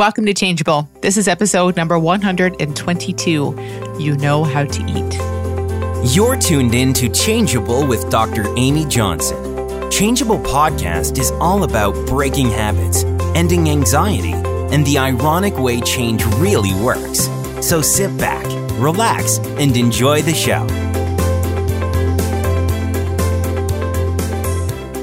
Welcome 0.00 0.24
to 0.24 0.32
Changeable. 0.32 0.88
This 1.02 1.18
is 1.18 1.28
episode 1.28 1.76
number 1.76 1.98
122. 1.98 3.96
You 3.98 4.16
know 4.16 4.44
how 4.44 4.64
to 4.64 4.82
eat. 4.86 6.14
You're 6.16 6.36
tuned 6.36 6.74
in 6.74 6.94
to 6.94 7.10
Changeable 7.10 7.86
with 7.86 8.08
Dr. 8.08 8.46
Amy 8.56 8.86
Johnson. 8.86 9.90
Changeable 9.90 10.38
podcast 10.38 11.18
is 11.18 11.30
all 11.32 11.64
about 11.64 11.94
breaking 12.06 12.48
habits, 12.48 13.04
ending 13.34 13.68
anxiety, 13.68 14.32
and 14.32 14.86
the 14.86 14.96
ironic 14.96 15.58
way 15.58 15.82
change 15.82 16.24
really 16.36 16.72
works. 16.82 17.28
So 17.60 17.82
sit 17.82 18.16
back, 18.16 18.46
relax, 18.80 19.36
and 19.36 19.76
enjoy 19.76 20.22
the 20.22 20.32
show. 20.32 20.66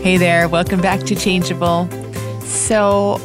Hey 0.01 0.17
there, 0.17 0.49
welcome 0.49 0.81
back 0.81 1.01
to 1.01 1.13
Changeable. 1.13 1.87
So, 2.41 3.21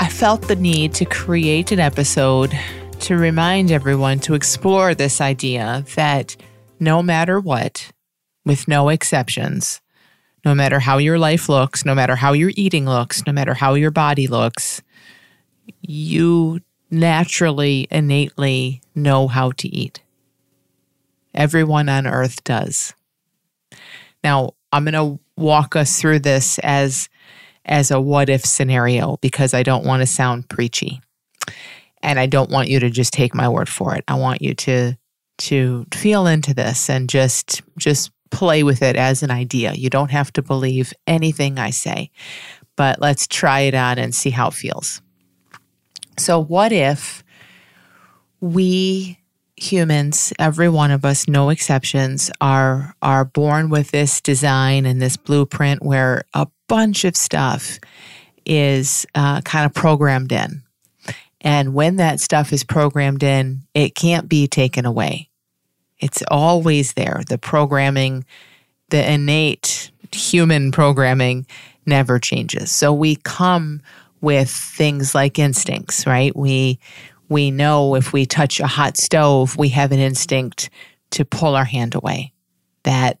I 0.00 0.08
felt 0.08 0.42
the 0.42 0.56
need 0.56 0.92
to 0.94 1.04
create 1.04 1.70
an 1.70 1.78
episode 1.78 2.52
to 3.00 3.16
remind 3.16 3.70
everyone 3.70 4.18
to 4.20 4.34
explore 4.34 4.94
this 4.94 5.20
idea 5.20 5.84
that 5.94 6.36
no 6.80 7.02
matter 7.02 7.38
what, 7.38 7.92
with 8.44 8.66
no 8.66 8.88
exceptions, 8.88 9.80
no 10.44 10.54
matter 10.54 10.80
how 10.80 10.98
your 10.98 11.18
life 11.18 11.48
looks, 11.48 11.84
no 11.84 11.94
matter 11.94 12.16
how 12.16 12.32
your 12.32 12.50
eating 12.56 12.86
looks, 12.86 13.24
no 13.26 13.32
matter 13.32 13.54
how 13.54 13.74
your 13.74 13.92
body 13.92 14.26
looks, 14.26 14.82
you 15.80 16.60
naturally, 16.90 17.86
innately 17.90 18.82
know 18.94 19.28
how 19.28 19.52
to 19.52 19.68
eat. 19.68 20.02
Everyone 21.34 21.88
on 21.88 22.06
earth 22.06 22.42
does. 22.44 22.94
Now, 24.22 24.54
I'm 24.72 24.84
going 24.84 24.94
to 24.94 25.20
walk 25.36 25.76
us 25.76 26.00
through 26.00 26.20
this 26.20 26.58
as 26.60 27.08
as 27.64 27.90
a 27.90 28.00
what 28.00 28.28
if 28.28 28.44
scenario 28.44 29.18
because 29.20 29.54
I 29.54 29.62
don't 29.62 29.84
want 29.84 30.00
to 30.00 30.06
sound 30.06 30.48
preachy. 30.48 31.00
And 32.02 32.18
I 32.18 32.26
don't 32.26 32.50
want 32.50 32.68
you 32.68 32.80
to 32.80 32.90
just 32.90 33.12
take 33.12 33.34
my 33.34 33.48
word 33.48 33.68
for 33.68 33.94
it. 33.94 34.04
I 34.08 34.14
want 34.14 34.42
you 34.42 34.54
to 34.54 34.94
to 35.36 35.86
feel 35.92 36.26
into 36.26 36.54
this 36.54 36.88
and 36.88 37.08
just 37.08 37.62
just 37.78 38.10
play 38.30 38.62
with 38.62 38.82
it 38.82 38.96
as 38.96 39.22
an 39.22 39.30
idea. 39.30 39.72
You 39.72 39.90
don't 39.90 40.10
have 40.10 40.32
to 40.34 40.42
believe 40.42 40.92
anything 41.06 41.58
I 41.58 41.70
say. 41.70 42.10
But 42.76 43.00
let's 43.00 43.26
try 43.26 43.60
it 43.60 43.74
on 43.74 43.98
and 43.98 44.14
see 44.14 44.30
how 44.30 44.48
it 44.48 44.54
feels. 44.54 45.00
So 46.18 46.40
what 46.40 46.72
if 46.72 47.22
we 48.40 49.18
humans, 49.56 50.32
every 50.38 50.68
one 50.68 50.90
of 50.90 51.04
us, 51.04 51.28
no 51.28 51.50
exceptions, 51.50 52.30
are 52.40 52.94
are 53.02 53.24
born 53.24 53.70
with 53.70 53.90
this 53.90 54.20
design 54.20 54.86
and 54.86 55.00
this 55.00 55.16
blueprint 55.16 55.82
where 55.82 56.24
a 56.34 56.46
bunch 56.68 57.04
of 57.04 57.16
stuff 57.16 57.78
is 58.46 59.06
uh, 59.14 59.40
kind 59.42 59.66
of 59.66 59.74
programmed 59.74 60.32
in. 60.32 60.62
And 61.40 61.74
when 61.74 61.96
that 61.96 62.20
stuff 62.20 62.52
is 62.52 62.64
programmed 62.64 63.22
in, 63.22 63.64
it 63.74 63.94
can't 63.94 64.28
be 64.28 64.46
taken 64.46 64.86
away. 64.86 65.28
It's 65.98 66.22
always 66.30 66.94
there. 66.94 67.22
The 67.28 67.38
programming, 67.38 68.24
the 68.88 69.12
innate 69.12 69.90
human 70.12 70.72
programming 70.72 71.46
never 71.86 72.18
changes. 72.18 72.72
So 72.72 72.92
we 72.92 73.16
come 73.16 73.82
with 74.20 74.50
things 74.50 75.14
like 75.14 75.38
instincts, 75.38 76.06
right? 76.06 76.34
We 76.34 76.78
we 77.28 77.50
know 77.50 77.94
if 77.94 78.12
we 78.12 78.26
touch 78.26 78.60
a 78.60 78.66
hot 78.66 78.96
stove, 78.96 79.56
we 79.56 79.70
have 79.70 79.92
an 79.92 79.98
instinct 79.98 80.70
to 81.10 81.24
pull 81.24 81.56
our 81.56 81.64
hand 81.64 81.94
away. 81.94 82.32
That 82.84 83.18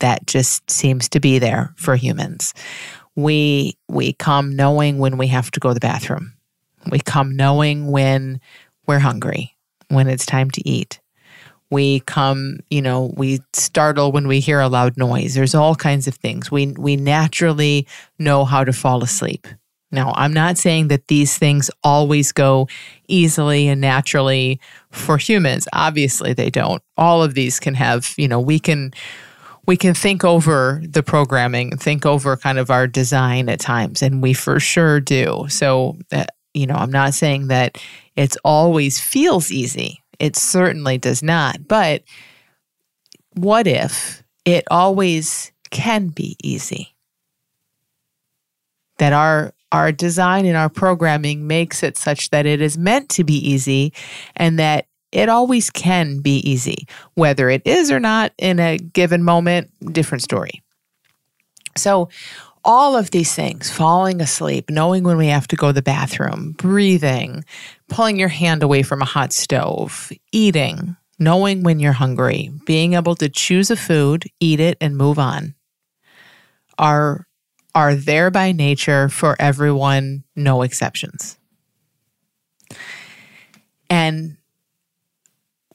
that 0.00 0.26
just 0.26 0.70
seems 0.70 1.08
to 1.10 1.20
be 1.20 1.38
there 1.38 1.72
for 1.76 1.96
humans. 1.96 2.54
We 3.16 3.76
we 3.88 4.12
come 4.14 4.56
knowing 4.56 4.98
when 4.98 5.18
we 5.18 5.28
have 5.28 5.50
to 5.52 5.60
go 5.60 5.70
to 5.70 5.74
the 5.74 5.80
bathroom. 5.80 6.34
We 6.90 6.98
come 6.98 7.36
knowing 7.36 7.90
when 7.90 8.40
we're 8.86 8.98
hungry, 8.98 9.56
when 9.88 10.08
it's 10.08 10.26
time 10.26 10.50
to 10.52 10.68
eat. 10.68 11.00
We 11.70 12.00
come, 12.00 12.58
you 12.70 12.82
know, 12.82 13.12
we 13.16 13.40
startle 13.52 14.12
when 14.12 14.28
we 14.28 14.40
hear 14.40 14.60
a 14.60 14.68
loud 14.68 14.96
noise. 14.96 15.34
There's 15.34 15.54
all 15.54 15.74
kinds 15.74 16.06
of 16.06 16.14
things. 16.14 16.50
We 16.50 16.68
we 16.78 16.96
naturally 16.96 17.86
know 18.18 18.44
how 18.44 18.64
to 18.64 18.72
fall 18.72 19.02
asleep. 19.02 19.46
Now, 19.94 20.12
I'm 20.16 20.32
not 20.32 20.58
saying 20.58 20.88
that 20.88 21.06
these 21.06 21.38
things 21.38 21.70
always 21.84 22.32
go 22.32 22.66
easily 23.06 23.68
and 23.68 23.80
naturally 23.80 24.60
for 24.90 25.18
humans. 25.18 25.68
Obviously, 25.72 26.32
they 26.32 26.50
don't. 26.50 26.82
All 26.96 27.22
of 27.22 27.34
these 27.34 27.60
can 27.60 27.74
have, 27.74 28.12
you 28.18 28.26
know, 28.26 28.40
we 28.40 28.58
can 28.58 28.92
we 29.66 29.76
can 29.76 29.94
think 29.94 30.24
over 30.24 30.82
the 30.86 31.02
programming, 31.02 31.76
think 31.76 32.04
over 32.04 32.36
kind 32.36 32.58
of 32.58 32.70
our 32.70 32.86
design 32.86 33.48
at 33.48 33.60
times, 33.60 34.02
and 34.02 34.22
we 34.22 34.34
for 34.34 34.60
sure 34.60 35.00
do. 35.00 35.46
So, 35.48 35.98
uh, 36.12 36.26
you 36.52 36.66
know, 36.66 36.74
I'm 36.74 36.92
not 36.92 37.14
saying 37.14 37.48
that 37.48 37.78
it's 38.16 38.36
always 38.44 39.00
feels 39.00 39.50
easy. 39.50 40.02
It 40.18 40.36
certainly 40.36 40.98
does 40.98 41.22
not. 41.22 41.66
But 41.66 42.04
what 43.34 43.66
if 43.66 44.22
it 44.44 44.64
always 44.70 45.52
can 45.70 46.08
be 46.08 46.36
easy? 46.42 46.94
That 48.98 49.12
our 49.12 49.52
our 49.72 49.90
design 49.90 50.46
and 50.46 50.56
our 50.56 50.68
programming 50.68 51.48
makes 51.48 51.82
it 51.82 51.96
such 51.96 52.30
that 52.30 52.46
it 52.46 52.60
is 52.60 52.78
meant 52.78 53.08
to 53.08 53.24
be 53.24 53.34
easy 53.34 53.92
and 54.36 54.56
that 54.60 54.86
it 55.14 55.28
always 55.28 55.70
can 55.70 56.20
be 56.20 56.38
easy. 56.38 56.86
Whether 57.14 57.48
it 57.48 57.62
is 57.64 57.90
or 57.90 58.00
not 58.00 58.32
in 58.36 58.58
a 58.58 58.76
given 58.78 59.22
moment, 59.22 59.70
different 59.92 60.22
story. 60.22 60.62
So, 61.76 62.08
all 62.66 62.96
of 62.96 63.10
these 63.10 63.34
things 63.34 63.70
falling 63.70 64.22
asleep, 64.22 64.70
knowing 64.70 65.04
when 65.04 65.18
we 65.18 65.26
have 65.26 65.46
to 65.48 65.56
go 65.56 65.66
to 65.66 65.72
the 65.74 65.82
bathroom, 65.82 66.52
breathing, 66.52 67.44
pulling 67.88 68.18
your 68.18 68.28
hand 68.28 68.62
away 68.62 68.82
from 68.82 69.02
a 69.02 69.06
hot 69.06 69.34
stove, 69.34 70.10
eating, 70.32 70.96
knowing 71.18 71.62
when 71.62 71.78
you're 71.78 71.92
hungry, 71.92 72.50
being 72.64 72.94
able 72.94 73.14
to 73.16 73.28
choose 73.28 73.70
a 73.70 73.76
food, 73.76 74.24
eat 74.40 74.60
it, 74.60 74.78
and 74.80 74.96
move 74.96 75.18
on 75.18 75.54
are, 76.78 77.26
are 77.74 77.94
there 77.94 78.30
by 78.30 78.52
nature 78.52 79.10
for 79.10 79.36
everyone, 79.38 80.24
no 80.34 80.62
exceptions. 80.62 81.38
And 83.90 84.38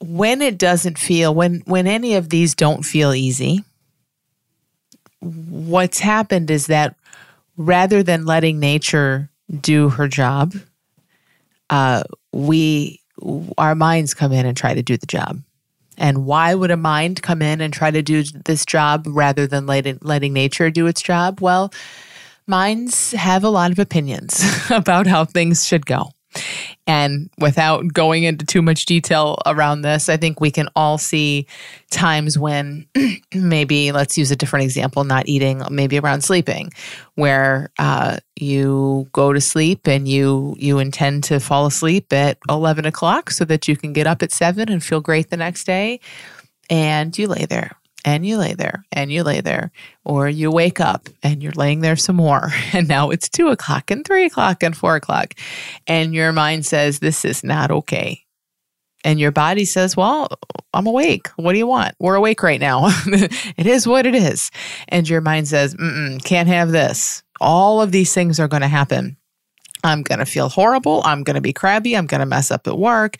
when 0.00 0.42
it 0.42 0.58
doesn't 0.58 0.98
feel 0.98 1.34
when 1.34 1.62
when 1.66 1.86
any 1.86 2.14
of 2.14 2.30
these 2.30 2.54
don't 2.54 2.82
feel 2.82 3.12
easy 3.12 3.64
what's 5.20 5.98
happened 5.98 6.50
is 6.50 6.66
that 6.66 6.96
rather 7.56 8.02
than 8.02 8.24
letting 8.24 8.58
nature 8.58 9.30
do 9.60 9.90
her 9.90 10.08
job 10.08 10.54
uh, 11.70 12.02
we 12.32 13.00
our 13.58 13.74
minds 13.74 14.14
come 14.14 14.32
in 14.32 14.46
and 14.46 14.56
try 14.56 14.74
to 14.74 14.82
do 14.82 14.96
the 14.96 15.06
job. 15.06 15.40
And 15.96 16.24
why 16.24 16.54
would 16.54 16.70
a 16.70 16.76
mind 16.76 17.22
come 17.22 17.42
in 17.42 17.60
and 17.60 17.72
try 17.72 17.90
to 17.90 18.02
do 18.02 18.22
this 18.22 18.64
job 18.64 19.04
rather 19.06 19.46
than 19.46 19.66
letting, 19.66 19.98
letting 20.00 20.32
nature 20.32 20.70
do 20.70 20.86
its 20.86 21.02
job? 21.02 21.40
Well 21.40 21.72
minds 22.46 23.12
have 23.12 23.44
a 23.44 23.48
lot 23.48 23.70
of 23.70 23.78
opinions 23.78 24.42
about 24.70 25.06
how 25.06 25.24
things 25.24 25.64
should 25.64 25.86
go 25.86 26.10
and 26.86 27.30
without 27.38 27.92
going 27.92 28.24
into 28.24 28.44
too 28.44 28.62
much 28.62 28.86
detail 28.86 29.38
around 29.46 29.82
this, 29.82 30.08
I 30.08 30.16
think 30.16 30.40
we 30.40 30.50
can 30.50 30.68
all 30.74 30.98
see 30.98 31.46
times 31.90 32.38
when 32.38 32.86
maybe, 33.34 33.92
let's 33.92 34.16
use 34.16 34.30
a 34.30 34.36
different 34.36 34.64
example, 34.64 35.04
not 35.04 35.28
eating, 35.28 35.62
maybe 35.70 35.98
around 35.98 36.22
sleeping, 36.22 36.72
where 37.14 37.70
uh, 37.78 38.18
you 38.36 39.08
go 39.12 39.32
to 39.32 39.40
sleep 39.40 39.86
and 39.86 40.08
you 40.08 40.54
you 40.58 40.78
intend 40.78 41.24
to 41.24 41.40
fall 41.40 41.66
asleep 41.66 42.12
at 42.12 42.38
eleven 42.48 42.84
o'clock 42.86 43.30
so 43.30 43.44
that 43.44 43.68
you 43.68 43.76
can 43.76 43.92
get 43.92 44.06
up 44.06 44.22
at 44.22 44.32
seven 44.32 44.68
and 44.68 44.82
feel 44.82 45.00
great 45.00 45.30
the 45.30 45.36
next 45.36 45.64
day, 45.64 46.00
and 46.68 47.16
you 47.18 47.26
lay 47.26 47.46
there 47.46 47.79
and 48.04 48.24
you 48.24 48.38
lay 48.38 48.54
there 48.54 48.84
and 48.92 49.12
you 49.12 49.22
lay 49.22 49.40
there, 49.40 49.70
or 50.04 50.28
you 50.28 50.50
wake 50.50 50.80
up 50.80 51.08
and 51.22 51.42
you're 51.42 51.52
laying 51.52 51.80
there 51.80 51.96
some 51.96 52.16
more. 52.16 52.52
And 52.72 52.88
now 52.88 53.10
it's 53.10 53.28
two 53.28 53.48
o'clock 53.48 53.90
and 53.90 54.04
three 54.04 54.26
o'clock 54.26 54.62
and 54.62 54.76
four 54.76 54.94
o'clock. 54.94 55.34
And 55.86 56.14
your 56.14 56.32
mind 56.32 56.64
says, 56.64 57.00
This 57.00 57.24
is 57.24 57.42
not 57.42 57.70
okay. 57.70 58.24
And 59.02 59.18
your 59.18 59.32
body 59.32 59.64
says, 59.64 59.96
Well, 59.96 60.28
I'm 60.72 60.86
awake. 60.86 61.28
What 61.36 61.52
do 61.52 61.58
you 61.58 61.66
want? 61.66 61.94
We're 61.98 62.14
awake 62.14 62.42
right 62.42 62.60
now. 62.60 62.86
it 63.06 63.66
is 63.66 63.86
what 63.86 64.06
it 64.06 64.14
is. 64.14 64.50
And 64.88 65.08
your 65.08 65.20
mind 65.20 65.48
says, 65.48 65.74
Can't 66.24 66.48
have 66.48 66.70
this. 66.70 67.22
All 67.40 67.82
of 67.82 67.90
these 67.92 68.14
things 68.14 68.38
are 68.38 68.48
going 68.48 68.62
to 68.62 68.68
happen. 68.68 69.16
I'm 69.82 70.02
going 70.02 70.18
to 70.18 70.26
feel 70.26 70.48
horrible. 70.48 71.02
I'm 71.04 71.24
going 71.24 71.36
to 71.36 71.40
be 71.40 71.54
crabby. 71.54 71.96
I'm 71.96 72.06
going 72.06 72.20
to 72.20 72.26
mess 72.26 72.50
up 72.50 72.66
at 72.66 72.78
work 72.78 73.16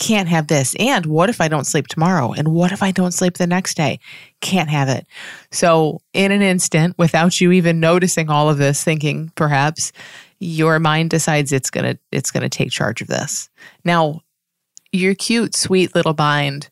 can't 0.00 0.28
have 0.28 0.48
this. 0.48 0.74
And 0.80 1.06
what 1.06 1.28
if 1.28 1.40
I 1.40 1.46
don't 1.46 1.66
sleep 1.66 1.86
tomorrow? 1.86 2.32
And 2.32 2.48
what 2.48 2.72
if 2.72 2.82
I 2.82 2.90
don't 2.90 3.12
sleep 3.12 3.34
the 3.36 3.46
next 3.46 3.76
day? 3.76 4.00
Can't 4.40 4.70
have 4.70 4.88
it. 4.88 5.06
So, 5.52 6.00
in 6.12 6.32
an 6.32 6.42
instant, 6.42 6.96
without 6.98 7.40
you 7.40 7.52
even 7.52 7.78
noticing 7.78 8.30
all 8.30 8.48
of 8.48 8.58
this, 8.58 8.82
thinking 8.82 9.30
perhaps 9.36 9.92
your 10.40 10.78
mind 10.78 11.10
decides 11.10 11.52
it's 11.52 11.70
going 11.70 11.94
to 11.94 12.00
it's 12.10 12.30
going 12.30 12.42
to 12.42 12.48
take 12.48 12.70
charge 12.70 13.02
of 13.02 13.08
this. 13.08 13.50
Now, 13.84 14.22
your 14.90 15.14
cute, 15.14 15.54
sweet 15.54 15.94
little 15.94 16.14
mind 16.18 16.70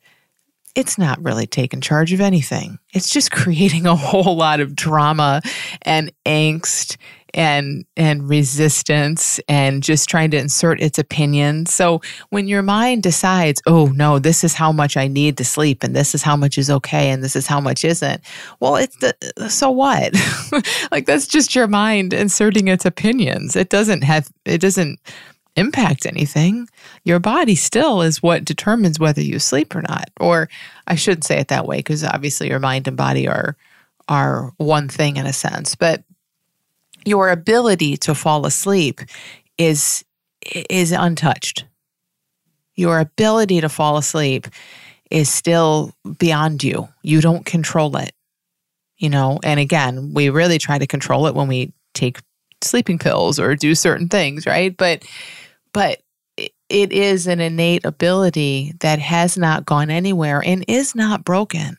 it's 0.74 0.96
not 0.96 1.20
really 1.24 1.46
taking 1.46 1.80
charge 1.80 2.12
of 2.12 2.20
anything. 2.20 2.78
It's 2.94 3.10
just 3.10 3.30
creating 3.32 3.86
a 3.86 3.96
whole 3.96 4.36
lot 4.36 4.60
of 4.60 4.76
drama 4.76 5.42
and 5.82 6.12
angst 6.24 6.96
and 7.34 7.84
and 7.96 8.28
resistance 8.28 9.40
and 9.48 9.82
just 9.82 10.08
trying 10.08 10.30
to 10.30 10.38
insert 10.38 10.80
its 10.80 10.98
opinion. 10.98 11.66
So 11.66 12.00
when 12.30 12.48
your 12.48 12.62
mind 12.62 13.02
decides, 13.02 13.62
"Oh 13.66 13.86
no, 13.86 14.18
this 14.18 14.44
is 14.44 14.54
how 14.54 14.72
much 14.72 14.96
I 14.96 15.08
need 15.08 15.36
to 15.38 15.44
sleep 15.44 15.82
and 15.82 15.94
this 15.94 16.14
is 16.14 16.22
how 16.22 16.36
much 16.36 16.58
is 16.58 16.70
okay 16.70 17.10
and 17.10 17.22
this 17.22 17.36
is 17.36 17.46
how 17.46 17.60
much 17.60 17.84
isn't." 17.84 18.22
Well, 18.60 18.76
it's 18.76 18.96
the 18.96 19.48
so 19.48 19.70
what? 19.70 20.14
like 20.90 21.06
that's 21.06 21.26
just 21.26 21.54
your 21.54 21.66
mind 21.66 22.12
inserting 22.12 22.68
its 22.68 22.84
opinions. 22.84 23.56
It 23.56 23.68
doesn't 23.68 24.02
have 24.02 24.28
it 24.44 24.60
doesn't 24.60 24.98
impact 25.58 26.06
anything. 26.06 26.68
Your 27.04 27.18
body 27.18 27.56
still 27.56 28.00
is 28.02 28.22
what 28.22 28.44
determines 28.44 28.98
whether 28.98 29.20
you 29.20 29.38
sleep 29.38 29.74
or 29.74 29.82
not. 29.82 30.08
Or 30.20 30.48
I 30.86 30.94
shouldn't 30.94 31.24
say 31.24 31.38
it 31.38 31.48
that 31.48 31.66
way 31.66 31.78
because 31.78 32.04
obviously 32.04 32.48
your 32.48 32.60
mind 32.60 32.86
and 32.86 32.96
body 32.96 33.26
are 33.28 33.56
are 34.08 34.52
one 34.56 34.88
thing 34.88 35.16
in 35.16 35.26
a 35.26 35.32
sense, 35.32 35.74
but 35.74 36.02
your 37.08 37.30
ability 37.30 37.96
to 37.98 38.14
fall 38.14 38.46
asleep 38.46 39.00
is 39.56 40.04
is 40.70 40.92
untouched. 40.92 41.64
Your 42.76 43.00
ability 43.00 43.60
to 43.60 43.68
fall 43.68 43.96
asleep 43.96 44.46
is 45.10 45.28
still 45.28 45.92
beyond 46.18 46.62
you. 46.62 46.88
You 47.02 47.20
don't 47.20 47.44
control 47.44 47.96
it. 47.96 48.12
You 48.98 49.08
know, 49.08 49.38
and 49.42 49.58
again, 49.60 50.12
we 50.12 50.28
really 50.28 50.58
try 50.58 50.78
to 50.78 50.86
control 50.86 51.26
it 51.26 51.34
when 51.34 51.48
we 51.48 51.72
take 51.94 52.18
sleeping 52.62 52.98
pills 52.98 53.38
or 53.38 53.54
do 53.54 53.74
certain 53.74 54.08
things, 54.08 54.46
right? 54.46 54.76
But 54.76 55.04
but 55.72 56.00
it 56.68 56.92
is 56.92 57.26
an 57.26 57.40
innate 57.40 57.84
ability 57.84 58.74
that 58.80 58.98
has 58.98 59.38
not 59.38 59.64
gone 59.64 59.90
anywhere 59.90 60.42
and 60.44 60.64
is 60.68 60.94
not 60.94 61.24
broken. 61.24 61.78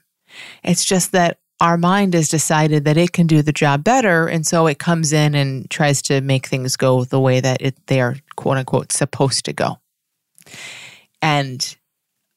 It's 0.63 0.83
just 0.83 1.11
that 1.11 1.39
our 1.59 1.77
mind 1.77 2.13
has 2.13 2.29
decided 2.29 2.85
that 2.85 2.97
it 2.97 3.11
can 3.11 3.27
do 3.27 3.41
the 3.41 3.51
job 3.51 3.83
better. 3.83 4.27
And 4.27 4.45
so 4.45 4.67
it 4.67 4.79
comes 4.79 5.11
in 5.11 5.35
and 5.35 5.69
tries 5.69 6.01
to 6.03 6.21
make 6.21 6.47
things 6.47 6.77
go 6.77 7.03
the 7.03 7.19
way 7.19 7.41
that 7.41 7.61
it, 7.61 7.75
they 7.87 7.99
are, 7.99 8.15
quote 8.35 8.57
unquote, 8.57 8.91
supposed 8.91 9.45
to 9.45 9.53
go. 9.53 9.77
And 11.21 11.75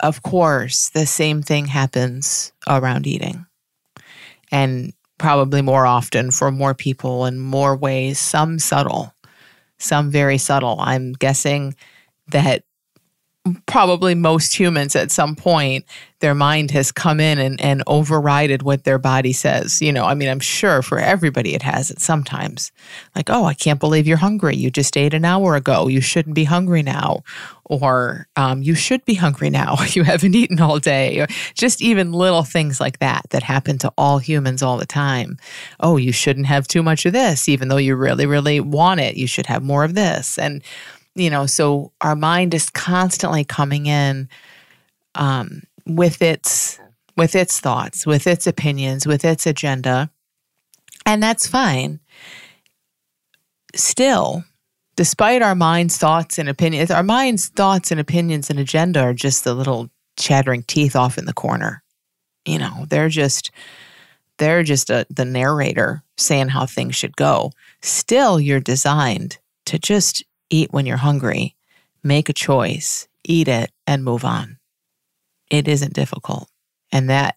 of 0.01 0.23
course, 0.23 0.89
the 0.91 1.07
same 1.07 1.43
thing 1.43 1.67
happens 1.67 2.53
around 2.69 3.07
eating. 3.07 3.47
And 4.51 4.93
probably 5.19 5.63
more 5.63 5.87
often 5.87 6.33
for 6.33 6.51
more 6.51 6.75
people 6.75 7.27
in 7.27 7.39
more 7.39 7.77
ways, 7.77 8.19
some 8.19 8.59
subtle, 8.59 9.15
some 9.79 10.11
very 10.11 10.37
subtle. 10.37 10.77
I'm 10.81 11.13
guessing 11.13 11.77
that 12.29 12.65
probably 13.67 14.15
most 14.15 14.55
humans 14.55 14.95
at 14.95 15.11
some 15.11 15.35
point 15.35 15.85
their 16.21 16.35
mind 16.35 16.71
has 16.71 16.93
come 16.93 17.19
in 17.19 17.41
and, 17.41 17.61
and 17.61 17.85
overrided 17.87 18.63
what 18.63 18.85
their 18.85 18.99
body 18.99 19.33
says. 19.33 19.83
You 19.83 19.93
know 19.93 20.05
i 20.05 20.15
mean 20.15 20.29
i'm 20.29 20.41
sure 20.41 20.81
for 20.83 20.99
everybody 20.99 21.55
it 21.55 21.63
has 21.63 21.91
it 21.91 22.01
sometimes 22.01 22.71
like 23.17 23.31
oh 23.31 23.45
i 23.45 23.55
can't 23.55 23.81
believe 23.81 24.07
you're 24.07 24.17
hungry. 24.17 24.55
You 24.55 24.71
just 24.71 24.97
ate 24.97 25.15
an 25.15 25.25
hour 25.25 25.57
ago. 25.57 25.89
You 25.89 26.01
shouldn't 26.01 26.37
be 26.37 26.45
hungry 26.45 26.83
now. 26.83 27.23
Or 27.65 28.27
um, 28.37 28.63
you 28.63 28.75
should 28.75 29.05
be 29.07 29.15
hungry 29.15 29.49
now. 29.49 29.77
You 29.95 30.05
haven't 30.05 30.35
eaten 30.35 30.61
all 30.61 30.79
day. 30.79 31.21
Or 31.21 31.27
just 31.55 31.83
even 31.83 32.13
little 32.13 32.45
things 32.45 32.81
like 32.81 32.99
that 33.01 33.23
that 33.31 33.43
happen 33.43 33.79
to 33.79 33.93
all 33.99 34.19
humans 34.19 34.63
all 34.63 34.77
the 34.77 34.87
time. 34.87 35.37
Oh 35.81 35.97
you 35.97 36.13
shouldn't 36.13 36.47
have 36.47 36.69
too 36.69 36.83
much 36.83 37.07
of 37.07 37.13
this. 37.13 37.49
Even 37.49 37.69
though 37.69 37.77
you 37.77 37.97
really 37.97 38.27
really 38.27 38.61
want 38.61 39.01
it 39.01 39.17
you 39.17 39.27
should 39.27 39.47
have 39.47 39.65
more 39.65 39.83
of 39.83 39.95
this. 39.95 40.39
And 40.39 40.63
you 41.15 41.31
know, 41.31 41.47
so 41.47 41.93
our 42.01 42.17
mind 42.17 42.55
is 42.55 42.71
constantly 42.71 43.45
coming 43.45 43.87
in 43.87 44.29
um, 45.15 45.63
with 45.87 46.23
its 46.23 46.79
with 47.17 47.35
its 47.35 47.61
thoughts, 47.61 48.07
with 48.07 48.27
its 48.27 48.47
opinions, 48.47 49.07
with 49.07 49.25
its 49.25 49.47
agenda, 49.47 50.11
and 51.05 51.23
that's 51.23 51.47
fine. 51.47 52.01
Still, 53.75 54.45
despite 54.97 55.43
our 55.43 55.55
mind's 55.55 55.99
thoughts 55.99 56.39
and 56.39 56.49
opinions, 56.49 56.91
our 56.91 57.03
mind's 57.03 57.49
thoughts 57.49 57.91
and 57.91 58.01
opinions 58.01 58.49
and 58.49 58.59
agenda 58.59 59.01
are 59.01 59.15
just 59.15 59.45
the 59.45 59.55
little 59.55 59.91
chattering 60.19 60.63
teeth 60.63 60.97
off 60.97 61.19
in 61.19 61.27
the 61.27 61.33
corner. 61.33 61.83
You 62.47 62.59
know, 62.59 62.87
they're 62.89 63.09
just 63.09 63.51
they're 64.39 64.63
just 64.63 64.91
a, 64.91 65.07
the 65.11 65.25
narrator 65.25 66.03
saying 66.17 66.49
how 66.49 66.67
things 66.67 66.97
should 66.97 67.17
go. 67.17 67.53
Still, 67.83 68.41
you're 68.41 68.61
designed 68.61 69.39
to 69.67 69.79
just 69.79 70.25
eat 70.53 70.73
when 70.73 70.87
you're 70.87 70.97
hungry, 70.99 71.57
make 72.03 72.29
a 72.29 72.33
choice, 72.33 73.09
eat 73.25 73.49
it, 73.49 73.71
and 73.87 74.05
move 74.05 74.25
on. 74.25 74.59
It 75.51 75.67
isn't 75.67 75.95
difficult. 75.95 76.49
And 76.93 77.09
that 77.11 77.37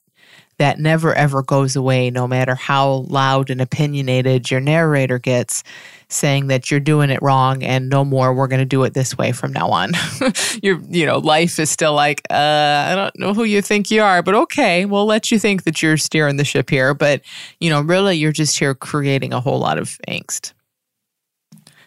that 0.57 0.79
never 0.79 1.13
ever 1.13 1.43
goes 1.43 1.75
away, 1.75 2.09
no 2.09 2.27
matter 2.27 2.55
how 2.55 3.05
loud 3.09 3.49
and 3.49 3.59
opinionated 3.59 4.49
your 4.49 4.61
narrator 4.61 5.19
gets, 5.19 5.63
saying 6.07 6.47
that 6.47 6.71
you're 6.71 6.79
doing 6.79 7.09
it 7.09 7.21
wrong 7.21 7.61
and 7.61 7.89
no 7.89 8.05
more, 8.05 8.33
we're 8.33 8.47
going 8.47 8.59
to 8.59 8.65
do 8.65 8.83
it 8.83 8.93
this 8.93 9.17
way 9.17 9.33
from 9.33 9.51
now 9.51 9.67
on. 9.69 9.91
your, 10.63 10.79
you 10.89 11.05
know, 11.05 11.17
life 11.17 11.59
is 11.59 11.69
still 11.69 11.93
like, 11.93 12.21
uh, 12.29 12.33
I 12.33 12.95
don't 12.95 13.19
know 13.19 13.33
who 13.33 13.43
you 13.43 13.61
think 13.61 13.91
you 13.91 14.01
are, 14.01 14.23
but 14.23 14.35
okay, 14.35 14.85
we'll 14.85 15.05
let 15.05 15.29
you 15.29 15.39
think 15.39 15.63
that 15.63 15.81
you're 15.81 15.97
steering 15.97 16.37
the 16.37 16.45
ship 16.45 16.69
here. 16.69 16.93
But, 16.93 17.21
you 17.59 17.69
know, 17.69 17.81
really, 17.81 18.15
you're 18.15 18.31
just 18.31 18.57
here 18.57 18.73
creating 18.73 19.33
a 19.33 19.41
whole 19.41 19.59
lot 19.59 19.77
of 19.77 19.97
angst. 20.07 20.53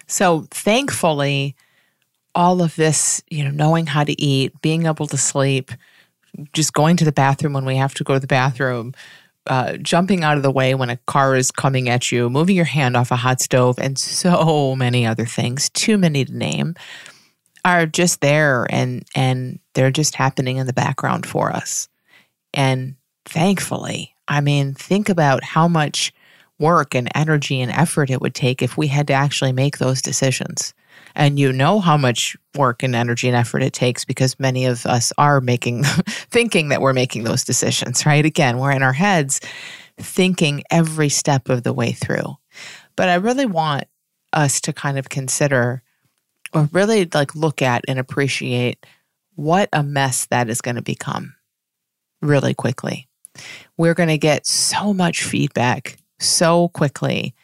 So 0.09 0.47
thankfully, 0.51 1.55
all 2.35 2.63
of 2.63 2.75
this, 2.77 3.23
you 3.31 3.45
know, 3.45 3.51
knowing 3.51 3.87
how 3.87 4.05
to 4.05 4.21
eat, 4.21 4.61
being 4.63 4.87
able 4.87 5.07
to 5.07 5.17
sleep, 5.17 5.71
just 6.53 6.73
going 6.73 6.97
to 6.97 7.05
the 7.05 7.13
bathroom 7.13 7.53
when 7.53 7.65
we 7.65 7.77
have 7.77 7.95
to 7.95 8.05
go 8.05 8.15
to 8.15 8.21
the 8.21 8.27
bathroom, 8.27 8.95
uh, 9.47 9.77
jumping 9.79 10.25
out 10.25 10.37
of 10.37 10.43
the 10.43 10.51
way 10.51 10.75
when 10.75 10.91
a 10.91 10.99
car 11.07 11.35
is 11.35 11.51
coming 11.51 11.89
at 11.89 12.13
you, 12.13 12.29
moving 12.29 12.57
your 12.57 12.65
hand 12.65 12.97
off 12.97 13.11
a 13.11 13.17
hot 13.17 13.41
stove, 13.41 13.79
and 13.79 13.99
so 13.99 14.75
many 14.75 15.07
other 15.07 15.25
things, 15.25 15.71
too 15.71 15.97
many 15.99 16.25
to 16.25 16.37
name, 16.37 16.75
are 17.65 17.87
just 17.87 18.21
there 18.21 18.67
and 18.71 19.05
and 19.15 19.59
they're 19.75 19.91
just 19.91 20.15
happening 20.15 20.57
in 20.59 20.67
the 20.67 20.73
background 20.73 21.27
for 21.27 21.51
us. 21.51 21.89
And 22.55 22.97
thankfully, 23.25 24.15
I 24.27 24.41
mean, 24.41 24.75
think 24.75 25.09
about 25.09 25.45
how 25.45 25.69
much 25.69 26.13
work 26.59 26.95
and 26.95 27.09
energy 27.15 27.61
and 27.61 27.71
effort 27.73 28.11
it 28.11 28.21
would 28.21 28.35
take 28.35 28.63
if 28.63 28.77
we 28.77 28.87
had 28.89 29.07
to 29.07 29.13
actually 29.13 29.53
make 29.53 29.79
those 29.79 30.03
decisions. 30.03 30.75
And 31.15 31.39
you 31.39 31.53
know 31.53 31.81
how 31.81 31.97
much 31.97 32.37
work 32.57 32.83
and 32.83 32.95
energy 32.95 33.29
and 33.29 33.37
effort 33.37 33.63
it 33.63 33.73
takes 33.73 34.05
because 34.05 34.39
many 34.39 34.67
of 34.67 34.85
us 34.87 35.13
are 35.19 35.41
making, 35.41 35.85
thinking 36.31 36.69
that 36.69 36.81
we're 36.81 36.93
making 36.93 37.25
those 37.25 37.45
decisions, 37.45 38.05
right? 38.05 38.25
Again, 38.25 38.59
we're 38.59 38.73
in 38.73 38.83
our 38.83 38.93
heads 38.93 39.41
thinking 39.99 40.63
every 40.71 41.09
step 41.09 41.49
of 41.49 41.63
the 41.63 41.73
way 41.73 41.93
through. 41.93 42.37
But 42.97 43.09
I 43.09 43.15
really 43.15 43.47
want 43.47 43.85
us 44.33 44.61
to 44.63 44.73
kind 44.73 44.99
of 44.99 45.09
consider 45.09 45.83
or 46.53 46.69
really 46.73 47.09
like 47.13 47.35
look 47.35 47.63
at 47.63 47.85
and 47.89 47.99
appreciate 47.99 48.85
what 49.35 49.69
a 49.73 49.83
mess 49.83 50.27
that 50.27 50.49
is 50.49 50.61
going 50.61 50.77
to 50.77 50.83
become 50.83 51.35
really 52.21 52.55
quickly. 52.55 53.09
We're 53.77 53.95
going 53.95 54.09
to 54.09 54.19
get 54.19 54.47
so 54.47 54.93
much 54.93 55.23
feedback 55.23 55.99
so 56.21 56.69
quickly 56.69 57.35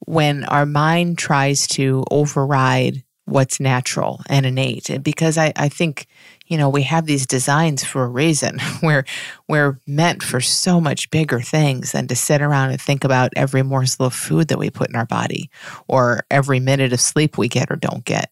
when 0.00 0.44
our 0.44 0.66
mind 0.66 1.18
tries 1.18 1.66
to 1.66 2.04
override 2.10 3.02
what's 3.28 3.60
natural 3.60 4.22
and 4.28 4.46
innate. 4.46 5.02
Because 5.02 5.36
I, 5.36 5.52
I 5.54 5.68
think, 5.68 6.06
you 6.46 6.56
know, 6.56 6.68
we 6.68 6.82
have 6.82 7.06
these 7.06 7.26
designs 7.26 7.84
for 7.84 8.04
a 8.04 8.08
reason. 8.08 8.58
We're 8.82 9.04
we're 9.48 9.78
meant 9.86 10.22
for 10.22 10.40
so 10.40 10.80
much 10.80 11.10
bigger 11.10 11.40
things 11.40 11.92
than 11.92 12.08
to 12.08 12.16
sit 12.16 12.40
around 12.40 12.70
and 12.70 12.80
think 12.80 13.04
about 13.04 13.32
every 13.36 13.62
morsel 13.62 14.06
of 14.06 14.14
food 14.14 14.48
that 14.48 14.58
we 14.58 14.70
put 14.70 14.88
in 14.88 14.96
our 14.96 15.06
body 15.06 15.50
or 15.88 16.24
every 16.30 16.60
minute 16.60 16.92
of 16.92 17.00
sleep 17.00 17.36
we 17.36 17.48
get 17.48 17.70
or 17.70 17.76
don't 17.76 18.04
get. 18.04 18.30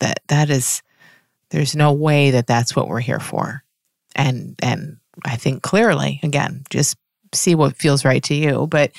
That 0.00 0.20
that 0.28 0.50
is 0.50 0.82
there's 1.50 1.76
no 1.76 1.92
way 1.92 2.32
that 2.32 2.46
that's 2.46 2.74
what 2.74 2.88
we're 2.88 3.00
here 3.00 3.20
for. 3.20 3.62
And 4.16 4.56
and 4.62 4.98
I 5.24 5.36
think 5.36 5.62
clearly, 5.62 6.20
again, 6.22 6.64
just 6.70 6.96
see 7.34 7.54
what 7.54 7.76
feels 7.76 8.04
right 8.04 8.22
to 8.24 8.34
you. 8.34 8.66
But 8.66 8.92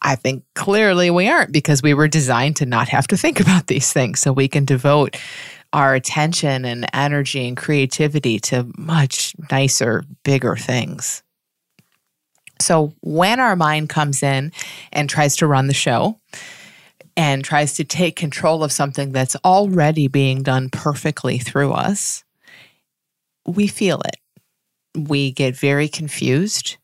I 0.00 0.16
think 0.16 0.44
clearly 0.54 1.10
we 1.10 1.28
aren't 1.28 1.52
because 1.52 1.82
we 1.82 1.94
were 1.94 2.08
designed 2.08 2.56
to 2.56 2.66
not 2.66 2.88
have 2.88 3.06
to 3.08 3.16
think 3.16 3.40
about 3.40 3.66
these 3.66 3.92
things. 3.92 4.20
So 4.20 4.32
we 4.32 4.48
can 4.48 4.64
devote 4.64 5.16
our 5.72 5.94
attention 5.94 6.64
and 6.64 6.86
energy 6.92 7.46
and 7.46 7.56
creativity 7.56 8.38
to 8.38 8.70
much 8.78 9.34
nicer, 9.50 10.04
bigger 10.22 10.56
things. 10.56 11.22
So 12.60 12.94
when 13.02 13.40
our 13.40 13.56
mind 13.56 13.90
comes 13.90 14.22
in 14.22 14.52
and 14.92 15.10
tries 15.10 15.36
to 15.36 15.46
run 15.46 15.66
the 15.66 15.74
show, 15.74 16.18
and 17.16 17.42
tries 17.42 17.72
to 17.74 17.84
take 17.84 18.14
control 18.14 18.62
of 18.62 18.70
something 18.70 19.10
that's 19.12 19.36
already 19.36 20.06
being 20.06 20.42
done 20.42 20.68
perfectly 20.68 21.38
through 21.38 21.72
us, 21.72 22.24
we 23.46 23.66
feel 23.66 24.02
it. 24.02 24.16
We 24.94 25.32
get 25.32 25.56
very 25.56 25.88
confused 25.88 26.76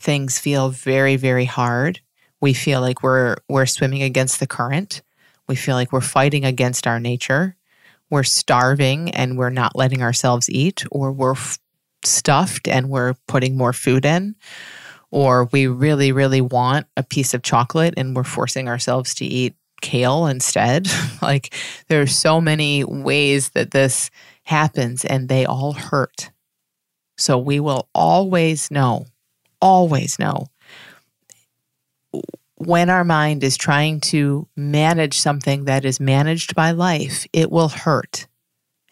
things 0.00 0.38
feel 0.38 0.70
very, 0.70 1.16
very 1.16 1.44
hard. 1.44 2.00
We 2.40 2.52
feel 2.52 2.80
like 2.80 3.02
we're 3.02 3.36
we're 3.48 3.66
swimming 3.66 4.02
against 4.02 4.40
the 4.40 4.46
current. 4.46 5.02
We 5.48 5.56
feel 5.56 5.74
like 5.74 5.92
we're 5.92 6.00
fighting 6.00 6.44
against 6.44 6.86
our 6.86 7.00
nature. 7.00 7.56
We're 8.10 8.24
starving 8.24 9.10
and 9.10 9.36
we're 9.38 9.50
not 9.50 9.76
letting 9.76 10.02
ourselves 10.02 10.48
eat, 10.50 10.84
or 10.90 11.12
we're 11.12 11.32
f- 11.32 11.58
stuffed 12.04 12.68
and 12.68 12.88
we're 12.88 13.14
putting 13.26 13.56
more 13.56 13.72
food 13.72 14.04
in, 14.04 14.36
or 15.10 15.44
we 15.46 15.66
really, 15.66 16.12
really 16.12 16.40
want 16.40 16.86
a 16.96 17.02
piece 17.02 17.34
of 17.34 17.42
chocolate 17.42 17.94
and 17.96 18.14
we're 18.14 18.24
forcing 18.24 18.68
ourselves 18.68 19.14
to 19.16 19.24
eat 19.24 19.54
kale 19.80 20.26
instead. 20.26 20.88
like 21.22 21.54
there's 21.88 22.16
so 22.16 22.40
many 22.40 22.84
ways 22.84 23.50
that 23.50 23.72
this 23.72 24.10
happens 24.44 25.04
and 25.04 25.28
they 25.28 25.44
all 25.44 25.72
hurt. 25.72 26.30
So 27.18 27.38
we 27.38 27.60
will 27.60 27.88
always 27.94 28.70
know, 28.70 29.06
always 29.60 30.18
know 30.18 30.46
when 32.56 32.88
our 32.88 33.04
mind 33.04 33.44
is 33.44 33.56
trying 33.56 34.00
to 34.00 34.48
manage 34.56 35.18
something 35.18 35.66
that 35.66 35.84
is 35.84 36.00
managed 36.00 36.54
by 36.54 36.70
life, 36.70 37.26
it 37.32 37.50
will 37.50 37.68
hurt. 37.68 38.26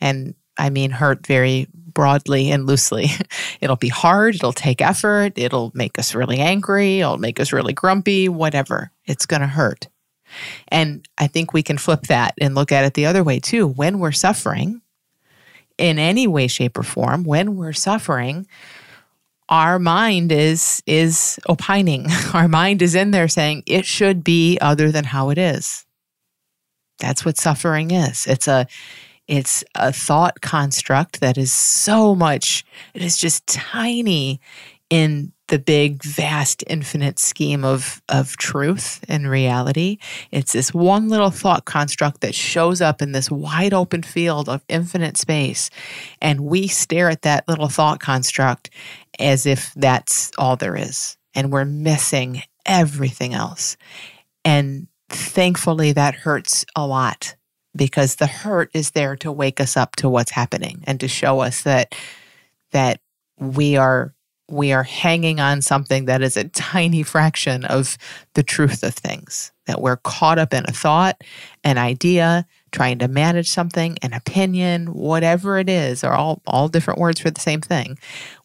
And 0.00 0.35
I 0.59 0.71
mean 0.71 0.90
hurt 0.90 1.26
very 1.26 1.66
broadly 1.73 2.50
and 2.50 2.66
loosely. 2.66 3.09
It'll 3.61 3.76
be 3.76 3.88
hard, 3.88 4.35
it'll 4.35 4.52
take 4.52 4.83
effort, 4.83 5.35
it'll 5.37 5.71
make 5.75 5.99
us 5.99 6.14
really 6.14 6.38
angry, 6.38 7.00
it'll 7.00 7.18
make 7.18 7.40
us 7.40 7.52
really 7.52 7.73
grumpy, 7.73 8.28
whatever. 8.28 8.90
It's 9.06 9.26
going 9.26 9.40
to 9.40 9.47
hurt. 9.47 9.88
And 10.68 11.09
I 11.16 11.28
think 11.28 11.52
we 11.52 11.62
can 11.62 11.78
flip 11.78 12.02
that 12.09 12.35
and 12.40 12.54
look 12.54 12.73
at 12.73 12.85
it 12.85 12.94
the 12.94 13.06
other 13.06 13.23
way 13.23 13.38
too. 13.38 13.66
When 13.66 14.00
we're 14.00 14.12
suffering, 14.12 14.83
in 15.78 15.99
any 15.99 16.26
way, 16.26 16.47
shape, 16.47 16.76
or 16.76 16.83
form, 16.83 17.25
when 17.25 17.56
we're 17.56 17.73
suffering, 17.73 18.47
our 19.49 19.79
mind 19.79 20.33
is 20.33 20.83
is 20.87 21.39
opining. 21.49 22.07
Our 22.35 22.49
mind 22.49 22.81
is 22.81 22.95
in 22.95 23.11
there 23.11 23.29
saying 23.29 23.63
it 23.67 23.85
should 23.85 24.25
be 24.25 24.59
other 24.61 24.91
than 24.91 25.05
how 25.05 25.29
it 25.31 25.39
is. 25.39 25.85
That's 26.99 27.25
what 27.25 27.37
suffering 27.37 27.91
is. 27.91 28.27
It's 28.27 28.49
a 28.49 28.67
it's 29.29 29.63
a 29.75 29.93
thought 29.93 30.41
construct 30.41 31.21
that 31.21 31.37
is 31.39 31.53
so 31.53 32.15
much, 32.15 32.65
it 32.95 33.03
is 33.03 33.17
just 33.17 33.47
tiny 33.47 34.41
in 34.91 35.33
the 35.49 35.59
big, 35.59 36.03
vast, 36.03 36.65
infinite 36.67 37.19
scheme 37.19 37.65
of, 37.65 38.03
of 38.09 38.37
truth 38.37 39.05
and 39.09 39.29
reality. 39.29 39.99
It's 40.31 40.53
this 40.53 40.73
one 40.73 41.09
little 41.09 41.31
thought 41.31 41.67
construct 41.67 42.23
that 42.23 42.35
shows 42.35 42.81
up 42.81 43.03
in 43.03 43.13
this 43.13 43.31
wide 43.31 43.75
open 43.75 44.03
field 44.03 44.49
of 44.49 44.65
infinite 44.69 45.17
space. 45.19 45.69
And 46.23 46.41
we 46.41 46.67
stare 46.67 47.11
at 47.11 47.23
that 47.23 47.47
little 47.47 47.69
thought 47.69 48.01
construct 48.01 48.71
as 49.19 49.45
if 49.45 49.73
that's 49.75 50.33
all 50.39 50.57
there 50.57 50.77
is. 50.77 51.17
And 51.35 51.53
we're 51.53 51.67
missing 51.67 52.43
everything 52.65 53.35
else. 53.35 53.77
And 54.45 54.87
thankfully, 55.11 55.93
that 55.93 56.15
hurts 56.15 56.65
a 56.75 56.87
lot 56.87 57.37
because 57.77 58.17
the 58.17 58.27
hurt 58.27 58.71
is 58.73 58.93
there 58.93 59.17
to 59.17 59.33
wake 59.33 59.61
us 59.61 59.77
up 59.77 59.97
to 59.97 60.09
what's 60.09 60.31
happening 60.31 60.83
and 60.87 61.01
to 61.01 61.09
show 61.09 61.41
us 61.41 61.63
that 61.63 61.95
that 62.71 63.01
we 63.39 63.77
are 63.77 64.13
we 64.49 64.73
are 64.73 64.83
hanging 64.83 65.41
on 65.41 65.63
something 65.63 66.05
that 66.05 66.23
is 66.23 66.37
a 66.37 66.49
tiny 66.49 67.03
fraction 67.03 67.65
of 67.65 67.97
the 68.35 68.43
truth 68.43 68.83
of 68.83 68.95
things 68.95 69.53
that 69.67 69.81
we're 69.81 69.97
caught 69.97 70.39
up 70.39 70.53
in 70.53 70.65
a 70.69 70.73
thought 70.73 71.23
an 71.63 71.79
idea 71.79 72.47
trying 72.71 72.99
to 72.99 73.09
manage 73.09 73.49
something 73.49 73.97
an 74.03 74.13
opinion 74.13 74.93
whatever 74.93 75.59
it 75.59 75.69
is 75.69 76.05
or 76.05 76.13
all 76.13 76.43
all 76.47 76.69
different 76.69 77.01
words 77.01 77.21
for 77.21 77.31
the 77.31 77.41
same 77.41 77.61
thing. 77.61 77.99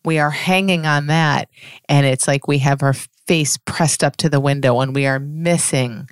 We 0.05 0.19
are 0.19 0.31
hanging 0.31 0.85
on 0.85 1.07
that 1.07 1.49
and 1.89 2.05
it's 2.05 2.27
like 2.27 2.47
we 2.47 2.59
have 2.59 2.81
our 2.81 2.93
face 2.93 3.57
pressed 3.57 4.03
up 4.03 4.15
to 4.17 4.29
the 4.29 4.39
window 4.39 4.79
and 4.79 4.95
we 4.95 5.05
are 5.05 5.19
missing 5.19 6.07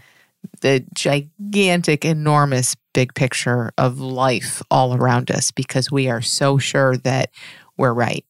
the 0.62 0.84
gigantic, 0.94 2.06
enormous 2.06 2.75
big 2.94 3.13
picture 3.13 3.72
of 3.77 4.00
life 4.00 4.62
all 4.72 4.96
around 4.96 5.32
us 5.32 5.51
because 5.51 5.91
we 5.91 6.10
are 6.10 6.22
so 6.22 6.58
sure 6.58 6.98
that 6.98 7.32
we're 7.77 7.94
right 7.94 8.25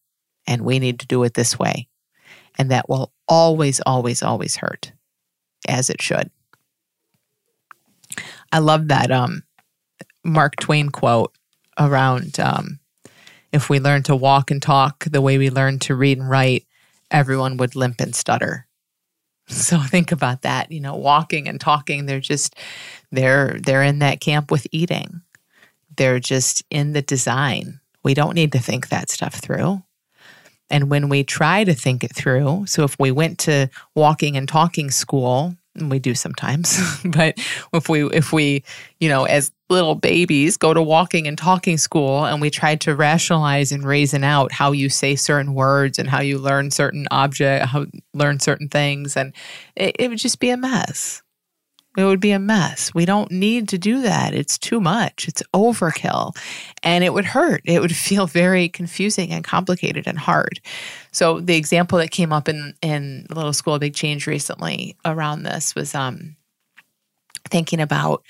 and 0.47 0.63
we 0.63 0.79
need 0.79 0.99
to 1.01 1.07
do 1.07 1.23
it 1.23 1.33
this 1.33 1.59
way. 1.59 1.87
And 2.57 2.71
that 2.71 2.89
will 2.89 3.11
always, 3.27 3.79
always, 3.81 4.23
always 4.23 4.55
hurt, 4.55 4.91
as 5.67 5.89
it 5.89 6.01
should. 6.01 6.31
I 8.51 8.59
love 8.59 8.87
that 8.87 9.11
um, 9.11 9.43
Mark 10.23 10.55
Twain 10.55 10.89
quote 10.89 11.33
around 11.77 12.39
um, 12.39 12.79
if 13.51 13.69
we 13.69 13.79
learn 13.79 14.03
to 14.03 14.15
walk 14.15 14.51
and 14.51 14.61
talk 14.61 15.05
the 15.05 15.21
way 15.21 15.37
we 15.37 15.49
learn 15.49 15.79
to 15.79 15.95
read 15.95 16.17
and 16.17 16.29
write, 16.29 16.65
everyone 17.11 17.57
would 17.57 17.75
limp 17.75 18.01
and 18.01 18.15
stutter. 18.15 18.65
So 19.49 19.79
think 19.79 20.11
about 20.11 20.41
that, 20.41 20.73
you 20.73 20.81
know, 20.81 20.97
walking 20.97 21.47
and 21.47 21.57
talking, 21.57 22.05
they're 22.05 22.19
just 22.19 22.53
they're 23.13 23.57
they're 23.63 23.81
in 23.81 23.99
that 23.99 24.19
camp 24.19 24.51
with 24.51 24.67
eating. 24.73 25.21
They're 25.95 26.19
just 26.19 26.63
in 26.69 26.91
the 26.91 27.01
design. 27.01 27.79
We 28.03 28.13
don't 28.13 28.35
need 28.35 28.51
to 28.51 28.59
think 28.59 28.89
that 28.89 29.09
stuff 29.09 29.35
through. 29.35 29.83
And 30.69 30.89
when 30.89 31.09
we 31.09 31.23
try 31.23 31.63
to 31.63 31.73
think 31.73 32.03
it 32.03 32.15
through, 32.15 32.65
so 32.67 32.83
if 32.83 32.97
we 32.99 33.11
went 33.11 33.39
to 33.39 33.69
walking 33.95 34.35
and 34.35 34.47
talking 34.47 34.91
school, 34.91 35.55
and 35.75 35.91
we 35.91 35.99
do 35.99 36.15
sometimes, 36.15 36.79
but 37.05 37.37
if 37.73 37.87
we 37.87 38.05
if 38.09 38.33
we, 38.33 38.63
you 38.99 39.09
know, 39.09 39.25
as 39.25 39.51
little 39.69 39.95
babies 39.95 40.57
go 40.57 40.73
to 40.73 40.81
walking 40.81 41.27
and 41.27 41.37
talking 41.37 41.77
school 41.77 42.25
and 42.25 42.41
we 42.41 42.49
tried 42.49 42.81
to 42.81 42.95
rationalize 42.95 43.71
and 43.71 43.85
reason 43.85 44.23
out 44.23 44.51
how 44.51 44.71
you 44.71 44.89
say 44.89 45.15
certain 45.15 45.53
words 45.53 45.99
and 45.99 46.09
how 46.09 46.21
you 46.21 46.37
learn 46.37 46.71
certain 46.71 47.05
object 47.11 47.65
how 47.65 47.85
learn 48.13 48.39
certain 48.39 48.69
things 48.69 49.17
and 49.17 49.33
it, 49.75 49.95
it 49.99 50.09
would 50.09 50.17
just 50.17 50.39
be 50.39 50.49
a 50.49 50.57
mess 50.57 51.21
it 51.97 52.03
would 52.03 52.19
be 52.19 52.31
a 52.31 52.39
mess. 52.39 52.93
We 52.93 53.05
don't 53.05 53.31
need 53.31 53.67
to 53.69 53.77
do 53.79 54.01
that. 54.03 54.35
It's 54.35 54.59
too 54.59 54.79
much. 54.79 55.27
It's 55.27 55.41
overkill. 55.53 56.37
And 56.83 57.03
it 57.03 57.11
would 57.11 57.25
hurt. 57.25 57.61
It 57.65 57.81
would 57.81 57.95
feel 57.95 58.27
very 58.27 58.69
confusing 58.69 59.31
and 59.31 59.43
complicated 59.43 60.05
and 60.07 60.17
hard. 60.17 60.61
So 61.11 61.39
the 61.39 61.55
example 61.55 61.97
that 61.97 62.11
came 62.11 62.31
up 62.31 62.47
in 62.47 62.75
in 62.81 63.25
little 63.31 63.53
school 63.53 63.79
big 63.79 63.95
change 63.95 64.27
recently 64.27 64.95
around 65.03 65.43
this 65.43 65.73
was 65.73 65.95
um 65.95 66.35
thinking 67.49 67.81
about 67.81 68.23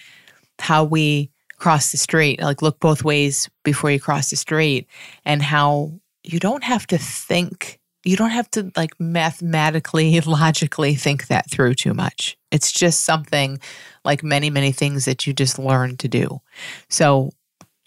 how 0.59 0.83
we 0.83 1.29
cross 1.57 1.91
the 1.91 1.97
street, 1.97 2.41
like 2.41 2.61
look 2.61 2.79
both 2.79 3.03
ways 3.03 3.49
before 3.63 3.91
you 3.91 3.99
cross 3.99 4.29
the 4.29 4.35
street, 4.35 4.87
and 5.25 5.41
how 5.41 5.91
you 6.23 6.39
don't 6.39 6.63
have 6.63 6.87
to 6.87 6.97
think, 6.97 7.79
you 8.07 8.15
don't 8.15 8.29
have 8.29 8.49
to 8.51 8.71
like 8.77 8.97
mathematically, 8.99 10.19
logically 10.25 10.95
think 10.95 11.27
that 11.27 11.49
through 11.49 11.75
too 11.75 11.93
much. 11.93 12.37
It's 12.51 12.71
just 12.71 13.01
something 13.03 13.59
like 14.05 14.23
many, 14.23 14.49
many 14.49 14.71
things 14.71 15.05
that 15.05 15.27
you 15.27 15.33
just 15.33 15.59
learn 15.59 15.97
to 15.97 16.07
do. 16.07 16.39
So, 16.89 17.31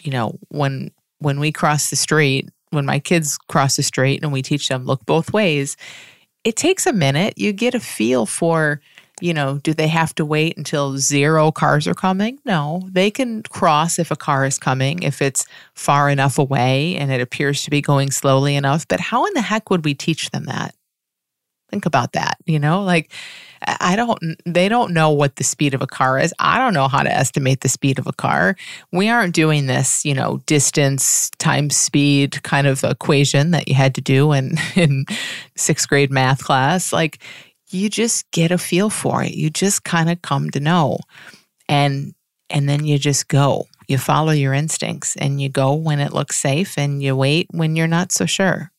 you 0.03 0.12
know, 0.12 0.39
when 0.49 0.91
when 1.21 1.41
we 1.41 1.53
cross 1.53 1.89
the 1.89 1.97
street, 1.97 2.50
when 2.71 2.85
my 2.85 2.99
kids 2.99 3.39
cross 3.49 3.77
the 3.77 3.83
street 3.83 4.23
and 4.23 4.33
we 4.33 4.43
teach 4.43 4.69
them 4.69 4.85
look 4.85 5.05
both 5.07 5.33
ways, 5.33 5.77
it 6.45 6.57
takes 6.57 6.87
a 6.87 6.93
minute. 6.93 7.35
You 7.37 7.53
get 7.53 7.75
a 7.75 7.81
feel 7.81 8.27
for 8.27 8.81
you 9.21 9.35
know, 9.35 9.59
do 9.59 9.73
they 9.73 9.89
have 9.89 10.15
to 10.17 10.25
wait 10.25 10.57
until 10.57 10.97
zero 10.99 11.53
cars 11.53 11.87
are 11.87 11.95
coming? 11.95 12.39
No, 12.45 12.89
they 12.91 13.11
can 13.11 13.43
cross 13.45 13.99
if 13.99 14.11
a 14.11 14.17
car 14.17 14.45
is 14.45 14.59
coming, 14.59 15.03
if 15.03 15.23
it's 15.23 15.47
far 15.75 16.11
enough 16.11 16.39
away 16.39 16.97
and 16.97 17.11
it 17.11 17.21
appears 17.21 17.65
to 17.65 17.71
be 17.71 17.81
going 17.81 18.11
slowly 18.11 18.57
enough. 18.57 18.87
But 18.89 19.00
how 19.00 19.27
in 19.27 19.35
the 19.35 19.43
heck 19.43 19.71
would 19.71 19.85
we 19.85 19.95
teach 19.95 20.31
them 20.31 20.45
that? 20.45 20.75
Think 21.71 21.87
about 21.87 22.12
that, 22.12 22.39
you 22.47 22.59
know, 22.59 22.83
like 22.83 23.12
I 23.62 23.95
don't, 23.95 24.19
they 24.47 24.69
don't 24.69 24.93
know 24.93 25.11
what 25.11 25.37
the 25.37 25.45
speed 25.45 25.75
of 25.75 25.83
a 25.83 25.87
car 25.87 26.19
is. 26.19 26.33
I 26.39 26.59
don't 26.59 26.73
know 26.73 26.89
how 26.89 27.03
to 27.03 27.12
estimate 27.12 27.61
the 27.61 27.69
speed 27.69 27.99
of 27.99 28.07
a 28.07 28.12
car. 28.12 28.57
We 28.91 29.09
aren't 29.09 29.35
doing 29.35 29.67
this, 29.67 30.05
you 30.05 30.15
know, 30.15 30.41
distance 30.47 31.31
times 31.39 31.77
speed 31.77 32.43
kind 32.43 32.67
of 32.67 32.83
equation 32.83 33.50
that 33.50 33.69
you 33.69 33.75
had 33.75 33.95
to 33.97 34.00
do 34.00 34.33
in, 34.33 34.57
in 34.77 35.05
sixth 35.57 35.89
grade 35.89 36.11
math 36.11 36.43
class. 36.43 36.93
Like, 36.93 37.19
you 37.71 37.89
just 37.89 38.31
get 38.31 38.50
a 38.50 38.59
feel 38.59 38.91
for 38.91 39.23
it. 39.23 39.33
You 39.33 39.50
just 39.50 39.85
kind 39.85 40.11
of 40.11 40.23
come 40.23 40.50
to 40.50 40.61
know. 40.61 40.99
And 41.69 42.15
and 42.49 42.69
then 42.69 42.85
you 42.85 42.99
just 42.99 43.29
go. 43.29 43.67
You 43.87 43.97
follow 43.97 44.33
your 44.33 44.53
instincts 44.53 45.17
and 45.17 45.41
you 45.41 45.49
go 45.49 45.75
when 45.75 46.00
it 46.00 46.12
looks 46.12 46.37
safe 46.37 46.77
and 46.77 47.03
you 47.03 47.17
wait 47.17 47.47
when 47.50 47.77
you're 47.77 47.87
not 47.87 48.12
so 48.12 48.27
sure. 48.27 48.71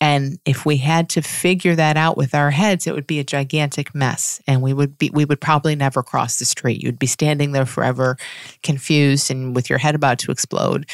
And 0.00 0.38
if 0.44 0.66
we 0.66 0.76
had 0.76 1.08
to 1.10 1.22
figure 1.22 1.74
that 1.74 1.96
out 1.96 2.18
with 2.18 2.34
our 2.34 2.50
heads, 2.50 2.86
it 2.86 2.94
would 2.94 3.06
be 3.06 3.18
a 3.18 3.24
gigantic 3.24 3.94
mess. 3.94 4.42
And 4.46 4.60
we 4.60 4.74
would 4.74 4.98
be 4.98 5.10
we 5.10 5.24
would 5.24 5.40
probably 5.40 5.74
never 5.74 6.02
cross 6.02 6.38
the 6.38 6.44
street. 6.44 6.82
You'd 6.82 6.98
be 6.98 7.06
standing 7.06 7.52
there 7.52 7.66
forever, 7.66 8.18
confused 8.62 9.30
and 9.30 9.54
with 9.54 9.70
your 9.70 9.78
head 9.78 9.94
about 9.94 10.18
to 10.20 10.30
explode. 10.30 10.86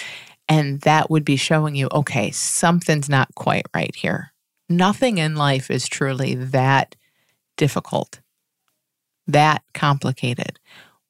And 0.49 0.81
that 0.83 1.11
would 1.11 1.25
be 1.25 1.37
showing 1.37 1.75
you, 1.75 1.89
okay, 1.93 2.31
something's 2.31 3.09
not 3.09 3.35
quite 3.35 3.67
right 3.75 3.95
here. 3.95 4.32
Nothing 4.77 5.19
in 5.19 5.37
life 5.37 5.71
is 5.71 5.89
truly 5.89 6.35
that 6.35 6.97
difficult, 7.57 8.21
that 9.27 9.63
complicated. 9.75 10.59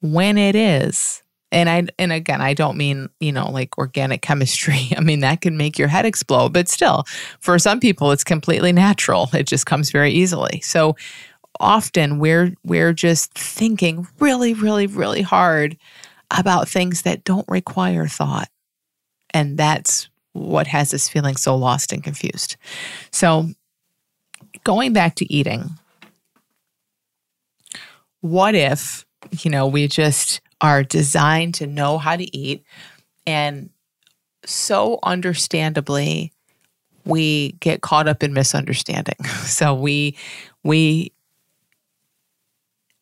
When 0.00 0.36
it 0.36 0.56
is, 0.56 1.22
and 1.52 1.68
I 1.68 1.86
and 1.98 2.12
again, 2.12 2.40
I 2.40 2.54
don't 2.54 2.76
mean, 2.76 3.08
you 3.20 3.30
know, 3.30 3.50
like 3.50 3.78
organic 3.78 4.22
chemistry. 4.22 4.88
I 4.96 5.00
mean, 5.00 5.20
that 5.20 5.42
can 5.42 5.56
make 5.56 5.78
your 5.78 5.88
head 5.88 6.06
explode, 6.06 6.52
but 6.52 6.68
still, 6.68 7.04
for 7.38 7.58
some 7.58 7.78
people 7.78 8.10
it's 8.10 8.24
completely 8.24 8.72
natural. 8.72 9.28
It 9.32 9.46
just 9.46 9.66
comes 9.66 9.90
very 9.90 10.10
easily. 10.10 10.60
So 10.62 10.96
often 11.60 12.18
we're 12.18 12.54
we're 12.64 12.94
just 12.94 13.34
thinking 13.34 14.06
really 14.18 14.54
really 14.54 14.86
really 14.86 15.22
hard 15.22 15.76
about 16.30 16.68
things 16.68 17.02
that 17.02 17.24
don't 17.24 17.46
require 17.48 18.08
thought. 18.08 18.48
And 19.34 19.58
that's 19.58 20.08
what 20.32 20.66
has 20.66 20.94
us 20.94 21.08
feeling 21.08 21.36
so 21.36 21.54
lost 21.56 21.92
and 21.92 22.02
confused. 22.02 22.56
So, 23.10 23.48
going 24.64 24.92
back 24.92 25.14
to 25.16 25.32
eating, 25.32 25.70
what 28.20 28.54
if 28.54 29.04
You 29.42 29.50
know, 29.50 29.66
we 29.66 29.86
just 29.88 30.40
are 30.60 30.82
designed 30.82 31.54
to 31.54 31.66
know 31.66 31.98
how 31.98 32.16
to 32.16 32.36
eat. 32.36 32.64
And 33.26 33.70
so 34.44 34.98
understandably, 35.02 36.32
we 37.04 37.52
get 37.60 37.82
caught 37.82 38.08
up 38.08 38.22
in 38.22 38.32
misunderstanding. 38.32 39.16
So 39.44 39.74
we, 39.74 40.16
we, 40.64 41.12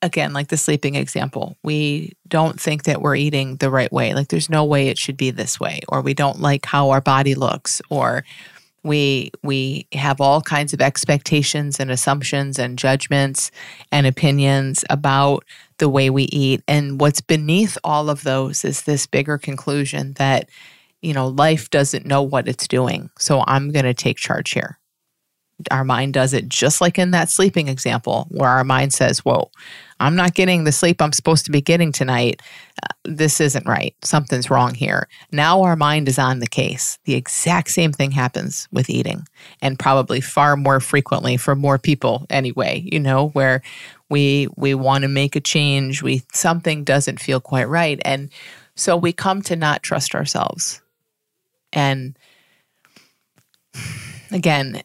again, 0.02 0.33
like 0.33 0.49
the 0.49 0.57
sleeping 0.57 0.95
example, 0.95 1.57
we 1.62 2.12
don't 2.28 2.61
think 2.61 2.85
that 2.85 3.02
we're 3.02 3.16
eating 3.16 3.57
the 3.57 3.71
right 3.71 3.92
way. 3.92 4.14
Like 4.14 4.28
there's 4.28 4.50
no 4.50 4.64
way 4.64 4.88
it 4.88 4.99
should 4.99 5.16
be 5.16 5.30
this 5.30 5.61
way, 5.61 5.80
or 5.88 6.00
we 6.00 6.14
don't 6.14 6.40
like 6.40 6.66
how 6.66 6.90
our 6.90 7.00
body 7.00 7.35
looks, 7.35 7.83
or 7.90 8.25
we 8.83 9.30
we 9.42 9.87
have 9.92 10.21
all 10.21 10.40
kinds 10.40 10.73
of 10.73 10.80
expectations 10.80 11.78
and 11.78 11.90
assumptions 11.90 12.59
and 12.59 12.78
judgments 12.78 13.50
and 13.92 14.07
opinions 14.07 14.85
about 14.88 15.45
the 15.78 15.88
way 15.88 16.09
we 16.09 16.25
eat. 16.25 16.62
And 16.66 17.00
what's 17.00 17.21
beneath 17.21 17.76
all 17.85 18.09
of 18.09 18.23
those 18.23 18.64
is 18.64 18.83
this 18.83 19.07
bigger 19.07 19.37
conclusion 19.38 20.14
that 20.14 20.49
you 21.02 21.12
know 21.12 21.28
life 21.28 21.69
doesn't 21.71 22.07
know 22.07 22.23
what 22.23 22.49
it's 22.49 22.66
doing. 22.69 23.11
So 23.19 23.45
i'm 23.47 23.71
going 23.71 23.85
to 23.85 23.95
take 23.95 24.16
charge 24.16 24.52
here 24.52 24.79
our 25.71 25.85
mind 25.85 26.14
does 26.14 26.33
it 26.33 26.49
just 26.49 26.81
like 26.81 26.99
in 26.99 27.11
that 27.11 27.31
sleeping 27.31 27.69
example 27.69 28.26
where 28.31 28.49
our 28.49 28.64
mind 28.64 28.93
says 28.93 29.21
whoa 29.21 29.50
I'm 30.00 30.17
not 30.17 30.35
getting 30.35 30.64
the 30.64 30.73
sleep 30.73 31.00
I'm 31.00 31.12
supposed 31.12 31.45
to 31.45 31.52
be 31.52 31.61
getting 31.61 31.93
tonight. 31.93 32.40
Uh, 32.83 32.88
this 33.05 33.40
isn't 33.40 33.67
right. 33.67 33.95
Something's 34.02 34.50
wrong 34.50 34.75
here. 34.75 35.07
Now 35.31 35.62
our 35.62 35.76
mind 35.76 36.09
is 36.09 36.19
on 36.19 36.38
the 36.38 36.47
case. 36.47 36.99
The 37.05 37.14
exact 37.14 37.71
same 37.71 37.93
thing 37.93 38.11
happens 38.11 38.67
with 38.73 38.88
eating, 38.88 39.26
and 39.61 39.79
probably 39.79 40.23
far 40.23 40.57
more 40.57 40.81
frequently 40.81 41.37
for 41.37 41.55
more 41.55 41.79
people 41.79 42.26
anyway, 42.31 42.88
you 42.90 42.99
know, 42.99 43.29
where 43.29 43.62
we 44.09 44.49
we 44.57 44.75
want 44.75 45.02
to 45.02 45.09
make 45.09 45.37
a 45.37 45.40
change, 45.40 46.02
we 46.02 46.23
something 46.33 46.83
doesn't 46.83 47.21
feel 47.21 47.40
quite 47.40 47.69
right 47.69 48.00
and 48.05 48.31
so 48.75 48.97
we 48.97 49.12
come 49.12 49.43
to 49.43 49.57
not 49.57 49.83
trust 49.83 50.14
ourselves. 50.14 50.81
And 51.71 52.19
again, 54.31 54.83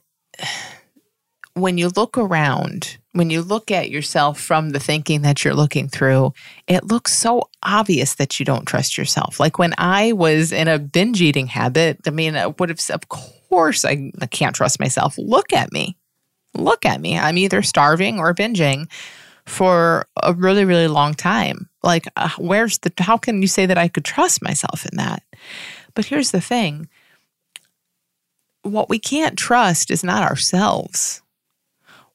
when 1.55 1.77
you 1.77 1.89
look 1.95 2.17
around, 2.17 2.97
when 3.13 3.29
you 3.29 3.41
look 3.41 3.71
at 3.71 3.89
yourself 3.89 4.39
from 4.39 4.71
the 4.71 4.79
thinking 4.79 5.21
that 5.21 5.43
you're 5.43 5.53
looking 5.53 5.87
through, 5.87 6.33
it 6.67 6.83
looks 6.83 7.13
so 7.13 7.49
obvious 7.63 8.15
that 8.15 8.39
you 8.39 8.45
don't 8.45 8.65
trust 8.65 8.97
yourself. 8.97 9.39
Like 9.39 9.57
when 9.57 9.73
I 9.77 10.11
was 10.11 10.51
in 10.51 10.67
a 10.67 10.77
binge 10.77 11.21
eating 11.21 11.47
habit, 11.47 11.99
I 12.05 12.09
mean, 12.09 12.35
I 12.35 12.47
would 12.47 12.69
have, 12.69 12.81
of 12.89 13.07
course, 13.07 13.85
I, 13.85 14.11
I 14.19 14.25
can't 14.25 14.55
trust 14.55 14.81
myself. 14.81 15.17
Look 15.17 15.53
at 15.53 15.71
me. 15.71 15.97
Look 16.55 16.85
at 16.85 16.99
me. 16.99 17.17
I'm 17.17 17.37
either 17.37 17.61
starving 17.61 18.19
or 18.19 18.33
binging 18.33 18.91
for 19.45 20.07
a 20.21 20.33
really, 20.33 20.65
really 20.65 20.87
long 20.87 21.13
time. 21.13 21.69
Like, 21.83 22.05
uh, 22.17 22.29
where's 22.37 22.79
the, 22.79 22.91
how 22.97 23.17
can 23.17 23.41
you 23.41 23.47
say 23.47 23.65
that 23.65 23.77
I 23.77 23.87
could 23.87 24.03
trust 24.03 24.41
myself 24.41 24.85
in 24.85 24.97
that? 24.97 25.23
But 25.93 26.05
here's 26.05 26.31
the 26.31 26.41
thing 26.41 26.89
what 28.65 28.89
we 28.89 28.99
can't 28.99 29.37
trust 29.37 29.91
is 29.91 30.03
not 30.03 30.23
ourselves 30.23 31.21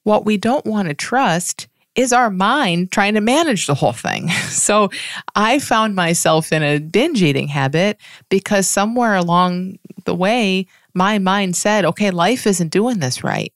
what 0.03 0.25
we 0.25 0.37
don't 0.37 0.65
want 0.65 0.87
to 0.87 0.93
trust 0.93 1.67
is 1.95 2.13
our 2.13 2.29
mind 2.29 2.91
trying 2.91 3.13
to 3.15 3.21
manage 3.21 3.67
the 3.67 3.75
whole 3.75 3.93
thing. 3.93 4.29
So 4.51 4.91
I 5.33 5.57
found 5.57 5.95
myself 5.95 6.51
in 6.51 6.61
a 6.61 6.77
binge 6.77 7.23
eating 7.23 7.47
habit 7.47 7.97
because 8.29 8.69
somewhere 8.69 9.15
along 9.15 9.79
the 10.05 10.13
way, 10.13 10.67
my 10.93 11.17
mind 11.17 11.55
said, 11.55 11.83
okay, 11.83 12.11
life 12.11 12.45
isn't 12.45 12.69
doing 12.69 12.99
this 12.99 13.23
right. 13.23 13.51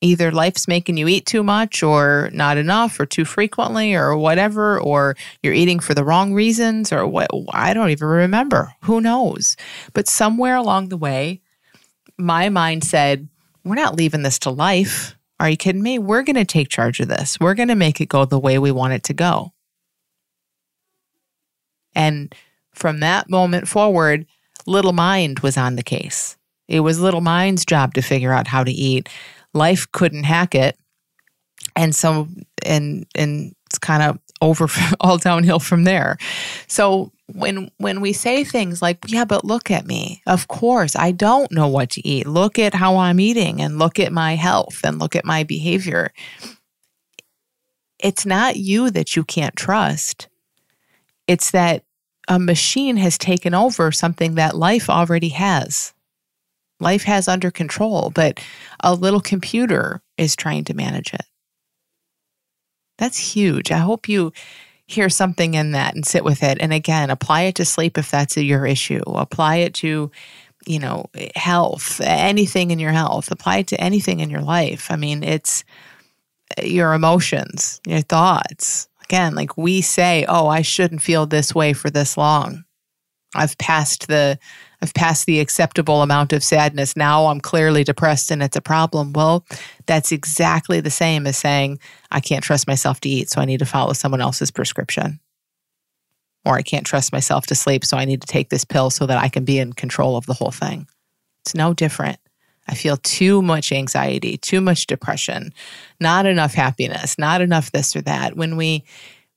Either 0.00 0.30
life's 0.32 0.66
making 0.66 0.96
you 0.96 1.08
eat 1.08 1.26
too 1.26 1.42
much 1.42 1.82
or 1.82 2.30
not 2.32 2.56
enough 2.56 2.98
or 2.98 3.04
too 3.04 3.26
frequently 3.26 3.94
or 3.94 4.16
whatever, 4.16 4.80
or 4.80 5.14
you're 5.42 5.52
eating 5.52 5.78
for 5.78 5.92
the 5.92 6.04
wrong 6.04 6.32
reasons 6.32 6.90
or 6.90 7.06
what. 7.06 7.28
I 7.52 7.74
don't 7.74 7.90
even 7.90 8.08
remember. 8.08 8.72
Who 8.84 9.00
knows? 9.00 9.56
But 9.92 10.08
somewhere 10.08 10.56
along 10.56 10.88
the 10.88 10.96
way, 10.96 11.42
my 12.18 12.48
mind 12.48 12.84
said, 12.84 13.28
we're 13.64 13.74
not 13.74 13.96
leaving 13.96 14.22
this 14.22 14.38
to 14.40 14.50
life 14.50 15.16
are 15.40 15.48
you 15.48 15.56
kidding 15.56 15.82
me? 15.82 15.98
We're 15.98 16.22
going 16.22 16.36
to 16.36 16.44
take 16.44 16.68
charge 16.68 16.98
of 17.00 17.08
this. 17.08 17.38
We're 17.38 17.54
going 17.54 17.68
to 17.68 17.76
make 17.76 18.00
it 18.00 18.08
go 18.08 18.24
the 18.24 18.38
way 18.38 18.58
we 18.58 18.72
want 18.72 18.92
it 18.92 19.04
to 19.04 19.14
go. 19.14 19.52
And 21.94 22.34
from 22.74 23.00
that 23.00 23.30
moment 23.30 23.68
forward, 23.68 24.26
Little 24.66 24.92
Mind 24.92 25.40
was 25.40 25.56
on 25.56 25.76
the 25.76 25.82
case. 25.82 26.36
It 26.66 26.80
was 26.80 27.00
Little 27.00 27.20
Mind's 27.20 27.64
job 27.64 27.94
to 27.94 28.02
figure 28.02 28.32
out 28.32 28.48
how 28.48 28.64
to 28.64 28.70
eat. 28.70 29.08
Life 29.54 29.90
couldn't 29.92 30.24
hack 30.24 30.54
it. 30.54 30.76
And 31.76 31.94
so, 31.94 32.28
and, 32.64 33.06
and 33.14 33.54
it's 33.68 33.78
kind 33.78 34.02
of 34.02 34.18
over 34.40 34.66
all 35.00 35.18
downhill 35.18 35.58
from 35.60 35.84
there. 35.84 36.18
So 36.66 37.12
when 37.34 37.70
when 37.76 38.00
we 38.00 38.14
say 38.14 38.42
things 38.42 38.80
like 38.80 38.98
yeah 39.08 39.26
but 39.26 39.44
look 39.44 39.70
at 39.70 39.86
me 39.86 40.22
of 40.26 40.48
course 40.48 40.96
i 40.96 41.12
don't 41.12 41.52
know 41.52 41.68
what 41.68 41.90
to 41.90 42.06
eat. 42.08 42.26
Look 42.26 42.58
at 42.58 42.74
how 42.74 42.96
i'm 42.96 43.20
eating 43.20 43.60
and 43.60 43.78
look 43.78 44.00
at 44.00 44.12
my 44.12 44.34
health 44.34 44.80
and 44.82 44.98
look 44.98 45.14
at 45.14 45.26
my 45.26 45.44
behavior. 45.44 46.10
It's 47.98 48.24
not 48.24 48.56
you 48.56 48.90
that 48.90 49.14
you 49.14 49.24
can't 49.24 49.56
trust. 49.56 50.28
It's 51.26 51.50
that 51.50 51.84
a 52.28 52.38
machine 52.38 52.96
has 52.96 53.18
taken 53.18 53.52
over 53.52 53.92
something 53.92 54.36
that 54.36 54.56
life 54.56 54.88
already 54.88 55.30
has. 55.30 55.92
Life 56.80 57.02
has 57.02 57.28
under 57.28 57.50
control 57.50 58.10
but 58.14 58.40
a 58.80 58.94
little 58.94 59.20
computer 59.20 60.00
is 60.16 60.34
trying 60.34 60.64
to 60.64 60.74
manage 60.74 61.12
it 61.12 61.26
that's 62.98 63.16
huge 63.16 63.72
i 63.72 63.78
hope 63.78 64.08
you 64.08 64.32
hear 64.88 65.10
something 65.10 65.52
in 65.54 65.72
that 65.72 65.94
and 65.94 66.04
sit 66.04 66.24
with 66.24 66.42
it. 66.42 66.58
And 66.60 66.72
again, 66.72 67.10
apply 67.10 67.42
it 67.42 67.54
to 67.56 67.64
sleep 67.64 67.98
if 67.98 68.10
that's 68.10 68.36
your 68.36 68.66
issue. 68.66 69.02
Apply 69.06 69.56
it 69.56 69.74
to, 69.74 70.10
you 70.66 70.78
know, 70.78 71.10
health, 71.36 72.00
anything 72.02 72.70
in 72.70 72.78
your 72.78 72.92
health. 72.92 73.30
Apply 73.30 73.58
it 73.58 73.66
to 73.68 73.80
anything 73.80 74.20
in 74.20 74.30
your 74.30 74.40
life. 74.40 74.90
I 74.90 74.96
mean, 74.96 75.22
it's 75.22 75.62
eh, 76.56 76.64
your 76.64 76.94
emotions, 76.94 77.82
your 77.86 78.00
thoughts. 78.00 78.88
Again, 79.04 79.34
like 79.34 79.58
we 79.58 79.82
say, 79.82 80.24
oh, 80.26 80.48
I 80.48 80.62
shouldn't 80.62 81.02
feel 81.02 81.26
this 81.26 81.54
way 81.54 81.74
for 81.74 81.90
this 81.90 82.16
long. 82.16 82.64
I've 83.34 83.58
passed 83.58 84.08
the 84.08 84.38
I've 84.80 84.94
passed 84.94 85.26
the 85.26 85.40
acceptable 85.40 86.02
amount 86.02 86.32
of 86.32 86.44
sadness. 86.44 86.96
Now 86.96 87.26
I'm 87.26 87.40
clearly 87.40 87.84
depressed 87.84 88.30
and 88.30 88.42
it's 88.42 88.56
a 88.56 88.60
problem. 88.60 89.12
Well, 89.12 89.44
that's 89.86 90.12
exactly 90.12 90.80
the 90.80 90.90
same 90.90 91.26
as 91.26 91.36
saying, 91.36 91.80
I 92.10 92.20
can't 92.20 92.44
trust 92.44 92.68
myself 92.68 93.00
to 93.00 93.08
eat, 93.08 93.28
so 93.28 93.40
I 93.40 93.44
need 93.44 93.58
to 93.58 93.66
follow 93.66 93.92
someone 93.92 94.20
else's 94.20 94.50
prescription. 94.50 95.20
Or 96.44 96.54
I 96.54 96.62
can't 96.62 96.86
trust 96.86 97.12
myself 97.12 97.46
to 97.46 97.54
sleep, 97.54 97.84
so 97.84 97.96
I 97.96 98.04
need 98.04 98.20
to 98.20 98.26
take 98.26 98.48
this 98.50 98.64
pill 98.64 98.90
so 98.90 99.06
that 99.06 99.18
I 99.18 99.28
can 99.28 99.44
be 99.44 99.58
in 99.58 99.72
control 99.72 100.16
of 100.16 100.26
the 100.26 100.34
whole 100.34 100.52
thing. 100.52 100.86
It's 101.40 101.54
no 101.54 101.74
different. 101.74 102.18
I 102.68 102.74
feel 102.74 102.98
too 102.98 103.42
much 103.42 103.72
anxiety, 103.72 104.36
too 104.36 104.60
much 104.60 104.86
depression, 104.86 105.52
not 106.00 106.26
enough 106.26 106.54
happiness, 106.54 107.18
not 107.18 107.40
enough 107.40 107.72
this 107.72 107.96
or 107.96 108.02
that. 108.02 108.36
When 108.36 108.56
we 108.56 108.84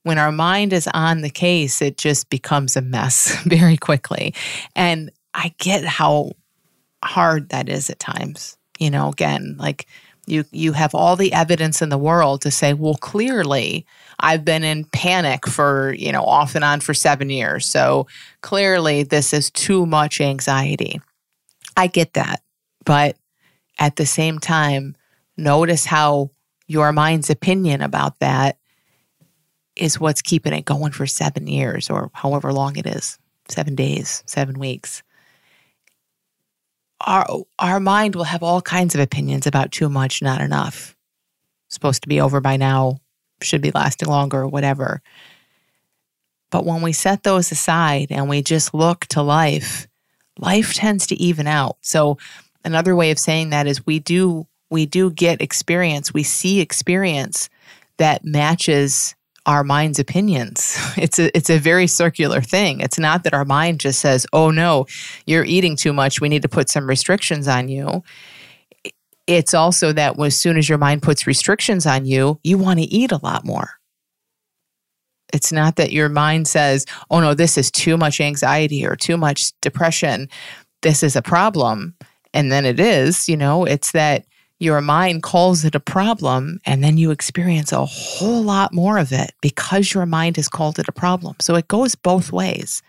when 0.04 0.18
our 0.18 0.32
mind 0.32 0.72
is 0.72 0.88
on 0.92 1.20
the 1.20 1.30
case, 1.30 1.80
it 1.80 1.96
just 1.96 2.28
becomes 2.28 2.76
a 2.76 2.82
mess 2.82 3.36
very 3.44 3.76
quickly. 3.76 4.34
And 4.74 5.10
I 5.34 5.54
get 5.58 5.84
how 5.84 6.32
hard 7.04 7.48
that 7.50 7.68
is 7.68 7.90
at 7.90 7.98
times. 7.98 8.56
You 8.78 8.90
know, 8.90 9.08
again, 9.10 9.56
like 9.58 9.86
you 10.26 10.44
you 10.52 10.72
have 10.72 10.94
all 10.94 11.16
the 11.16 11.32
evidence 11.32 11.82
in 11.82 11.88
the 11.88 11.98
world 11.98 12.42
to 12.42 12.50
say, 12.50 12.74
well, 12.74 12.94
clearly 12.94 13.86
I've 14.20 14.44
been 14.44 14.64
in 14.64 14.84
panic 14.86 15.46
for, 15.46 15.94
you 15.94 16.12
know, 16.12 16.24
off 16.24 16.54
and 16.54 16.64
on 16.64 16.80
for 16.80 16.94
7 16.94 17.28
years. 17.30 17.66
So 17.66 18.06
clearly 18.40 19.02
this 19.02 19.32
is 19.32 19.50
too 19.50 19.86
much 19.86 20.20
anxiety. 20.20 21.00
I 21.76 21.86
get 21.86 22.14
that. 22.14 22.42
But 22.84 23.16
at 23.78 23.96
the 23.96 24.06
same 24.06 24.38
time, 24.38 24.96
notice 25.36 25.84
how 25.84 26.30
your 26.66 26.92
mind's 26.92 27.30
opinion 27.30 27.82
about 27.82 28.18
that 28.20 28.58
is 29.76 29.98
what's 29.98 30.22
keeping 30.22 30.52
it 30.52 30.64
going 30.64 30.92
for 30.92 31.06
7 31.06 31.46
years 31.46 31.90
or 31.90 32.10
however 32.14 32.52
long 32.52 32.76
it 32.76 32.86
is. 32.86 33.18
7 33.48 33.74
days, 33.74 34.22
7 34.26 34.58
weeks 34.58 35.02
our 37.06 37.26
our 37.58 37.80
mind 37.80 38.14
will 38.14 38.24
have 38.24 38.42
all 38.42 38.62
kinds 38.62 38.94
of 38.94 39.00
opinions 39.00 39.46
about 39.46 39.72
too 39.72 39.88
much, 39.88 40.22
not 40.22 40.40
enough. 40.40 40.96
Supposed 41.68 42.02
to 42.02 42.08
be 42.08 42.20
over 42.20 42.40
by 42.40 42.56
now, 42.56 42.98
should 43.42 43.62
be 43.62 43.70
lasting 43.70 44.08
longer, 44.08 44.46
whatever. 44.46 45.02
But 46.50 46.66
when 46.66 46.82
we 46.82 46.92
set 46.92 47.22
those 47.22 47.50
aside 47.50 48.08
and 48.10 48.28
we 48.28 48.42
just 48.42 48.74
look 48.74 49.06
to 49.06 49.22
life, 49.22 49.88
life 50.38 50.74
tends 50.74 51.06
to 51.08 51.16
even 51.16 51.46
out. 51.46 51.78
So 51.80 52.18
another 52.64 52.94
way 52.94 53.10
of 53.10 53.18
saying 53.18 53.50
that 53.50 53.66
is 53.66 53.86
we 53.86 53.98
do 53.98 54.46
we 54.70 54.86
do 54.86 55.10
get 55.10 55.42
experience, 55.42 56.14
we 56.14 56.22
see 56.22 56.60
experience 56.60 57.50
that 57.98 58.24
matches 58.24 59.14
our 59.46 59.64
mind's 59.64 59.98
opinions. 59.98 60.78
It's 60.96 61.18
a 61.18 61.36
it's 61.36 61.50
a 61.50 61.58
very 61.58 61.86
circular 61.86 62.40
thing. 62.40 62.80
It's 62.80 62.98
not 62.98 63.24
that 63.24 63.34
our 63.34 63.44
mind 63.44 63.80
just 63.80 64.00
says, 64.00 64.26
"Oh 64.32 64.50
no, 64.50 64.86
you're 65.26 65.44
eating 65.44 65.76
too 65.76 65.92
much. 65.92 66.20
We 66.20 66.28
need 66.28 66.42
to 66.42 66.48
put 66.48 66.68
some 66.68 66.88
restrictions 66.88 67.48
on 67.48 67.68
you." 67.68 68.02
It's 69.26 69.54
also 69.54 69.92
that 69.92 70.18
as 70.20 70.36
soon 70.36 70.58
as 70.58 70.68
your 70.68 70.78
mind 70.78 71.02
puts 71.02 71.26
restrictions 71.26 71.86
on 71.86 72.04
you, 72.04 72.40
you 72.42 72.58
want 72.58 72.80
to 72.80 72.84
eat 72.86 73.12
a 73.12 73.20
lot 73.22 73.44
more. 73.44 73.78
It's 75.32 75.52
not 75.52 75.76
that 75.76 75.92
your 75.92 76.08
mind 76.08 76.46
says, 76.46 76.84
oh 77.10 77.20
no, 77.20 77.32
this 77.34 77.56
is 77.56 77.70
too 77.70 77.96
much 77.96 78.20
anxiety 78.20 78.84
or 78.84 78.96
too 78.96 79.16
much 79.16 79.52
depression. 79.60 80.28
This 80.82 81.02
is 81.02 81.16
a 81.16 81.22
problem. 81.22 81.94
And 82.34 82.52
then 82.52 82.66
it 82.66 82.78
is, 82.78 83.28
you 83.28 83.36
know, 83.36 83.64
it's 83.64 83.92
that 83.92 84.26
your 84.62 84.80
mind 84.80 85.22
calls 85.22 85.64
it 85.64 85.74
a 85.74 85.80
problem 85.80 86.60
and 86.64 86.84
then 86.84 86.96
you 86.96 87.10
experience 87.10 87.72
a 87.72 87.84
whole 87.84 88.42
lot 88.42 88.72
more 88.72 88.96
of 88.96 89.12
it 89.12 89.32
because 89.40 89.92
your 89.92 90.06
mind 90.06 90.36
has 90.36 90.48
called 90.48 90.78
it 90.78 90.88
a 90.88 90.92
problem. 90.92 91.34
So 91.40 91.56
it 91.56 91.66
goes 91.66 91.94
both 91.96 92.30
ways. 92.30 92.80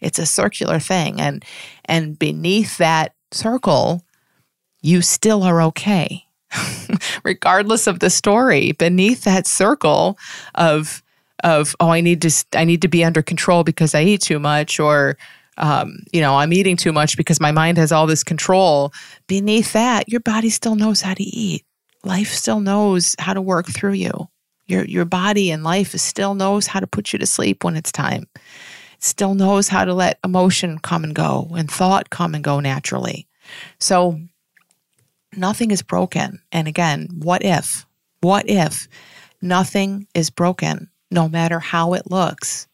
It's 0.00 0.18
a 0.18 0.26
circular 0.26 0.78
thing 0.78 1.20
and 1.20 1.44
and 1.86 2.18
beneath 2.18 2.76
that 2.78 3.14
circle 3.30 4.04
you 4.82 5.00
still 5.00 5.42
are 5.42 5.62
okay. 5.62 6.26
Regardless 7.24 7.86
of 7.86 8.00
the 8.00 8.10
story, 8.10 8.72
beneath 8.72 9.24
that 9.24 9.46
circle 9.46 10.18
of 10.54 11.02
of 11.42 11.74
oh 11.80 11.88
I 11.88 12.02
need 12.02 12.20
to 12.22 12.44
I 12.54 12.64
need 12.64 12.82
to 12.82 12.88
be 12.88 13.04
under 13.04 13.22
control 13.22 13.64
because 13.64 13.94
I 13.94 14.02
eat 14.02 14.20
too 14.20 14.38
much 14.38 14.78
or 14.78 15.16
um, 15.58 15.98
you 16.12 16.20
know, 16.20 16.36
I'm 16.36 16.52
eating 16.52 16.76
too 16.76 16.92
much 16.92 17.16
because 17.16 17.40
my 17.40 17.52
mind 17.52 17.78
has 17.78 17.92
all 17.92 18.06
this 18.06 18.24
control. 18.24 18.92
Beneath 19.26 19.72
that, 19.72 20.08
your 20.08 20.20
body 20.20 20.50
still 20.50 20.76
knows 20.76 21.02
how 21.02 21.14
to 21.14 21.22
eat. 21.22 21.64
Life 22.04 22.28
still 22.28 22.60
knows 22.60 23.14
how 23.18 23.34
to 23.34 23.42
work 23.42 23.66
through 23.66 23.92
you. 23.92 24.28
Your 24.66 24.84
your 24.84 25.04
body 25.04 25.50
and 25.50 25.64
life 25.64 25.90
still 25.92 26.34
knows 26.34 26.66
how 26.66 26.80
to 26.80 26.86
put 26.86 27.12
you 27.12 27.18
to 27.18 27.26
sleep 27.26 27.64
when 27.64 27.76
it's 27.76 27.92
time. 27.92 28.26
It 28.34 28.42
still 29.02 29.34
knows 29.34 29.68
how 29.68 29.84
to 29.84 29.92
let 29.92 30.18
emotion 30.24 30.78
come 30.78 31.04
and 31.04 31.14
go 31.14 31.48
and 31.56 31.70
thought 31.70 32.10
come 32.10 32.34
and 32.34 32.42
go 32.42 32.60
naturally. 32.60 33.28
So 33.78 34.18
nothing 35.36 35.70
is 35.70 35.82
broken. 35.82 36.40
And 36.50 36.68
again, 36.68 37.08
what 37.18 37.44
if? 37.44 37.86
What 38.20 38.48
if 38.48 38.88
nothing 39.40 40.06
is 40.14 40.30
broken, 40.30 40.88
no 41.10 41.28
matter 41.28 41.58
how 41.58 41.94
it 41.94 42.10
looks? 42.10 42.68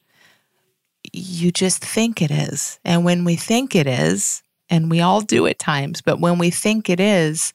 You 1.13 1.51
just 1.53 1.85
think 1.85 2.23
it 2.23 2.31
is. 2.31 2.79
And 2.85 3.05
when 3.05 3.25
we 3.25 3.37
think 3.37 3.75
it 3.75 3.87
is, 3.87 4.43
and 4.71 4.91
we 4.91 5.01
all 5.01 5.21
do 5.21 5.47
at 5.47 5.59
times, 5.59 6.01
but 6.03 6.21
when 6.21 6.39
we 6.39 6.51
think 6.51 6.91
it 6.91 7.01
is, 7.01 7.53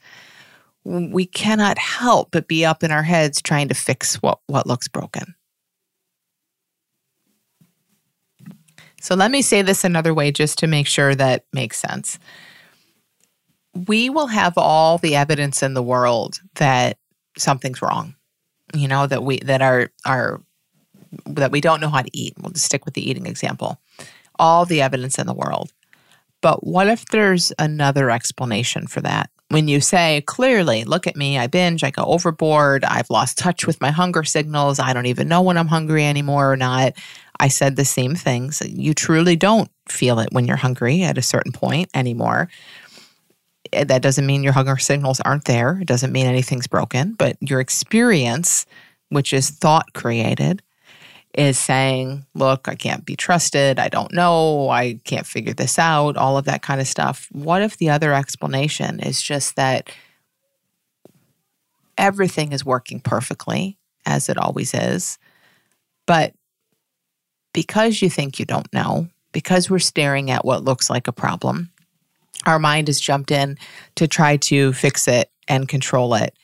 we 0.83 1.25
cannot 1.25 1.77
help 1.77 2.29
but 2.31 2.47
be 2.47 2.65
up 2.65 2.83
in 2.83 2.91
our 2.91 3.03
heads 3.03 3.41
trying 3.41 3.67
to 3.69 3.73
fix 3.73 4.15
what, 4.15 4.39
what 4.47 4.67
looks 4.67 4.87
broken. 4.87 5.35
So 8.99 9.15
let 9.15 9.31
me 9.31 9.41
say 9.41 9.61
this 9.61 9.83
another 9.83 10.13
way 10.13 10.31
just 10.31 10.57
to 10.59 10.67
make 10.67 10.87
sure 10.87 11.13
that 11.13 11.45
makes 11.51 11.77
sense. 11.77 12.17
We 13.87 14.09
will 14.09 14.27
have 14.27 14.57
all 14.57 14.97
the 14.97 15.15
evidence 15.15 15.61
in 15.61 15.73
the 15.73 15.83
world 15.83 16.39
that 16.55 16.97
something's 17.37 17.81
wrong. 17.81 18.15
You 18.73 18.87
know, 18.87 19.05
that 19.07 19.23
we 19.23 19.39
that 19.39 19.61
our 19.61 19.91
our 20.05 20.41
that 21.25 21.51
we 21.51 21.61
don't 21.61 21.81
know 21.81 21.89
how 21.89 22.01
to 22.01 22.17
eat. 22.17 22.33
We'll 22.39 22.51
just 22.51 22.65
stick 22.65 22.85
with 22.85 22.93
the 22.93 23.07
eating 23.07 23.25
example. 23.25 23.79
All 24.39 24.65
the 24.65 24.81
evidence 24.81 25.17
in 25.17 25.27
the 25.27 25.33
world. 25.33 25.71
But 26.41 26.65
what 26.65 26.87
if 26.87 27.05
there's 27.05 27.53
another 27.57 28.09
explanation 28.09 28.87
for 28.87 29.01
that? 29.01 29.29
When 29.49 29.67
you 29.67 29.79
say, 29.79 30.21
clearly, 30.25 30.83
look 30.83 31.07
at 31.07 31.15
me, 31.15 31.37
I 31.37 31.47
binge, 31.47 31.83
I 31.83 31.91
go 31.91 32.03
overboard, 32.03 32.83
I've 32.83 33.09
lost 33.09 33.37
touch 33.37 33.67
with 33.67 33.79
my 33.79 33.91
hunger 33.91 34.23
signals, 34.23 34.79
I 34.79 34.93
don't 34.93 35.05
even 35.05 35.27
know 35.27 35.41
when 35.41 35.57
I'm 35.57 35.67
hungry 35.67 36.03
anymore 36.03 36.51
or 36.51 36.57
not. 36.57 36.93
I 37.39 37.47
said 37.47 37.75
the 37.75 37.85
same 37.85 38.15
things. 38.15 38.61
You 38.65 38.93
truly 38.93 39.35
don't 39.35 39.69
feel 39.87 40.19
it 40.19 40.29
when 40.31 40.45
you're 40.45 40.57
hungry 40.57 41.03
at 41.03 41.17
a 41.17 41.21
certain 41.21 41.51
point 41.51 41.89
anymore. 41.93 42.49
Eh, 43.71 43.83
that 43.85 44.01
doesn't 44.01 44.25
mean 44.25 44.43
your 44.43 44.53
hunger 44.53 44.77
signals 44.77 45.19
aren't 45.21 45.45
there. 45.45 45.79
It 45.81 45.87
doesn't 45.87 46.11
mean 46.11 46.25
anything's 46.25 46.67
broken, 46.67 47.13
but 47.13 47.37
your 47.39 47.59
experience, 47.59 48.65
which 49.09 49.33
is 49.33 49.49
thought 49.49 49.93
created, 49.93 50.61
is 51.33 51.57
saying, 51.57 52.25
look, 52.35 52.67
I 52.67 52.75
can't 52.75 53.05
be 53.05 53.15
trusted. 53.15 53.79
I 53.79 53.89
don't 53.89 54.13
know. 54.13 54.69
I 54.69 54.99
can't 55.03 55.25
figure 55.25 55.53
this 55.53 55.79
out, 55.79 56.15
all 56.15 56.37
of 56.37 56.45
that 56.45 56.61
kind 56.61 56.79
of 56.79 56.87
stuff. 56.87 57.27
What 57.31 57.61
if 57.61 57.77
the 57.77 57.89
other 57.89 58.13
explanation 58.13 58.99
is 58.99 59.21
just 59.21 59.55
that 59.55 59.89
everything 61.97 62.51
is 62.51 62.65
working 62.65 62.99
perfectly, 62.99 63.77
as 64.05 64.29
it 64.29 64.37
always 64.37 64.73
is, 64.73 65.17
but 66.05 66.33
because 67.53 68.01
you 68.01 68.09
think 68.09 68.39
you 68.39 68.45
don't 68.45 68.71
know, 68.73 69.07
because 69.31 69.69
we're 69.69 69.79
staring 69.79 70.29
at 70.31 70.45
what 70.45 70.63
looks 70.63 70.89
like 70.89 71.07
a 71.07 71.13
problem, 71.13 71.71
our 72.45 72.59
mind 72.59 72.87
has 72.87 72.99
jumped 72.99 73.31
in 73.31 73.57
to 73.95 74.07
try 74.07 74.37
to 74.37 74.73
fix 74.73 75.07
it 75.07 75.31
and 75.47 75.67
control 75.67 76.13
it. 76.15 76.35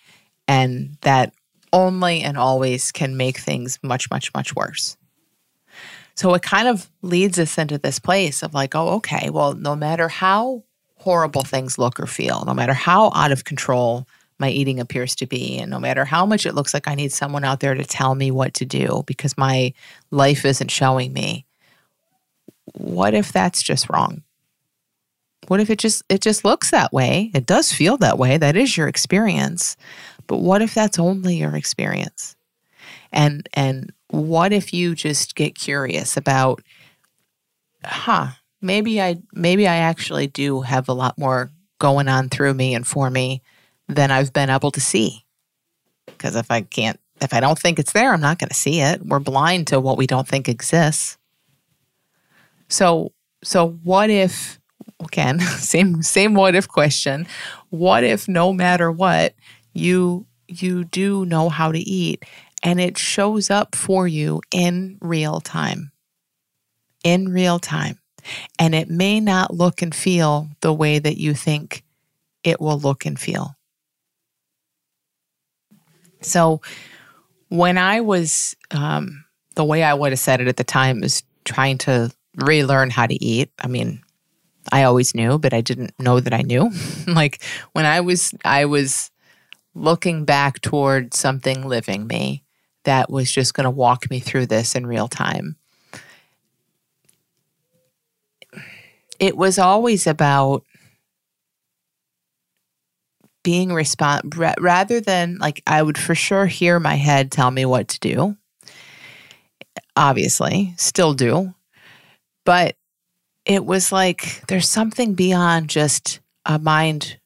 And 0.48 0.98
that 1.02 1.34
only 1.74 2.22
and 2.22 2.38
always 2.38 2.92
can 2.92 3.18
make 3.18 3.38
things 3.38 3.80
much, 3.84 4.10
much, 4.10 4.34
much 4.34 4.56
worse. 4.56 4.98
So 6.16 6.34
it 6.34 6.42
kind 6.42 6.68
of 6.68 6.90
leads 7.02 7.40
us 7.40 7.58
into 7.58 7.78
this 7.78 8.00
place 8.00 8.44
of 8.44 8.54
like, 8.54 8.76
oh, 8.76 8.96
okay, 8.96 9.30
well, 9.30 9.54
no 9.54 9.76
matter 9.76 10.10
how 10.10 10.64
horrible 10.98 11.44
things 11.44 11.78
look 11.78 12.00
or 12.00 12.08
feel, 12.08 12.44
no 12.46 12.54
matter 12.54 12.74
how 12.74 13.12
out 13.16 13.32
of 13.32 13.46
control 13.46 14.06
my 14.38 14.50
eating 14.50 14.80
appears 14.80 15.16
to 15.16 15.26
be, 15.26 15.58
and 15.58 15.70
no 15.70 15.80
matter 15.80 16.06
how 16.06 16.26
much 16.26 16.46
it 16.46 16.56
looks 16.56 16.74
like 16.74 16.88
I 16.88 16.96
need 16.96 17.12
someone 17.12 17.44
out 17.44 17.60
there 17.60 17.76
to 17.76 17.86
tell 17.86 18.16
me 18.16 18.32
what 18.32 18.54
to 18.56 18.66
do 18.66 19.04
because 19.06 19.38
my 19.38 19.74
life 20.12 20.46
isn't 20.46 20.72
showing 20.72 21.14
me, 21.14 21.46
what 22.74 23.14
if 23.14 23.32
that's 23.32 23.62
just 23.62 23.90
wrong? 23.90 24.24
What 25.48 25.60
if 25.60 25.70
it 25.70 25.80
just 25.80 26.04
it 26.10 26.22
just 26.22 26.46
looks 26.46 26.72
that 26.72 26.94
way? 26.94 27.32
It 27.34 27.46
does 27.46 27.72
feel 27.72 27.98
that 27.98 28.18
way. 28.18 28.38
That 28.38 28.56
is 28.56 28.78
your 28.78 28.88
experience. 28.88 29.78
But 30.30 30.38
what 30.38 30.62
if 30.62 30.76
that's 30.76 31.00
only 31.00 31.38
your 31.38 31.56
experience? 31.56 32.38
And 33.12 33.50
and 33.54 33.92
what 34.12 34.54
if 34.54 34.74
you 34.74 34.94
just 34.96 35.36
get 35.36 35.56
curious 35.56 36.16
about 36.16 36.62
huh, 37.84 38.28
maybe 38.62 39.02
I 39.02 39.22
maybe 39.34 39.68
I 39.68 39.78
actually 39.78 40.28
do 40.28 40.62
have 40.62 40.88
a 40.88 40.94
lot 40.94 41.18
more 41.18 41.52
going 41.80 42.08
on 42.08 42.30
through 42.30 42.54
me 42.54 42.76
and 42.76 42.86
for 42.86 43.10
me 43.10 43.42
than 43.88 44.12
I've 44.12 44.32
been 44.32 44.52
able 44.52 44.72
to 44.72 44.80
see. 44.80 45.26
Because 46.06 46.36
if 46.36 46.52
I 46.52 46.62
can't 46.62 47.00
if 47.22 47.34
I 47.34 47.40
don't 47.40 47.58
think 47.58 47.80
it's 47.80 47.94
there, 47.94 48.14
I'm 48.14 48.22
not 48.22 48.38
going 48.38 48.50
to 48.50 48.56
see 48.56 48.82
it. 48.82 49.04
We're 49.04 49.20
blind 49.20 49.68
to 49.68 49.80
what 49.80 49.98
we 49.98 50.06
don't 50.06 50.28
think 50.28 50.48
exists. 50.48 51.18
So 52.68 53.14
so 53.44 53.80
what 53.84 54.12
if 54.12 54.60
again, 55.00 55.40
same 55.58 56.02
same 56.02 56.34
what 56.34 56.56
if 56.56 56.68
question. 56.68 57.28
What 57.70 58.04
if 58.04 58.28
no 58.28 58.54
matter 58.54 58.92
what, 58.92 59.34
you 59.80 60.26
you 60.48 60.84
do 60.84 61.26
know 61.26 61.50
how 61.50 61.72
to 61.72 61.80
eat 61.80 62.24
and 62.64 62.80
it 62.80 62.98
shows 62.98 63.50
up 63.50 63.76
for 63.76 64.08
you 64.08 64.42
in 64.52 64.98
real 65.02 65.40
time. 65.40 65.92
In 67.04 67.30
real 67.30 67.60
time. 67.60 68.00
And 68.58 68.76
it 68.76 68.90
may 68.90 69.20
not 69.20 69.54
look 69.54 69.82
and 69.82 69.96
feel 69.96 70.50
the 70.62 70.74
way 70.74 71.00
that 71.00 71.18
you 71.18 71.34
think 71.34 71.84
it 72.44 72.60
will 72.60 72.80
look 72.80 73.06
and 73.06 73.20
feel. 73.20 73.56
So, 76.22 76.62
when 77.48 77.78
I 77.78 78.02
was, 78.02 78.56
um, 78.72 79.24
the 79.56 79.64
way 79.64 79.84
I 79.84 79.94
would 79.94 80.12
have 80.12 80.20
said 80.20 80.42
it 80.42 80.48
at 80.50 80.58
the 80.58 80.66
time 80.66 81.04
is 81.04 81.24
trying 81.46 81.78
to 81.80 82.12
relearn 82.36 82.90
how 82.90 83.08
to 83.08 83.24
eat. 83.24 83.50
I 83.58 83.68
mean, 83.68 84.02
I 84.72 84.84
always 84.84 85.16
knew, 85.16 85.40
but 85.40 85.54
I 85.54 85.62
didn't 85.62 85.94
know 85.98 86.20
that 86.20 86.34
I 86.34 86.42
knew. 86.42 86.70
like 87.08 87.42
when 87.72 87.86
I 87.86 88.02
was, 88.02 88.34
I 88.44 88.66
was 88.66 89.12
looking 89.76 90.26
back 90.26 90.62
toward 90.62 91.14
something 91.14 91.68
living 91.68 92.08
me 92.08 92.44
that 92.86 93.10
was 93.10 93.32
just 93.32 93.54
going 93.54 93.66
to 93.66 93.70
walk 93.70 94.10
me 94.10 94.20
through 94.20 94.46
this 94.48 94.76
in 94.76 94.86
real 94.88 95.08
time. 95.08 95.56
It 99.20 99.36
was 99.36 99.60
always 99.60 100.08
about 100.08 100.64
being 103.44 103.74
respond 103.74 104.36
rather 104.38 105.00
than 105.00 105.38
like 105.38 105.62
I 105.66 105.82
would 105.82 105.98
for 105.98 106.16
sure 106.16 106.46
hear 106.46 106.80
my 106.80 106.96
head 106.96 107.32
tell 107.32 107.52
me 107.52 107.66
what 107.66 107.88
to 107.90 108.00
do. 108.00 108.38
Obviously, 109.96 110.74
still 110.78 111.14
do. 111.14 111.54
But 112.46 112.76
it 113.46 113.66
was 113.66 113.92
like 113.92 114.44
there's 114.48 114.68
something 114.68 115.14
beyond 115.14 115.70
just 115.70 116.20
a 116.46 116.60
mind 116.60 117.20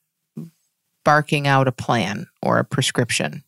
barking 1.03 1.47
out 1.47 1.67
a 1.67 1.71
plan 1.71 2.27
or 2.41 2.59
a 2.59 2.65
prescription 2.65 3.43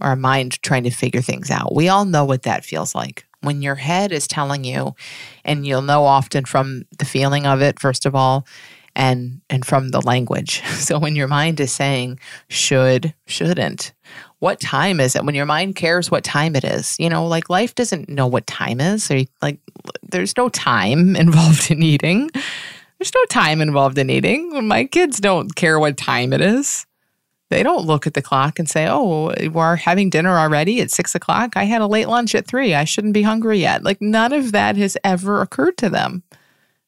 or 0.00 0.12
a 0.12 0.16
mind 0.16 0.60
trying 0.62 0.84
to 0.84 0.90
figure 0.90 1.22
things 1.22 1.50
out. 1.50 1.74
We 1.74 1.88
all 1.88 2.04
know 2.04 2.24
what 2.24 2.42
that 2.42 2.64
feels 2.64 2.94
like. 2.94 3.24
When 3.40 3.62
your 3.62 3.74
head 3.74 4.10
is 4.10 4.26
telling 4.26 4.64
you, 4.64 4.94
and 5.44 5.66
you'll 5.66 5.82
know 5.82 6.04
often 6.04 6.44
from 6.46 6.84
the 6.98 7.04
feeling 7.04 7.46
of 7.46 7.60
it, 7.60 7.78
first 7.78 8.06
of 8.06 8.14
all, 8.14 8.46
and 8.96 9.40
and 9.50 9.64
from 9.66 9.90
the 9.90 10.00
language. 10.00 10.62
So 10.84 10.98
when 10.98 11.16
your 11.16 11.28
mind 11.28 11.60
is 11.60 11.72
saying 11.72 12.20
should, 12.48 13.14
shouldn't, 13.26 13.92
what 14.38 14.60
time 14.60 15.00
is 15.00 15.16
it? 15.16 15.24
When 15.24 15.34
your 15.34 15.46
mind 15.46 15.76
cares 15.76 16.10
what 16.10 16.24
time 16.24 16.54
it 16.54 16.64
is, 16.64 16.96
you 16.98 17.08
know, 17.08 17.26
like 17.26 17.48
life 17.48 17.74
doesn't 17.74 18.10
know 18.10 18.26
what 18.26 18.46
time 18.46 18.80
is. 18.80 19.10
Or 19.10 19.22
like 19.40 19.58
there's 20.02 20.36
no 20.36 20.50
time 20.50 21.16
involved 21.24 21.70
in 21.70 21.82
eating. 21.82 22.30
There's 23.04 23.12
no 23.14 23.24
time 23.26 23.60
involved 23.60 23.98
in 23.98 24.08
eating. 24.08 24.66
My 24.66 24.86
kids 24.86 25.20
don't 25.20 25.54
care 25.54 25.78
what 25.78 25.98
time 25.98 26.32
it 26.32 26.40
is. 26.40 26.86
They 27.50 27.62
don't 27.62 27.84
look 27.84 28.06
at 28.06 28.14
the 28.14 28.22
clock 28.22 28.58
and 28.58 28.66
say, 28.66 28.88
oh, 28.88 29.30
we're 29.52 29.76
having 29.76 30.08
dinner 30.08 30.38
already 30.38 30.80
at 30.80 30.90
six 30.90 31.14
o'clock. 31.14 31.54
I 31.54 31.64
had 31.64 31.82
a 31.82 31.86
late 31.86 32.08
lunch 32.08 32.34
at 32.34 32.46
three. 32.46 32.74
I 32.74 32.84
shouldn't 32.84 33.12
be 33.12 33.20
hungry 33.20 33.58
yet. 33.58 33.84
Like 33.84 34.00
none 34.00 34.32
of 34.32 34.52
that 34.52 34.78
has 34.78 34.96
ever 35.04 35.42
occurred 35.42 35.76
to 35.78 35.90
them 35.90 36.22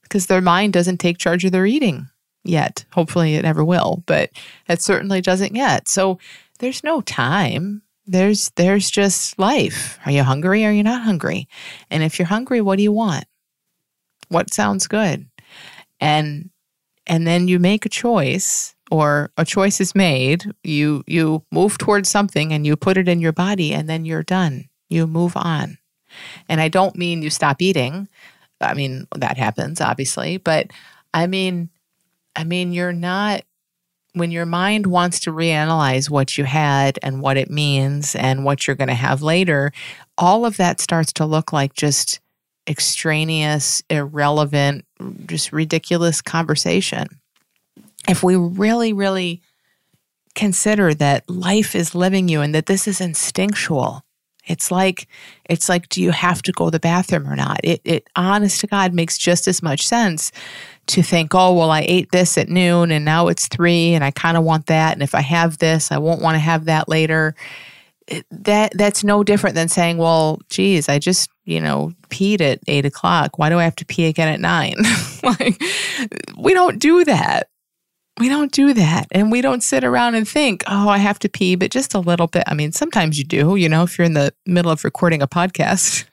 because 0.05 0.25
their 0.25 0.41
mind 0.41 0.73
doesn't 0.73 1.01
take 1.01 1.19
charge 1.19 1.45
of 1.45 1.53
their 1.53 1.67
eating 1.67 2.09
yet. 2.45 2.87
Hopefully 2.93 3.35
it 3.35 3.43
never 3.43 3.63
will, 3.63 4.03
but 4.07 4.31
it 4.71 4.81
certainly 4.81 5.21
doesn't 5.21 5.55
yet. 5.55 5.87
So 5.87 6.19
there's 6.61 6.83
no 6.83 7.03
time. 7.03 7.83
There's 8.07 8.49
there's 8.57 8.91
just 8.91 9.39
life. 9.39 9.99
Are 10.07 10.13
you 10.13 10.23
hungry 10.23 10.65
are 10.65 10.73
you 10.73 10.83
not 10.83 11.03
hungry? 11.03 11.47
And 11.91 12.03
if 12.03 12.19
you're 12.19 12.25
hungry, 12.25 12.63
what 12.63 12.77
do 12.77 12.83
you 12.85 12.93
want? 12.93 13.27
What 14.29 14.55
sounds 14.55 14.87
good? 14.87 15.27
And 16.01 16.51
and 17.07 17.27
then 17.27 17.49
you 17.49 17.59
make 17.59 17.87
a 17.87 17.91
choice 17.91 18.75
or 18.91 19.31
a 19.37 19.45
choice 19.45 19.81
is 19.81 19.95
made, 19.95 20.53
you 20.63 21.03
you 21.07 21.45
move 21.51 21.79
towards 21.79 22.11
something 22.11 22.53
and 22.53 22.67
you 22.67 22.77
put 22.77 22.97
it 22.97 23.09
in 23.09 23.21
your 23.21 23.33
body 23.33 23.73
and 23.73 23.89
then 23.89 24.05
you're 24.05 24.23
done. 24.23 24.69
You 24.89 25.07
move 25.07 25.37
on. 25.37 25.79
And 26.49 26.61
I 26.61 26.69
don't 26.69 26.97
mean 26.97 27.23
you 27.23 27.31
stop 27.31 27.61
eating. 27.61 28.09
I 28.61 28.75
mean 28.75 29.07
that 29.15 29.37
happens 29.37 29.81
obviously, 29.81 30.39
but 30.39 30.71
I 31.13 31.27
mean 31.27 31.71
I 32.35 32.45
mean 32.45 32.73
you're 32.73 32.93
not 32.93 33.43
when 34.17 34.31
your 34.31 34.47
mind 34.47 34.87
wants 34.87 35.21
to 35.21 35.31
reanalyze 35.31 36.09
what 36.09 36.39
you 36.39 36.45
had 36.45 36.99
and 37.03 37.21
what 37.21 37.37
it 37.37 37.51
means 37.51 38.15
and 38.15 38.47
what 38.47 38.67
you're 38.67 38.77
going 38.77 38.89
to 38.89 38.95
have 38.95 39.21
later, 39.21 39.73
all 40.17 40.47
of 40.47 40.57
that 40.57 40.81
starts 40.81 41.13
to 41.13 41.27
look 41.27 41.53
like 41.53 41.75
just 41.75 42.21
extraneous, 42.69 43.83
irrelevant, 43.91 44.85
just 45.27 45.53
ridiculous 45.53 46.21
conversation 46.21 47.07
if 48.09 48.23
we 48.23 48.37
really, 48.37 48.93
really 48.93 49.43
consider 50.35 50.95
that 50.95 51.29
life 51.29 51.75
is 51.75 51.95
living 51.95 52.29
you 52.29 52.41
and 52.41 52.55
that 52.55 52.67
this 52.67 52.87
is 52.87 53.01
instinctual, 53.01 54.03
it's 54.45 54.71
like 54.71 55.09
it's 55.47 55.69
like 55.69 55.89
do 55.89 56.01
you 56.01 56.13
have 56.13 56.41
to 56.43 56.53
go 56.53 56.67
to 56.67 56.71
the 56.71 56.79
bathroom 56.79 57.29
or 57.29 57.35
not? 57.35 57.61
It 57.65 57.81
it 57.85 58.09
honest 58.15 58.61
to 58.61 58.69
God 58.69 58.95
makes 58.95 59.19
just 59.19 59.49
as 59.49 59.63
much 59.63 59.87
sense 59.87 60.31
to 60.89 61.03
think, 61.03 61.35
oh 61.35 61.53
well, 61.53 61.71
I 61.71 61.85
ate 61.89 62.13
this 62.13 62.39
at 62.39 62.49
noon 62.49 62.93
and 62.93 63.05
now 63.05 63.27
it's 63.27 63.49
three 63.49 63.95
and 63.95 64.05
I 64.05 64.13
kind 64.13 64.37
of 64.37 64.45
want 64.45 64.67
that, 64.67 64.93
and 64.93 65.03
if 65.03 65.15
I 65.15 65.23
have 65.23 65.59
this, 65.59 65.91
I 65.91 65.99
won't 65.99 66.23
want 66.23 66.37
to 66.37 66.41
have 66.41 66.67
that 66.67 66.89
later. 66.89 67.35
that 68.31 68.73
that's 68.77 69.03
no 69.03 69.25
different 69.25 69.57
than 69.57 69.69
saying, 69.69 69.99
well, 69.99 70.39
geez, 70.49 70.89
I 70.89 71.01
just 71.01 71.29
you 71.47 71.61
know 71.61 71.93
peed 72.11 72.41
at 72.41 72.61
eight 72.67 72.85
o'clock. 72.85 73.39
Why 73.39 73.49
do 73.49 73.59
I 73.59 73.65
have 73.65 73.77
to 73.77 73.87
pee 73.87 74.07
again 74.07 74.29
at 74.29 74.41
nine? 74.41 74.75
like 75.23 75.61
we 76.37 76.53
don't 76.53 76.79
do 76.79 77.05
that 77.05 77.49
we 78.19 78.29
don't 78.29 78.51
do 78.51 78.73
that. 78.73 79.09
And 79.11 79.31
we 79.31 79.41
don't 79.43 79.63
sit 79.63 79.85
around 79.85 80.15
and 80.15 80.27
think, 80.27 80.65
oh, 80.67 80.89
I 80.89 80.99
have 80.99 81.19
to 81.21 81.29
pee, 81.29 81.55
but 81.55 81.71
just 81.71 81.95
a 81.95 81.99
little 81.99 82.27
bit. 82.27 82.45
I 82.47 82.55
mean, 82.55 82.73
sometimes 82.73 83.19
you 83.19 83.25
do, 83.25 83.57
you 83.57 83.69
know, 83.69 83.83
if 83.83 83.99
you're 83.99 84.07
in 84.07 84.15
the 84.15 84.33
middle 84.47 84.71
of 84.71 84.85
recording 84.85 85.21
a 85.21 85.29
podcast, 85.29 86.07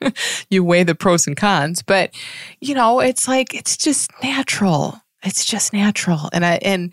you 0.50 0.62
weigh 0.62 0.82
the 0.82 0.94
pros 0.94 1.26
and 1.26 1.36
cons. 1.36 1.82
But, 1.82 2.14
you 2.60 2.74
know, 2.74 3.00
it's 3.00 3.26
like, 3.26 3.54
it's 3.54 3.76
just 3.76 4.10
natural. 4.22 5.00
It's 5.22 5.46
just 5.46 5.72
natural. 5.72 6.28
And 6.34 6.44
I, 6.44 6.58
and, 6.62 6.92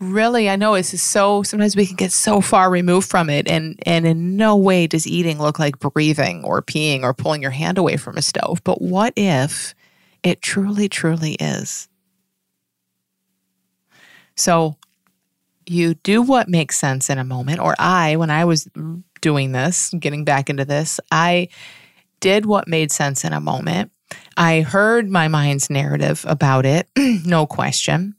really 0.00 0.50
i 0.50 0.56
know 0.56 0.74
it's 0.74 1.00
so 1.00 1.42
sometimes 1.42 1.76
we 1.76 1.86
can 1.86 1.96
get 1.96 2.12
so 2.12 2.40
far 2.40 2.70
removed 2.70 3.08
from 3.08 3.30
it 3.30 3.48
and 3.48 3.78
and 3.86 4.06
in 4.06 4.36
no 4.36 4.56
way 4.56 4.86
does 4.86 5.06
eating 5.06 5.38
look 5.38 5.58
like 5.58 5.78
breathing 5.78 6.44
or 6.44 6.60
peeing 6.60 7.02
or 7.02 7.14
pulling 7.14 7.40
your 7.40 7.50
hand 7.50 7.78
away 7.78 7.96
from 7.96 8.16
a 8.16 8.22
stove 8.22 8.60
but 8.64 8.82
what 8.82 9.12
if 9.16 9.74
it 10.22 10.42
truly 10.42 10.88
truly 10.88 11.34
is 11.34 11.88
so 14.36 14.76
you 15.66 15.94
do 15.94 16.22
what 16.22 16.48
makes 16.48 16.76
sense 16.76 17.10
in 17.10 17.18
a 17.18 17.24
moment. 17.24 17.60
Or 17.60 17.74
I, 17.78 18.16
when 18.16 18.30
I 18.30 18.44
was 18.44 18.68
doing 19.20 19.52
this, 19.52 19.92
getting 19.98 20.24
back 20.24 20.50
into 20.50 20.64
this, 20.64 21.00
I 21.10 21.48
did 22.20 22.46
what 22.46 22.68
made 22.68 22.92
sense 22.92 23.24
in 23.24 23.32
a 23.32 23.40
moment. 23.40 23.90
I 24.36 24.60
heard 24.60 25.08
my 25.10 25.28
mind's 25.28 25.70
narrative 25.70 26.24
about 26.28 26.66
it, 26.66 26.88
no 26.96 27.46
question. 27.46 28.14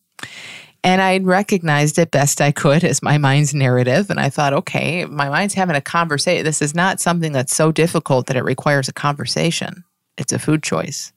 And 0.86 1.02
I 1.02 1.18
recognized 1.18 1.98
it 1.98 2.12
best 2.12 2.40
I 2.40 2.52
could 2.52 2.84
as 2.84 3.02
my 3.02 3.18
mind's 3.18 3.56
narrative. 3.56 4.12
And 4.12 4.20
I 4.20 4.30
thought, 4.30 4.54
okay, 4.54 5.06
my 5.06 5.30
mind's 5.30 5.56
having 5.56 5.76
a 5.76 5.82
conversation. 5.82 6.46
This 6.46 6.62
is 6.62 6.76
not 6.76 7.02
something 7.02 7.32
that's 7.32 7.56
so 7.56 7.72
difficult 7.72 8.28
that 8.28 8.38
it 8.38 8.44
requires 8.44 8.88
a 8.88 8.94
conversation. 8.94 9.84
It's 10.18 10.32
a 10.32 10.40
food 10.40 10.62
choice 10.62 11.12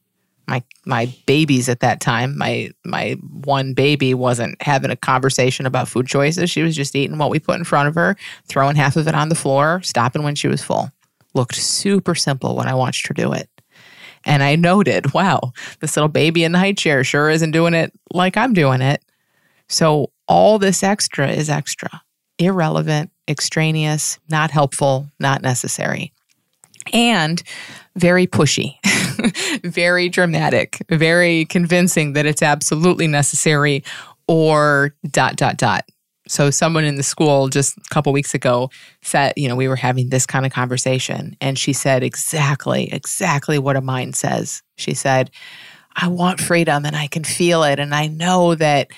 my 0.48 0.62
my 0.86 1.14
babies 1.26 1.68
at 1.68 1.80
that 1.80 2.00
time 2.00 2.36
my 2.36 2.70
my 2.84 3.12
one 3.44 3.74
baby 3.74 4.14
wasn't 4.14 4.60
having 4.62 4.90
a 4.90 4.96
conversation 4.96 5.66
about 5.66 5.86
food 5.86 6.06
choices 6.06 6.50
she 6.50 6.62
was 6.62 6.74
just 6.74 6.96
eating 6.96 7.18
what 7.18 7.30
we 7.30 7.38
put 7.38 7.58
in 7.58 7.64
front 7.64 7.88
of 7.88 7.94
her 7.94 8.16
throwing 8.46 8.74
half 8.74 8.96
of 8.96 9.06
it 9.06 9.14
on 9.14 9.28
the 9.28 9.34
floor 9.34 9.80
stopping 9.82 10.22
when 10.22 10.34
she 10.34 10.48
was 10.48 10.62
full 10.62 10.90
looked 11.34 11.54
super 11.54 12.14
simple 12.14 12.56
when 12.56 12.66
i 12.66 12.74
watched 12.74 13.06
her 13.06 13.14
do 13.14 13.32
it 13.32 13.48
and 14.24 14.42
i 14.42 14.56
noted 14.56 15.12
wow 15.12 15.52
this 15.80 15.96
little 15.96 16.08
baby 16.08 16.42
in 16.42 16.52
the 16.52 16.58
high 16.58 16.72
chair 16.72 17.04
sure 17.04 17.28
isn't 17.28 17.50
doing 17.50 17.74
it 17.74 17.92
like 18.12 18.36
i'm 18.36 18.54
doing 18.54 18.80
it 18.80 19.02
so 19.68 20.10
all 20.26 20.58
this 20.58 20.82
extra 20.82 21.30
is 21.30 21.48
extra 21.48 22.02
irrelevant 22.38 23.10
extraneous 23.26 24.18
not 24.28 24.50
helpful 24.50 25.10
not 25.18 25.42
necessary 25.42 26.12
and 26.92 27.42
very 27.96 28.26
pushy, 28.26 28.76
very 29.64 30.08
dramatic, 30.08 30.82
very 30.90 31.44
convincing 31.46 32.12
that 32.14 32.26
it's 32.26 32.42
absolutely 32.42 33.06
necessary 33.06 33.84
or 34.26 34.94
dot, 35.10 35.36
dot, 35.36 35.56
dot. 35.56 35.84
So 36.28 36.50
someone 36.50 36.84
in 36.84 36.96
the 36.96 37.02
school 37.02 37.48
just 37.48 37.78
a 37.78 37.88
couple 37.90 38.12
weeks 38.12 38.34
ago 38.34 38.70
said, 39.00 39.32
you 39.36 39.48
know, 39.48 39.56
we 39.56 39.66
were 39.66 39.76
having 39.76 40.10
this 40.10 40.26
kind 40.26 40.44
of 40.44 40.52
conversation 40.52 41.36
and 41.40 41.58
she 41.58 41.72
said 41.72 42.02
exactly, 42.02 42.92
exactly 42.92 43.58
what 43.58 43.76
a 43.76 43.80
mind 43.80 44.14
says. 44.14 44.62
She 44.76 44.92
said, 44.92 45.30
I 45.96 46.08
want 46.08 46.40
freedom 46.40 46.84
and 46.84 46.94
I 46.94 47.06
can 47.06 47.24
feel 47.24 47.64
it 47.64 47.78
and 47.78 47.94
I 47.94 48.08
know 48.08 48.54
that 48.56 48.88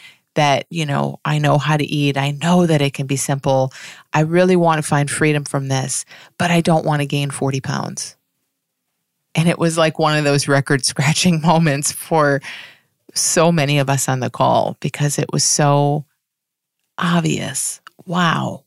that, 0.40 0.64
you 0.70 0.86
know, 0.86 1.20
I 1.22 1.38
know 1.38 1.58
how 1.58 1.76
to 1.76 1.84
eat. 1.84 2.16
I 2.16 2.30
know 2.30 2.64
that 2.64 2.80
it 2.80 2.94
can 2.94 3.06
be 3.06 3.16
simple. 3.16 3.74
I 4.14 4.20
really 4.20 4.56
want 4.56 4.78
to 4.78 4.82
find 4.82 5.10
freedom 5.10 5.44
from 5.44 5.68
this, 5.68 6.06
but 6.38 6.50
I 6.50 6.62
don't 6.62 6.86
want 6.86 7.02
to 7.02 7.06
gain 7.06 7.30
40 7.30 7.60
pounds. 7.60 8.16
And 9.34 9.50
it 9.50 9.58
was 9.58 9.76
like 9.76 9.98
one 9.98 10.16
of 10.16 10.24
those 10.24 10.48
record 10.48 10.86
scratching 10.86 11.40
moments 11.42 11.92
for 11.92 12.40
so 13.14 13.52
many 13.52 13.78
of 13.80 13.90
us 13.90 14.08
on 14.08 14.20
the 14.20 14.30
call 14.30 14.78
because 14.80 15.18
it 15.18 15.30
was 15.30 15.44
so 15.44 16.06
obvious. 16.96 17.82
Wow. 18.06 18.64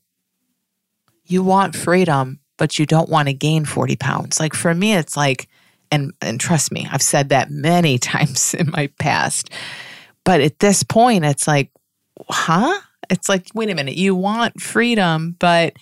You 1.24 1.42
want 1.42 1.74
freedom, 1.74 2.38
but 2.56 2.78
you 2.78 2.86
don't 2.86 3.08
want 3.08 3.26
to 3.26 3.34
gain 3.34 3.64
40 3.64 3.96
pounds. 3.96 4.38
Like 4.38 4.54
for 4.54 4.72
me, 4.72 4.94
it's 4.94 5.16
like, 5.16 5.48
and, 5.90 6.12
and 6.22 6.38
trust 6.38 6.70
me, 6.70 6.86
I've 6.88 7.02
said 7.02 7.30
that 7.30 7.50
many 7.50 7.98
times 8.12 8.54
in 8.54 8.70
my 8.70 8.86
past. 9.00 9.50
But 10.24 10.40
at 10.40 10.58
this 10.58 10.82
point, 10.82 11.24
it's 11.24 11.46
like, 11.46 11.70
huh? 12.28 12.80
It's 13.10 13.28
like, 13.28 13.48
wait 13.54 13.70
a 13.70 13.74
minute, 13.74 13.96
you 13.96 14.14
want 14.14 14.60
freedom, 14.60 15.36
but 15.38 15.74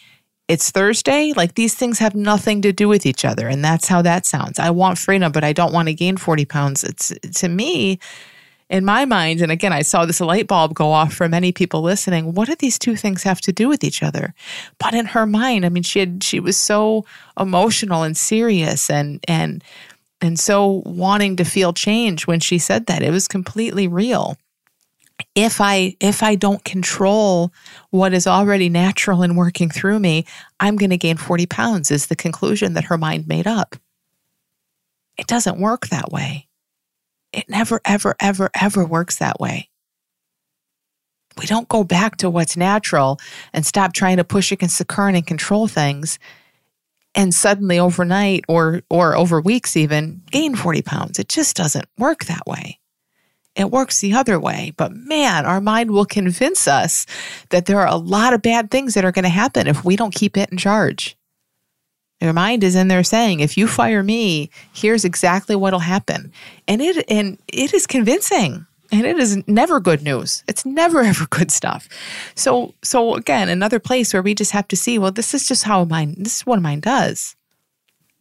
it's 0.48 0.70
Thursday. 0.70 1.32
Like 1.36 1.54
these 1.54 1.74
things 1.74 1.98
have 2.00 2.14
nothing 2.14 2.62
to 2.62 2.72
do 2.72 2.88
with 2.88 3.06
each 3.06 3.24
other. 3.24 3.48
And 3.48 3.64
that's 3.64 3.88
how 3.88 4.02
that 4.02 4.26
sounds. 4.26 4.58
I 4.58 4.70
want 4.70 4.98
freedom, 4.98 5.32
but 5.32 5.44
I 5.44 5.52
don't 5.52 5.72
want 5.72 5.88
to 5.88 5.94
gain 5.94 6.16
40 6.16 6.44
pounds. 6.44 6.84
It's 6.84 7.12
to 7.38 7.48
me, 7.48 7.98
in 8.72 8.86
my 8.86 9.04
mind, 9.04 9.42
and 9.42 9.52
again, 9.52 9.72
I 9.72 9.82
saw 9.82 10.06
this 10.06 10.20
light 10.20 10.46
bulb 10.46 10.72
go 10.72 10.92
off 10.92 11.12
for 11.12 11.28
many 11.28 11.52
people 11.52 11.82
listening. 11.82 12.32
What 12.32 12.48
do 12.48 12.54
these 12.54 12.78
two 12.78 12.96
things 12.96 13.22
have 13.22 13.38
to 13.42 13.52
do 13.52 13.68
with 13.68 13.84
each 13.84 14.02
other? 14.02 14.34
But 14.78 14.94
in 14.94 15.06
her 15.06 15.26
mind, 15.26 15.66
I 15.66 15.68
mean, 15.68 15.82
she 15.82 15.98
had 15.98 16.24
she 16.24 16.40
was 16.40 16.56
so 16.56 17.04
emotional 17.38 18.02
and 18.02 18.16
serious 18.16 18.88
and 18.88 19.22
and 19.28 19.62
and 20.22 20.38
so 20.38 20.82
wanting 20.86 21.36
to 21.36 21.44
feel 21.44 21.72
change 21.72 22.26
when 22.26 22.40
she 22.40 22.58
said 22.58 22.86
that. 22.86 23.02
It 23.02 23.10
was 23.10 23.26
completely 23.28 23.88
real. 23.88 24.36
If 25.34 25.60
i 25.60 25.94
if 26.00 26.22
i 26.22 26.34
don't 26.34 26.64
control 26.64 27.52
what 27.90 28.12
is 28.12 28.26
already 28.26 28.68
natural 28.68 29.22
and 29.22 29.36
working 29.36 29.70
through 29.70 30.00
me 30.00 30.24
i'm 30.58 30.76
going 30.76 30.90
to 30.90 30.96
gain 30.96 31.16
40 31.16 31.46
pounds 31.46 31.90
is 31.90 32.06
the 32.06 32.16
conclusion 32.16 32.72
that 32.72 32.84
her 32.84 32.98
mind 32.98 33.28
made 33.28 33.46
up. 33.46 33.76
It 35.18 35.26
doesn't 35.26 35.60
work 35.60 35.88
that 35.88 36.10
way. 36.10 36.48
It 37.32 37.48
never 37.48 37.80
ever 37.84 38.16
ever 38.20 38.50
ever 38.54 38.84
works 38.84 39.18
that 39.18 39.38
way. 39.38 39.68
We 41.38 41.46
don't 41.46 41.68
go 41.68 41.84
back 41.84 42.16
to 42.18 42.30
what's 42.30 42.56
natural 42.56 43.18
and 43.52 43.64
stop 43.64 43.92
trying 43.92 44.16
to 44.18 44.24
push 44.24 44.52
against 44.52 44.78
the 44.78 44.84
current 44.84 45.16
and 45.16 45.26
control 45.26 45.68
things 45.68 46.18
and 47.14 47.34
suddenly 47.34 47.78
overnight 47.78 48.44
or 48.48 48.82
or 48.90 49.16
over 49.16 49.40
weeks 49.40 49.76
even 49.76 50.22
gain 50.30 50.54
40 50.54 50.82
pounds 50.82 51.18
it 51.18 51.28
just 51.28 51.56
doesn't 51.56 51.86
work 51.98 52.24
that 52.24 52.46
way 52.46 52.78
it 53.54 53.70
works 53.70 54.00
the 54.00 54.14
other 54.14 54.40
way. 54.40 54.72
But 54.76 54.92
man, 54.92 55.44
our 55.44 55.60
mind 55.60 55.90
will 55.90 56.06
convince 56.06 56.66
us 56.66 57.06
that 57.50 57.66
there 57.66 57.80
are 57.80 57.86
a 57.86 57.96
lot 57.96 58.32
of 58.32 58.42
bad 58.42 58.70
things 58.70 58.94
that 58.94 59.04
are 59.04 59.12
going 59.12 59.24
to 59.24 59.28
happen 59.28 59.66
if 59.66 59.84
we 59.84 59.96
don't 59.96 60.14
keep 60.14 60.36
it 60.36 60.50
in 60.50 60.58
charge. 60.58 61.16
Your 62.20 62.32
mind 62.32 62.62
is 62.62 62.76
in 62.76 62.88
there 62.88 63.02
saying, 63.02 63.40
if 63.40 63.58
you 63.58 63.66
fire 63.66 64.02
me, 64.02 64.48
here's 64.72 65.04
exactly 65.04 65.56
what'll 65.56 65.80
happen. 65.80 66.32
And 66.68 66.80
it 66.80 67.04
and 67.08 67.36
it 67.48 67.74
is 67.74 67.86
convincing. 67.86 68.66
And 68.92 69.06
it 69.06 69.18
is 69.18 69.42
never 69.48 69.80
good 69.80 70.02
news. 70.02 70.44
It's 70.46 70.64
never 70.66 71.00
ever 71.12 71.26
good 71.30 71.50
stuff. 71.50 71.88
So 72.34 72.74
so 72.82 73.14
again 73.14 73.48
another 73.48 73.80
place 73.80 74.12
where 74.12 74.22
we 74.22 74.34
just 74.34 74.52
have 74.52 74.68
to 74.68 74.76
see 74.76 74.98
well 74.98 75.10
this 75.10 75.34
is 75.34 75.48
just 75.48 75.64
how 75.64 75.82
a 75.82 75.86
mind 75.86 76.16
this 76.18 76.36
is 76.36 76.46
what 76.46 76.58
a 76.58 76.62
mind 76.62 76.82
does. 76.82 77.34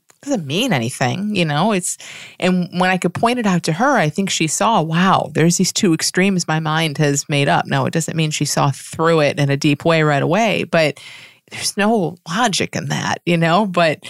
It 0.10 0.25
doesn't 0.25 0.47
mean 0.47 0.71
anything 0.71 1.36
you 1.36 1.45
know? 1.45 1.73
It's 1.73 1.97
and 2.39 2.69
when 2.79 2.89
i 2.89 2.97
could 2.97 3.13
point 3.13 3.39
it 3.39 3.45
out 3.45 3.63
to 3.63 3.73
her 3.73 3.97
i 3.97 4.10
think 4.10 4.29
she 4.29 4.47
saw 4.47 4.81
wow 4.81 5.29
there's 5.34 5.57
these 5.57 5.73
two 5.73 5.93
extremes 5.93 6.47
my 6.47 6.60
mind 6.60 6.97
has 6.97 7.27
made 7.27 7.49
up. 7.49 7.65
Now 7.67 7.86
it 7.86 7.93
doesn't 7.93 8.17
mean 8.17 8.31
she 8.31 8.45
saw 8.45 8.71
through 8.71 9.21
it 9.21 9.39
in 9.39 9.49
a 9.49 9.57
deep 9.57 9.84
way 9.84 10.03
right 10.03 10.23
away 10.23 10.63
but 10.63 10.99
there's 11.51 11.75
no 11.75 12.15
logic 12.29 12.75
in 12.75 12.86
that 12.86 13.21
you 13.25 13.38
know? 13.38 13.65
But 13.65 14.03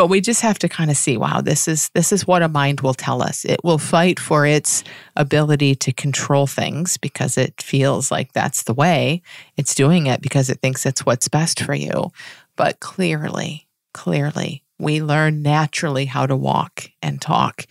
but 0.00 0.06
we 0.06 0.22
just 0.22 0.40
have 0.40 0.58
to 0.58 0.66
kind 0.66 0.90
of 0.90 0.96
see 0.96 1.18
wow 1.18 1.42
this 1.42 1.68
is 1.68 1.90
this 1.90 2.10
is 2.10 2.26
what 2.26 2.40
a 2.40 2.48
mind 2.48 2.80
will 2.80 2.94
tell 2.94 3.20
us. 3.20 3.44
It 3.44 3.62
will 3.62 3.76
fight 3.76 4.18
for 4.18 4.46
its 4.46 4.82
ability 5.14 5.74
to 5.74 5.92
control 5.92 6.46
things 6.46 6.96
because 6.96 7.36
it 7.36 7.60
feels 7.60 8.10
like 8.10 8.32
that's 8.32 8.62
the 8.62 8.72
way 8.72 9.20
it's 9.58 9.74
doing 9.74 10.06
it 10.06 10.22
because 10.22 10.48
it 10.48 10.62
thinks 10.62 10.86
it's 10.86 11.04
what's 11.04 11.28
best 11.28 11.60
for 11.60 11.74
you. 11.74 12.12
But 12.56 12.80
clearly 12.80 13.68
clearly 13.92 14.62
we 14.78 15.02
learn 15.02 15.42
naturally 15.42 16.06
how 16.06 16.24
to 16.24 16.34
walk 16.34 16.90
and 17.02 17.20
talk 17.20 17.66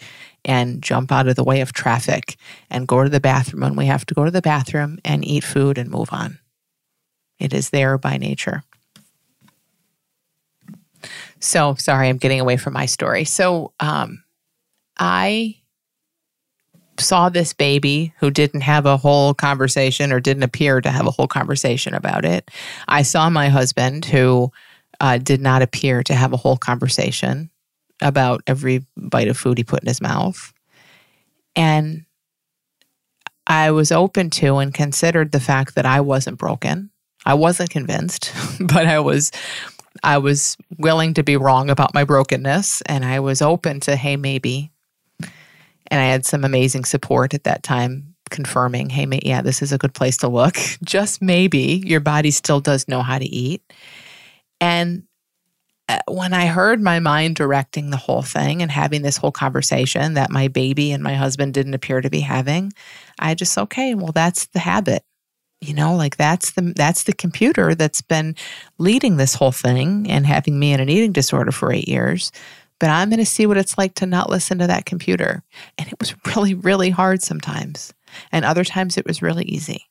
and 0.45 0.83
jump 0.83 1.11
out 1.11 1.27
of 1.27 1.35
the 1.35 1.43
way 1.43 1.61
of 1.61 1.73
traffic 1.73 2.37
and 2.69 2.87
go 2.87 3.03
to 3.03 3.09
the 3.09 3.19
bathroom 3.19 3.61
when 3.61 3.75
we 3.75 3.87
have 3.87 4.05
to 4.05 4.13
go 4.13 4.23
to 4.23 4.29
the 4.29 4.43
bathroom 4.43 4.99
and 5.03 5.25
eat 5.25 5.43
food 5.43 5.79
and 5.79 5.89
move 5.89 6.09
on. 6.11 6.37
It 7.39 7.55
is 7.55 7.71
there 7.71 7.97
by 7.97 8.17
nature 8.17 8.61
so 11.39 11.75
sorry, 11.75 12.09
I'm 12.09 12.17
getting 12.17 12.39
away 12.39 12.57
from 12.57 12.73
my 12.73 12.85
story. 12.85 13.23
So 13.23 13.73
um, 13.79 14.23
I 14.97 15.55
saw 16.99 17.29
this 17.29 17.53
baby 17.53 18.13
who 18.19 18.29
didn't 18.29 18.61
have 18.61 18.85
a 18.85 18.97
whole 18.97 19.33
conversation 19.33 20.11
or 20.11 20.19
didn't 20.19 20.43
appear 20.43 20.81
to 20.81 20.91
have 20.91 21.07
a 21.07 21.11
whole 21.11 21.27
conversation 21.27 21.93
about 21.93 22.25
it. 22.25 22.51
I 22.87 23.03
saw 23.03 23.29
my 23.29 23.49
husband 23.49 24.05
who 24.05 24.51
uh, 24.99 25.17
did 25.17 25.41
not 25.41 25.61
appear 25.61 26.03
to 26.03 26.13
have 26.13 26.33
a 26.33 26.37
whole 26.37 26.57
conversation 26.57 27.49
about 28.01 28.41
every 28.47 28.85
bite 28.95 29.27
of 29.27 29.37
food 29.37 29.57
he 29.57 29.63
put 29.63 29.81
in 29.81 29.87
his 29.87 30.01
mouth. 30.01 30.53
And 31.55 32.05
I 33.47 33.71
was 33.71 33.91
open 33.91 34.29
to 34.31 34.57
and 34.57 34.73
considered 34.73 35.31
the 35.31 35.39
fact 35.39 35.75
that 35.75 35.85
I 35.85 36.01
wasn't 36.01 36.37
broken. 36.37 36.91
I 37.25 37.33
wasn't 37.33 37.69
convinced, 37.69 38.33
but 38.59 38.85
I 38.85 38.99
was 38.99 39.31
I 40.03 40.17
was 40.17 40.57
willing 40.77 41.13
to 41.15 41.23
be 41.23 41.37
wrong 41.37 41.69
about 41.69 41.93
my 41.93 42.03
brokenness 42.03 42.81
and 42.81 43.03
I 43.03 43.19
was 43.19 43.41
open 43.41 43.79
to, 43.81 43.95
hey, 43.95 44.15
maybe. 44.17 44.71
And 45.21 45.99
I 45.99 46.05
had 46.05 46.25
some 46.25 46.43
amazing 46.43 46.85
support 46.85 47.33
at 47.33 47.45
that 47.45 47.63
time 47.63 48.15
confirming, 48.29 48.89
hey, 48.89 49.05
maybe 49.05 49.27
yeah, 49.27 49.41
this 49.41 49.61
is 49.61 49.71
a 49.71 49.77
good 49.77 49.93
place 49.93 50.17
to 50.17 50.27
look. 50.27 50.55
Just 50.83 51.21
maybe 51.21 51.83
your 51.85 51.99
body 51.99 52.31
still 52.31 52.59
does 52.59 52.87
know 52.87 53.01
how 53.01 53.17
to 53.17 53.25
eat. 53.25 53.63
And 54.61 55.03
uh, 55.87 55.99
when 56.07 56.33
I 56.33 56.45
heard 56.45 56.81
my 56.81 56.99
mind 56.99 57.35
directing 57.35 57.89
the 57.89 57.97
whole 57.97 58.21
thing 58.21 58.61
and 58.61 58.69
having 58.69 59.01
this 59.01 59.17
whole 59.17 59.31
conversation 59.31 60.13
that 60.13 60.29
my 60.29 60.47
baby 60.47 60.91
and 60.91 61.01
my 61.01 61.15
husband 61.15 61.55
didn't 61.55 61.73
appear 61.73 62.01
to 62.01 62.09
be 62.09 62.19
having, 62.19 62.71
I 63.17 63.33
just, 63.33 63.57
okay, 63.57 63.95
well, 63.95 64.11
that's 64.11 64.45
the 64.47 64.59
habit 64.59 65.03
you 65.61 65.73
know 65.73 65.95
like 65.95 66.17
that's 66.17 66.51
the 66.51 66.73
that's 66.75 67.03
the 67.03 67.13
computer 67.13 67.75
that's 67.75 68.01
been 68.01 68.35
leading 68.77 69.17
this 69.17 69.35
whole 69.35 69.51
thing 69.51 70.09
and 70.09 70.25
having 70.25 70.59
me 70.59 70.73
in 70.73 70.79
an 70.79 70.89
eating 70.89 71.11
disorder 71.11 71.51
for 71.51 71.71
8 71.71 71.87
years. 71.87 72.31
But 72.79 72.89
i'm 72.89 73.09
going 73.09 73.19
to 73.19 73.25
see 73.25 73.45
what 73.45 73.57
it's 73.57 73.77
like 73.77 73.95
to 73.95 74.05
not 74.05 74.29
listen 74.29 74.59
to 74.59 74.67
that 74.67 74.85
computer. 74.85 75.43
And 75.77 75.87
it 75.87 75.99
was 75.99 76.15
really 76.27 76.53
really 76.53 76.89
hard 76.89 77.21
sometimes. 77.21 77.93
And 78.31 78.45
other 78.45 78.63
times 78.63 78.97
it 78.97 79.05
was 79.05 79.21
really 79.21 79.45
easy. 79.45 79.85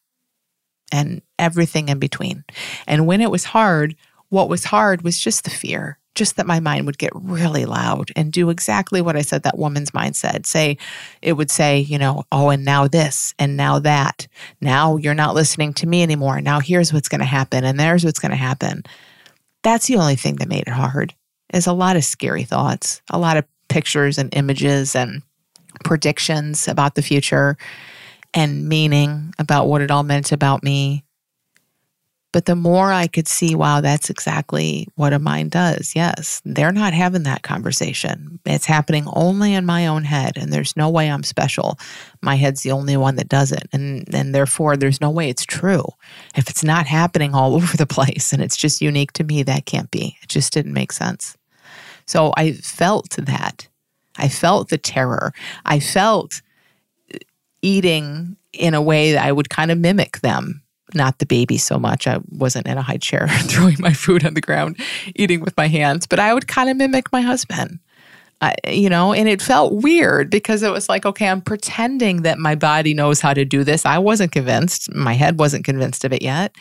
And 0.91 1.21
everything 1.39 1.91
in 1.91 1.99
between. 1.99 2.45
And 2.87 3.07
when 3.07 3.21
it 3.21 3.31
was 3.31 3.45
hard 3.45 3.97
what 4.31 4.49
was 4.49 4.65
hard 4.65 5.03
was 5.03 5.19
just 5.19 5.45
the 5.45 5.51
fear 5.51 5.99
just 6.19 6.37
that 6.37 6.47
my 6.47 6.61
mind 6.61 6.85
would 6.87 6.99
get 6.99 7.13
really 7.15 7.65
loud 7.65 8.11
and 8.17 8.33
do 8.33 8.51
exactly 8.51 9.01
what 9.01 9.17
I 9.17 9.23
said 9.23 9.45
that 9.45 9.57
woman's 9.57 9.95
mind 9.95 10.17
said. 10.17 10.45
Say, 10.45 10.77
it 11.23 11.33
would 11.35 11.51
say, 11.51 11.79
you 11.79 11.99
know, 11.99 12.25
oh, 12.31 12.51
and 12.51 12.65
now 12.65 12.89
this, 12.89 13.35
and 13.39 13.57
now 13.57 13.79
that. 13.79 14.27
Now 14.61 14.97
you're 14.97 15.15
not 15.15 15.35
listening 15.35 15.73
to 15.75 15.87
me 15.87 16.03
anymore. 16.03 16.41
Now 16.41 16.61
here's 16.61 16.93
what's 16.93 17.09
going 17.09 17.21
to 17.21 17.25
happen, 17.25 17.65
and 17.65 17.81
there's 17.81 18.05
what's 18.05 18.19
going 18.19 18.31
to 18.31 18.37
happen. 18.37 18.83
That's 19.63 19.87
the 19.87 19.97
only 19.97 20.17
thing 20.17 20.37
that 20.37 20.49
made 20.49 20.65
it 20.67 20.69
hard, 20.69 21.15
is 21.55 21.67
a 21.67 21.73
lot 21.73 21.97
of 21.97 22.05
scary 22.05 22.45
thoughts, 22.45 23.01
a 23.11 23.19
lot 23.19 23.37
of 23.37 23.45
pictures 23.69 24.19
and 24.19 24.35
images 24.35 24.95
and 24.95 25.23
predictions 25.85 26.69
about 26.69 26.95
the 26.95 27.03
future 27.03 27.57
and 28.35 28.69
meaning 28.69 29.33
about 29.39 29.69
what 29.69 29.81
it 29.81 29.91
all 29.91 30.03
meant 30.03 30.33
about 30.33 30.63
me 30.63 31.05
but 32.33 32.45
the 32.45 32.55
more 32.55 32.93
I 32.93 33.07
could 33.07 33.27
see, 33.27 33.55
wow, 33.55 33.81
that's 33.81 34.11
exactly 34.11 34.87
what 34.97 35.15
a 35.15 35.19
mind 35.19 35.51
does. 35.51 35.95
Yes, 35.95 36.43
they're 36.45 36.73
not 36.73 36.93
having 36.93 37.23
that 37.23 37.43
conversation. 37.43 38.39
It's 38.45 38.67
happening 38.67 39.07
only 39.15 39.55
in 39.55 39.65
my 39.65 39.87
own 39.87 40.05
head, 40.05 40.37
and 40.37 40.53
there's 40.53 40.77
no 40.77 40.91
way 40.91 41.11
I'm 41.11 41.23
special. 41.23 41.79
My 42.21 42.35
head's 42.35 42.63
the 42.63 42.73
only 42.73 42.99
one 42.99 43.17
that 43.17 43.31
does 43.31 43.51
it. 43.51 43.67
And, 43.73 44.13
and 44.15 44.35
therefore, 44.35 44.77
there's 44.77 45.01
no 45.01 45.11
way 45.11 45.31
it's 45.31 45.47
true. 45.47 45.85
If 46.37 46.51
it's 46.51 46.63
not 46.63 46.87
happening 46.87 47.35
all 47.35 47.55
over 47.57 47.77
the 47.77 47.87
place 47.87 48.33
and 48.33 48.43
it's 48.43 48.57
just 48.57 48.83
unique 48.83 49.13
to 49.13 49.25
me, 49.25 49.43
that 49.45 49.65
can't 49.65 49.91
be. 49.91 50.19
It 50.23 50.29
just 50.29 50.53
didn't 50.53 50.75
make 50.75 50.93
sense. 50.93 51.37
So 52.07 52.33
I 52.37 52.53
felt 52.53 53.17
that. 53.17 53.69
I 54.17 54.29
felt 54.29 54.69
the 54.69 54.79
terror. 54.79 55.33
I 55.65 55.81
felt 55.81 56.43
uh, 57.15 57.19
eating 57.63 58.37
in 58.53 58.75
a 58.75 58.83
way 58.83 59.13
that 59.13 59.25
I 59.25 59.33
would 59.33 59.49
kind 59.49 59.71
of 59.71 59.79
mimic 59.79 60.21
them 60.21 60.63
not 60.95 61.19
the 61.19 61.27
baby 61.27 61.59
so 61.59 61.79
much. 61.79 62.07
I 62.07 62.21
wasn't 62.31 62.67
in 62.67 62.79
a 62.79 62.83
high 62.83 62.97
chair 62.97 63.29
throwing 63.43 63.77
my 63.79 63.93
food 63.93 64.25
on 64.25 64.35
the 64.35 64.41
ground, 64.41 64.79
eating 65.15 65.41
with 65.41 65.57
my 65.57 65.69
hands, 65.69 66.07
but 66.07 66.19
I 66.19 66.35
would 66.35 66.49
kind 66.49 66.71
of 66.71 66.77
mimic 66.77 67.13
my 67.13 67.21
husband. 67.21 67.79
I, 68.41 68.55
you 68.69 68.89
know, 68.89 69.13
and 69.13 69.29
it 69.29 69.43
felt 69.43 69.83
weird 69.83 70.31
because 70.31 70.63
it 70.63 70.71
was 70.71 70.89
like, 70.89 71.05
okay, 71.05 71.29
I'm 71.29 71.41
pretending 71.41 72.23
that 72.23 72.39
my 72.39 72.55
body 72.55 72.95
knows 72.95 73.21
how 73.21 73.35
to 73.35 73.45
do 73.45 73.65
this. 73.65 73.85
I 73.85 73.99
wasn't 73.99 74.31
convinced. 74.31 74.95
My 74.95 75.15
head 75.15 75.41
wasn't 75.41 75.65
convinced 75.65 76.05
of 76.05 76.13
it 76.13 76.23
yet. 76.23 76.55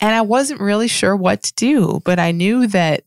And 0.00 0.14
I 0.14 0.20
wasn't 0.20 0.60
really 0.60 0.88
sure 0.88 1.16
what 1.16 1.42
to 1.42 1.54
do, 1.54 2.00
but 2.04 2.18
I 2.18 2.32
knew 2.32 2.66
that 2.68 3.04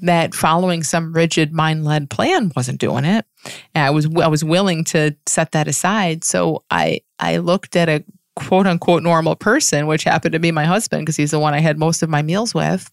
that 0.00 0.34
following 0.34 0.82
some 0.82 1.12
rigid 1.12 1.52
mind-led 1.52 2.08
plan 2.08 2.50
wasn't 2.56 2.80
doing 2.80 3.04
it. 3.04 3.26
And 3.74 3.84
I 3.84 3.90
was 3.90 4.08
I 4.16 4.28
was 4.28 4.42
willing 4.42 4.84
to 4.84 5.14
set 5.26 5.52
that 5.52 5.68
aside. 5.68 6.24
So 6.24 6.64
I 6.70 7.00
I 7.18 7.38
looked 7.38 7.76
at 7.76 7.88
a 7.88 8.04
quote 8.36 8.66
unquote 8.66 9.02
normal 9.02 9.36
person, 9.36 9.86
which 9.86 10.04
happened 10.04 10.32
to 10.32 10.38
be 10.38 10.52
my 10.52 10.64
husband 10.64 11.02
because 11.02 11.16
he's 11.16 11.32
the 11.32 11.38
one 11.38 11.54
I 11.54 11.60
had 11.60 11.78
most 11.78 12.02
of 12.02 12.08
my 12.08 12.22
meals 12.22 12.54
with. 12.54 12.90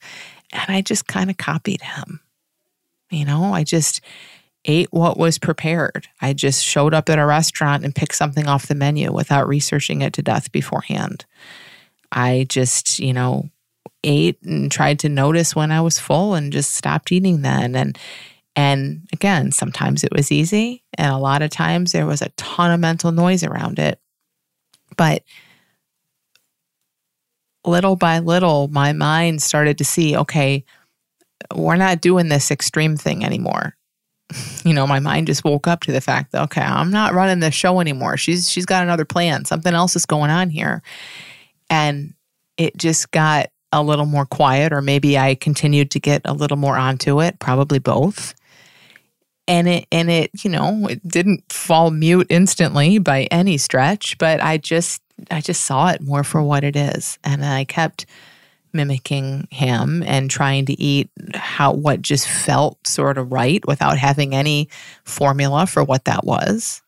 And 0.52 0.66
I 0.68 0.82
just 0.82 1.08
kind 1.08 1.30
of 1.30 1.38
copied 1.38 1.82
him. 1.82 2.20
You 3.12 3.26
know, 3.26 3.54
I 3.54 3.64
just 3.64 4.02
ate 4.66 4.90
what 4.92 5.18
was 5.18 5.38
prepared. 5.38 6.08
I 6.22 6.34
just 6.34 6.64
showed 6.64 6.94
up 6.94 7.10
at 7.10 7.20
a 7.20 7.26
restaurant 7.26 7.84
and 7.84 7.96
picked 7.96 8.16
something 8.16 8.48
off 8.48 8.68
the 8.68 8.76
menu 8.76 9.12
without 9.12 9.48
researching 9.48 10.02
it 10.02 10.14
to 10.14 10.22
death 10.22 10.52
beforehand. 10.52 11.26
I 12.12 12.46
just, 12.50 13.00
you 13.00 13.14
know, 13.14 13.50
ate 14.04 14.42
and 14.44 14.72
tried 14.72 15.00
to 15.00 15.10
notice 15.10 15.56
when 15.56 15.72
I 15.72 15.82
was 15.82 16.00
full 16.00 16.34
and 16.34 16.54
just 16.54 16.76
stopped 16.76 17.12
eating 17.12 17.42
then. 17.42 17.76
And 17.76 17.98
and 18.56 19.08
again, 19.14 19.52
sometimes 19.52 20.04
it 20.04 20.12
was 20.12 20.32
easy, 20.32 20.84
and 20.98 21.14
a 21.14 21.18
lot 21.18 21.42
of 21.42 21.50
times 21.50 21.94
there 21.94 22.06
was 22.06 22.22
a 22.22 22.30
ton 22.30 22.72
of 22.72 22.80
mental 22.80 23.12
noise 23.12 23.44
around 23.44 23.80
it. 23.80 24.02
But 25.00 25.24
little 27.66 27.96
by 27.96 28.20
little, 28.20 28.68
my 28.68 28.92
mind 28.92 29.42
started 29.42 29.78
to 29.78 29.86
see 29.86 30.18
okay, 30.18 30.66
we're 31.56 31.78
not 31.78 32.02
doing 32.02 32.28
this 32.28 32.52
extreme 32.52 32.98
thing 32.98 33.24
anymore. 33.24 33.76
You 34.66 34.74
know, 34.74 34.86
my 34.86 35.00
mind 35.00 35.26
just 35.26 35.46
woke 35.46 35.68
up 35.68 35.82
to 35.84 35.92
the 35.94 36.02
fact 36.02 36.34
that 36.34 36.44
okay, 36.44 36.62
I'm 36.62 36.92
not 36.92 37.14
running 37.14 37.40
the 37.40 37.50
show 37.50 37.80
anymore. 37.80 38.18
She's 38.18 38.50
she's 38.52 38.66
got 38.66 38.84
another 38.84 39.06
plan. 39.06 39.46
Something 39.46 39.74
else 39.74 39.96
is 39.96 40.06
going 40.06 40.30
on 40.30 40.50
here. 40.50 40.84
And 41.70 42.14
it 42.58 42.76
just 42.76 43.10
got 43.12 43.48
a 43.72 43.82
little 43.82 44.06
more 44.06 44.26
quiet, 44.26 44.74
or 44.74 44.82
maybe 44.82 45.18
I 45.18 45.34
continued 45.34 45.92
to 45.92 46.00
get 46.00 46.22
a 46.26 46.34
little 46.34 46.58
more 46.58 46.78
onto 46.78 47.22
it, 47.22 47.40
probably 47.40 47.80
both 47.80 48.36
and 49.50 49.68
it 49.68 49.88
and 49.92 50.10
it 50.10 50.30
you 50.44 50.50
know 50.50 50.88
it 50.88 51.06
didn't 51.06 51.52
fall 51.52 51.92
mute 51.92 52.28
instantly 52.30 53.00
by 53.00 53.24
any 53.32 53.58
stretch 53.58 54.18
but 54.20 54.42
i 54.42 54.58
just 54.58 55.02
i 55.32 55.42
just 55.42 55.64
saw 55.64 55.90
it 55.90 56.02
more 56.02 56.24
for 56.24 56.42
what 56.42 56.64
it 56.64 56.76
is. 56.78 57.18
And 57.24 57.44
i 57.44 57.66
kept 57.66 58.06
mimicking 58.72 59.48
him 59.50 60.04
and 60.04 60.30
trying 60.30 60.68
to 60.68 60.80
eat 60.80 61.10
how 61.34 61.74
what 61.74 62.04
just 62.04 62.28
felt 62.28 62.78
sort 62.86 63.18
of 63.18 63.32
right 63.32 63.66
without 63.68 63.98
having 63.98 64.36
any 64.36 64.70
formula 65.04 65.66
for 65.66 65.84
what 65.84 66.06
that 66.06 66.24
was. 66.24 66.84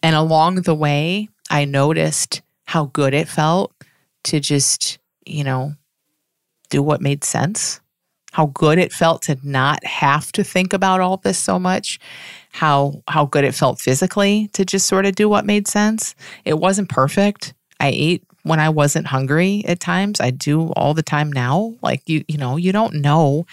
And 0.00 0.14
along 0.14 0.62
the 0.62 0.76
way 0.76 1.28
i 1.50 1.64
noticed 1.64 2.40
how 2.66 2.86
good 2.86 3.12
it 3.12 3.28
felt 3.28 3.72
to 4.24 4.38
just 4.38 4.98
you 5.26 5.42
know 5.42 5.74
do 6.70 6.82
what 6.82 7.00
made 7.00 7.24
sense 7.24 7.80
how 8.32 8.46
good 8.46 8.78
it 8.78 8.92
felt 8.92 9.22
to 9.22 9.38
not 9.42 9.84
have 9.84 10.30
to 10.32 10.44
think 10.44 10.72
about 10.72 11.00
all 11.00 11.16
this 11.16 11.38
so 11.38 11.58
much, 11.58 11.98
how 12.52 13.02
how 13.08 13.24
good 13.26 13.44
it 13.44 13.54
felt 13.54 13.80
physically 13.80 14.48
to 14.52 14.64
just 14.64 14.86
sort 14.86 15.06
of 15.06 15.14
do 15.14 15.28
what 15.28 15.46
made 15.46 15.66
sense. 15.66 16.14
It 16.44 16.58
wasn't 16.58 16.88
perfect. 16.88 17.54
I 17.80 17.90
ate 17.94 18.24
when 18.42 18.60
I 18.60 18.68
wasn't 18.68 19.06
hungry 19.06 19.64
at 19.66 19.80
times. 19.80 20.20
I 20.20 20.30
do 20.30 20.68
all 20.72 20.94
the 20.94 21.02
time 21.02 21.32
now. 21.32 21.74
Like 21.82 22.02
you 22.08 22.24
you 22.28 22.38
know, 22.38 22.56
you 22.56 22.72
don't 22.72 22.94
know 22.94 23.46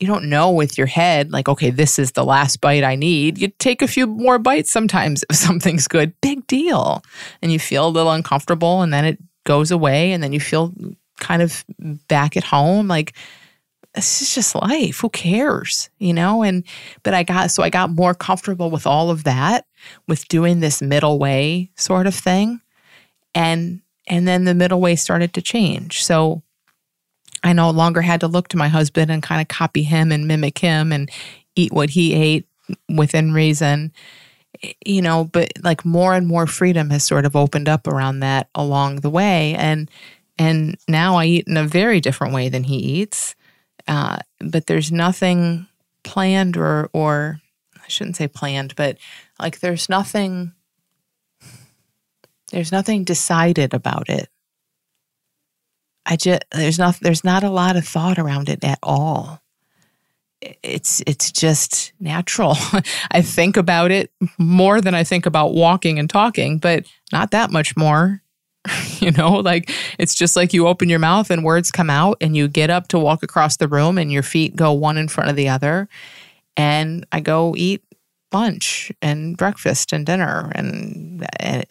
you 0.00 0.08
don't 0.08 0.28
know 0.28 0.50
with 0.50 0.76
your 0.76 0.88
head 0.88 1.32
like 1.32 1.48
okay, 1.48 1.70
this 1.70 1.98
is 1.98 2.12
the 2.12 2.24
last 2.24 2.60
bite 2.60 2.84
I 2.84 2.96
need. 2.96 3.38
You 3.38 3.48
take 3.58 3.82
a 3.82 3.88
few 3.88 4.06
more 4.06 4.38
bites 4.38 4.70
sometimes 4.70 5.24
if 5.30 5.36
something's 5.48 5.88
good. 5.88 6.12
Big 6.20 6.46
deal. 6.46 7.02
And 7.42 7.52
you 7.52 7.58
feel 7.58 7.86
a 7.86 7.88
little 7.88 8.12
uncomfortable 8.12 8.82
and 8.82 8.92
then 8.92 9.04
it 9.04 9.18
goes 9.44 9.70
away 9.70 10.12
and 10.12 10.22
then 10.22 10.32
you 10.32 10.40
feel 10.40 10.72
kind 11.20 11.42
of 11.42 11.64
back 12.08 12.36
at 12.36 12.44
home 12.44 12.88
like 12.88 13.14
this 13.94 14.22
is 14.22 14.34
just 14.34 14.54
life. 14.54 14.98
Who 15.00 15.08
cares? 15.08 15.88
You 15.98 16.12
know? 16.12 16.42
And, 16.42 16.64
but 17.02 17.14
I 17.14 17.22
got, 17.22 17.50
so 17.50 17.62
I 17.62 17.70
got 17.70 17.90
more 17.90 18.14
comfortable 18.14 18.70
with 18.70 18.86
all 18.86 19.10
of 19.10 19.24
that, 19.24 19.66
with 20.08 20.28
doing 20.28 20.60
this 20.60 20.82
middle 20.82 21.18
way 21.18 21.70
sort 21.76 22.06
of 22.06 22.14
thing. 22.14 22.60
And, 23.34 23.80
and 24.06 24.26
then 24.26 24.44
the 24.44 24.54
middle 24.54 24.80
way 24.80 24.96
started 24.96 25.32
to 25.34 25.42
change. 25.42 26.04
So 26.04 26.42
I 27.42 27.52
no 27.52 27.70
longer 27.70 28.00
had 28.00 28.20
to 28.20 28.28
look 28.28 28.48
to 28.48 28.56
my 28.56 28.68
husband 28.68 29.10
and 29.10 29.22
kind 29.22 29.40
of 29.40 29.48
copy 29.48 29.82
him 29.82 30.10
and 30.10 30.26
mimic 30.26 30.58
him 30.58 30.92
and 30.92 31.10
eat 31.54 31.72
what 31.72 31.90
he 31.90 32.14
ate 32.14 32.46
within 32.88 33.32
reason. 33.32 33.92
You 34.84 35.02
know, 35.02 35.24
but 35.24 35.52
like 35.62 35.84
more 35.84 36.14
and 36.14 36.26
more 36.26 36.46
freedom 36.46 36.90
has 36.90 37.04
sort 37.04 37.26
of 37.26 37.36
opened 37.36 37.68
up 37.68 37.86
around 37.86 38.20
that 38.20 38.48
along 38.54 38.96
the 38.96 39.10
way. 39.10 39.54
And, 39.54 39.90
and 40.38 40.76
now 40.88 41.16
I 41.16 41.26
eat 41.26 41.46
in 41.46 41.56
a 41.56 41.66
very 41.66 42.00
different 42.00 42.34
way 42.34 42.48
than 42.48 42.64
he 42.64 42.76
eats 42.76 43.34
uh, 43.86 44.18
but 44.40 44.66
there's 44.66 44.92
nothing 44.92 45.66
planned 46.02 46.56
or 46.56 46.90
or 46.92 47.40
I 47.76 47.88
shouldn't 47.88 48.16
say 48.16 48.28
planned, 48.28 48.74
but 48.76 48.98
like 49.38 49.60
there's 49.60 49.88
nothing 49.88 50.52
there's 52.50 52.72
nothing 52.72 53.04
decided 53.04 53.74
about 53.74 54.08
it. 54.08 54.28
I 56.06 56.16
just 56.16 56.44
there's 56.52 56.78
not 56.78 56.98
there's 57.00 57.24
not 57.24 57.44
a 57.44 57.50
lot 57.50 57.76
of 57.76 57.86
thought 57.86 58.18
around 58.18 58.48
it 58.48 58.62
at 58.62 58.78
all. 58.82 59.42
It's 60.62 61.02
it's 61.06 61.32
just 61.32 61.92
natural. 61.98 62.56
I 63.10 63.22
think 63.22 63.56
about 63.56 63.90
it 63.90 64.10
more 64.38 64.80
than 64.80 64.94
I 64.94 65.04
think 65.04 65.26
about 65.26 65.54
walking 65.54 65.98
and 65.98 66.08
talking, 66.08 66.58
but 66.58 66.84
not 67.12 67.30
that 67.30 67.50
much 67.50 67.76
more. 67.76 68.22
you 69.00 69.10
know, 69.12 69.34
like 69.34 69.70
it's 69.98 70.14
just 70.14 70.36
like 70.36 70.52
you 70.52 70.66
open 70.66 70.88
your 70.88 70.98
mouth 70.98 71.30
and 71.30 71.44
words 71.44 71.70
come 71.70 71.90
out, 71.90 72.16
and 72.20 72.36
you 72.36 72.48
get 72.48 72.70
up 72.70 72.88
to 72.88 72.98
walk 72.98 73.22
across 73.22 73.56
the 73.56 73.68
room, 73.68 73.98
and 73.98 74.10
your 74.10 74.22
feet 74.22 74.56
go 74.56 74.72
one 74.72 74.96
in 74.96 75.08
front 75.08 75.30
of 75.30 75.36
the 75.36 75.48
other. 75.48 75.88
And 76.56 77.06
I 77.12 77.20
go 77.20 77.54
eat 77.56 77.82
lunch 78.32 78.92
and 79.02 79.36
breakfast 79.36 79.92
and 79.92 80.06
dinner, 80.06 80.50
and 80.54 81.26
eh, 81.40 81.62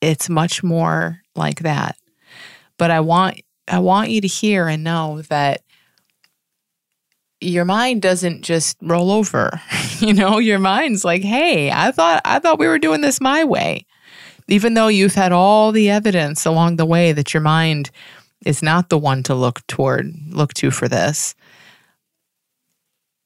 it's 0.00 0.28
much 0.28 0.62
more 0.62 1.20
like 1.34 1.60
that. 1.60 1.96
But 2.78 2.90
I 2.90 3.00
want 3.00 3.40
I 3.66 3.78
want 3.80 4.10
you 4.10 4.20
to 4.20 4.28
hear 4.28 4.68
and 4.68 4.84
know 4.84 5.22
that 5.22 5.62
your 7.40 7.64
mind 7.64 8.02
doesn't 8.02 8.42
just 8.42 8.76
roll 8.82 9.10
over. 9.10 9.60
you 9.98 10.12
know, 10.12 10.38
your 10.38 10.58
mind's 10.58 11.04
like, 11.04 11.22
"Hey, 11.22 11.70
I 11.70 11.92
thought 11.92 12.22
I 12.24 12.38
thought 12.38 12.58
we 12.58 12.66
were 12.66 12.78
doing 12.78 13.00
this 13.00 13.20
my 13.20 13.44
way." 13.44 13.86
Even 14.48 14.74
though 14.74 14.88
you've 14.88 15.14
had 15.14 15.32
all 15.32 15.72
the 15.72 15.90
evidence 15.90 16.44
along 16.44 16.76
the 16.76 16.86
way 16.86 17.12
that 17.12 17.32
your 17.34 17.42
mind 17.42 17.90
is 18.44 18.62
not 18.62 18.88
the 18.88 18.98
one 18.98 19.22
to 19.24 19.34
look 19.34 19.66
toward, 19.66 20.14
look 20.30 20.54
to 20.54 20.70
for 20.70 20.88
this, 20.88 21.34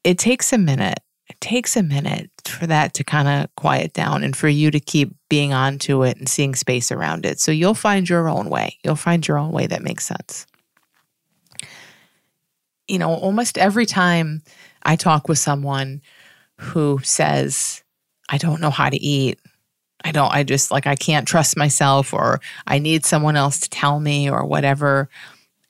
it 0.04 0.18
takes 0.18 0.52
a 0.52 0.58
minute. 0.58 1.00
It 1.28 1.40
takes 1.40 1.76
a 1.76 1.82
minute 1.82 2.30
for 2.46 2.66
that 2.66 2.92
to 2.94 3.04
kind 3.04 3.28
of 3.28 3.54
quiet 3.54 3.92
down 3.92 4.22
and 4.24 4.36
for 4.36 4.48
you 4.48 4.70
to 4.70 4.80
keep 4.80 5.14
being 5.30 5.52
onto 5.52 6.02
it 6.02 6.18
and 6.18 6.28
seeing 6.28 6.54
space 6.54 6.90
around 6.90 7.24
it. 7.24 7.40
So 7.40 7.52
you'll 7.52 7.74
find 7.74 8.08
your 8.08 8.28
own 8.28 8.50
way. 8.50 8.78
You'll 8.84 8.96
find 8.96 9.26
your 9.26 9.38
own 9.38 9.52
way 9.52 9.66
that 9.66 9.82
makes 9.82 10.04
sense. 10.04 10.46
You 12.88 12.98
know, 12.98 13.14
almost 13.14 13.56
every 13.56 13.86
time 13.86 14.42
I 14.82 14.96
talk 14.96 15.28
with 15.28 15.38
someone 15.38 16.02
who 16.58 16.98
says, 17.02 17.82
I 18.28 18.38
don't 18.38 18.60
know 18.60 18.70
how 18.70 18.90
to 18.90 19.00
eat, 19.00 19.38
I 20.04 20.12
don't, 20.12 20.32
I 20.32 20.42
just 20.42 20.70
like, 20.70 20.86
I 20.86 20.94
can't 20.94 21.26
trust 21.26 21.56
myself 21.56 22.12
or 22.12 22.40
I 22.66 22.78
need 22.78 23.04
someone 23.04 23.36
else 23.36 23.60
to 23.60 23.70
tell 23.70 24.00
me 24.00 24.30
or 24.30 24.44
whatever. 24.44 25.08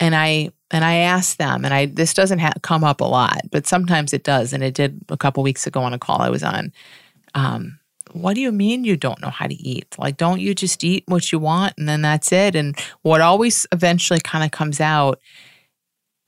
And 0.01 0.15
I, 0.15 0.51
and 0.71 0.85
I 0.85 0.95
ask 0.95 1.37
them, 1.37 1.65
and 1.65 1.75
I, 1.75 1.87
this 1.87 2.15
doesn't 2.15 2.39
ha- 2.39 2.55
come 2.63 2.83
up 2.83 3.01
a 3.01 3.05
lot, 3.05 3.43
but 3.51 3.67
sometimes 3.67 4.13
it 4.13 4.25
does. 4.25 4.53
And 4.53 4.63
it 4.63 4.75
did 4.75 5.01
a 5.09 5.17
couple 5.17 5.43
weeks 5.43 5.67
ago 5.67 5.83
on 5.83 5.93
a 5.93 5.99
call 5.99 6.23
I 6.23 6.31
was 6.31 6.43
on. 6.43 6.73
Um, 7.35 7.79
what 8.13 8.35
do 8.35 8.41
you 8.41 8.53
mean 8.53 8.85
you 8.85 8.97
don't 8.97 9.21
know 9.21 9.31
how 9.31 9.47
to 9.47 9.55
eat? 9.55 9.95
Like, 9.99 10.17
don't 10.17 10.41
you 10.41 10.55
just 10.55 10.83
eat 10.83 11.05
what 11.07 11.31
you 11.31 11.39
want 11.39 11.75
and 11.79 11.89
then 11.89 12.03
that's 12.03 12.33
it? 12.33 12.55
And 12.57 12.79
what 13.03 13.21
always 13.21 13.67
eventually 13.73 14.21
kind 14.21 14.45
of 14.45 14.51
comes 14.51 14.81
out, 14.81 15.21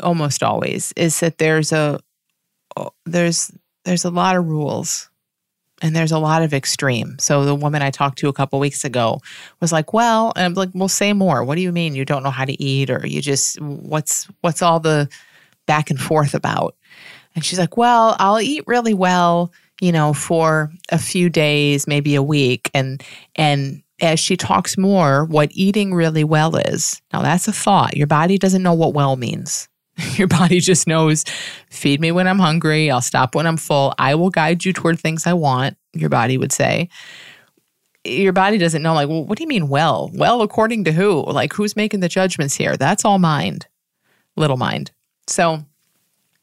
almost 0.03 0.43
always, 0.43 0.93
is 0.97 1.21
that 1.21 1.39
there's 1.39 1.73
a, 1.73 2.01
there's, 3.07 3.51
there's 3.85 4.05
a 4.05 4.11
lot 4.11 4.37
of 4.37 4.47
rules 4.47 5.11
and 5.83 5.95
there's 5.95 6.13
a 6.13 6.19
lot 6.19 6.43
of 6.43 6.55
extreme. 6.55 7.17
So 7.19 7.45
the 7.45 7.55
woman 7.55 7.83
I 7.83 7.91
talked 7.91 8.19
to 8.19 8.29
a 8.29 8.33
couple 8.33 8.59
weeks 8.59 8.85
ago 8.85 9.21
was 9.61 9.73
like, 9.73 9.93
"Well," 9.93 10.33
and 10.37 10.45
I'm 10.45 10.55
like, 10.55 10.71
"Well, 10.75 10.89
say 10.89 11.13
more. 11.13 11.45
What 11.45 11.57
do 11.57 11.63
you 11.63 11.73
mean 11.73 11.95
you 11.95 12.05
don't 12.05 12.23
know 12.23 12.31
how 12.31 12.45
to 12.45 12.63
eat, 12.63 12.91
or 12.91 13.07
you 13.07 13.21
just 13.21 13.61
what's 13.61 14.29
what's 14.41 14.63
all 14.63 14.81
the 14.81 15.09
back 15.67 15.91
and 15.91 16.01
forth 16.01 16.35
about?" 16.35 16.77
And 17.35 17.45
she's 17.45 17.59
like, 17.59 17.77
"Well, 17.77 18.17
I'll 18.19 18.41
eat 18.41 18.65
really 18.67 18.95
well, 18.95 19.53
you 19.81 19.93
know, 19.93 20.13
for 20.13 20.71
a 20.91 20.99
few 20.99 21.29
days, 21.29 21.87
maybe 21.87 22.15
a 22.15 22.23
week, 22.23 22.71
and 22.75 23.03
and." 23.37 23.81
As 24.01 24.19
she 24.19 24.37
talks 24.37 24.77
more, 24.77 25.25
what 25.27 25.51
eating 25.53 25.95
really 25.95 26.25
well 26.25 26.57
is. 26.57 27.01
Now, 27.13 27.23
that's 27.23 27.47
a 27.47 27.53
thought. 27.53 27.97
Your 27.97 28.09
body 28.09 28.39
doesn't 28.39 28.63
know 28.63 28.75
what 28.75 28.93
well 28.93 29.15
means. 29.15 29.69
Your 30.17 30.29
body 30.29 30.61
just 30.61 30.87
knows 30.87 31.25
feed 31.71 32.01
me 32.01 32.13
when 32.13 32.27
I'm 32.27 32.39
hungry. 32.39 32.91
I'll 32.91 33.01
stop 33.01 33.35
when 33.35 33.47
I'm 33.47 33.57
full. 33.57 33.95
I 33.99 34.15
will 34.15 34.31
guide 34.31 34.65
you 34.65 34.73
toward 34.73 34.99
things 34.99 35.27
I 35.27 35.33
want, 35.35 35.77
your 35.93 36.09
body 36.09 36.39
would 36.39 36.53
say. 36.53 36.89
Your 38.05 38.33
body 38.33 38.59
doesn't 38.59 38.83
know, 38.83 38.93
like, 38.93 39.09
well, 39.09 39.25
what 39.25 39.39
do 39.39 39.45
you 39.45 39.49
mean, 39.49 39.69
well? 39.69 40.11
Well, 40.13 40.43
according 40.43 40.85
to 40.85 40.93
who? 40.93 41.23
Like, 41.23 41.55
who's 41.55 41.75
making 41.75 42.01
the 42.01 42.09
judgments 42.09 42.55
here? 42.55 42.77
That's 42.77 43.05
all 43.05 43.19
mind, 43.19 43.67
little 44.37 44.59
mind. 44.59 44.91
So, 45.27 45.65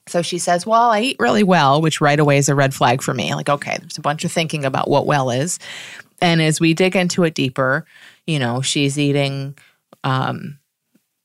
so 0.08 0.22
she 0.22 0.40
says, 0.40 0.66
Well, 0.66 0.90
I 0.90 1.02
eat 1.02 1.18
really 1.20 1.44
well, 1.44 1.82
which 1.82 2.02
right 2.02 2.20
away 2.20 2.38
is 2.38 2.50
a 2.50 2.56
red 2.56 2.74
flag 2.74 3.02
for 3.02 3.14
me. 3.14 3.36
Like, 3.36 3.50
okay, 3.50 3.78
there's 3.80 3.98
a 3.98 4.02
bunch 4.02 4.26
of 4.26 4.32
thinking 4.32 4.66
about 4.66 4.90
what 4.90 5.06
well 5.06 5.30
is. 5.30 5.60
And 6.22 6.42
as 6.42 6.60
we 6.60 6.74
dig 6.74 6.96
into 6.96 7.24
it 7.24 7.36
deeper, 7.36 7.86
you 8.26 8.40
know, 8.40 8.62
she's 8.62 8.98
eating 8.98 9.58
um, 10.04 10.58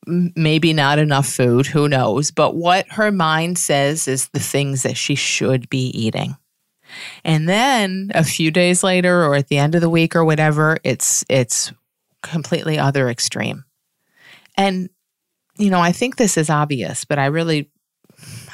maybe 0.06 0.72
not 0.72 0.98
enough 0.98 1.26
food, 1.26 1.66
who 1.66 1.88
knows? 1.88 2.30
But 2.30 2.54
what 2.54 2.86
her 2.92 3.10
mind 3.10 3.58
says 3.58 4.08
is 4.08 4.28
the 4.28 4.40
things 4.40 4.82
that 4.82 4.96
she 4.96 5.14
should 5.14 5.68
be 5.68 5.88
eating. 5.88 6.36
And 7.24 7.48
then 7.48 8.12
a 8.14 8.24
few 8.24 8.50
days 8.50 8.84
later 8.84 9.24
or 9.24 9.34
at 9.34 9.48
the 9.48 9.58
end 9.58 9.74
of 9.74 9.80
the 9.80 9.90
week 9.90 10.14
or 10.14 10.24
whatever, 10.24 10.78
it's 10.84 11.24
it's 11.28 11.72
completely 12.22 12.78
other 12.78 13.08
extreme. 13.08 13.64
And 14.56 14.88
you 15.58 15.70
know, 15.70 15.80
I 15.80 15.92
think 15.92 16.16
this 16.16 16.36
is 16.36 16.50
obvious, 16.50 17.04
but 17.04 17.18
I 17.18 17.26
really 17.26 17.70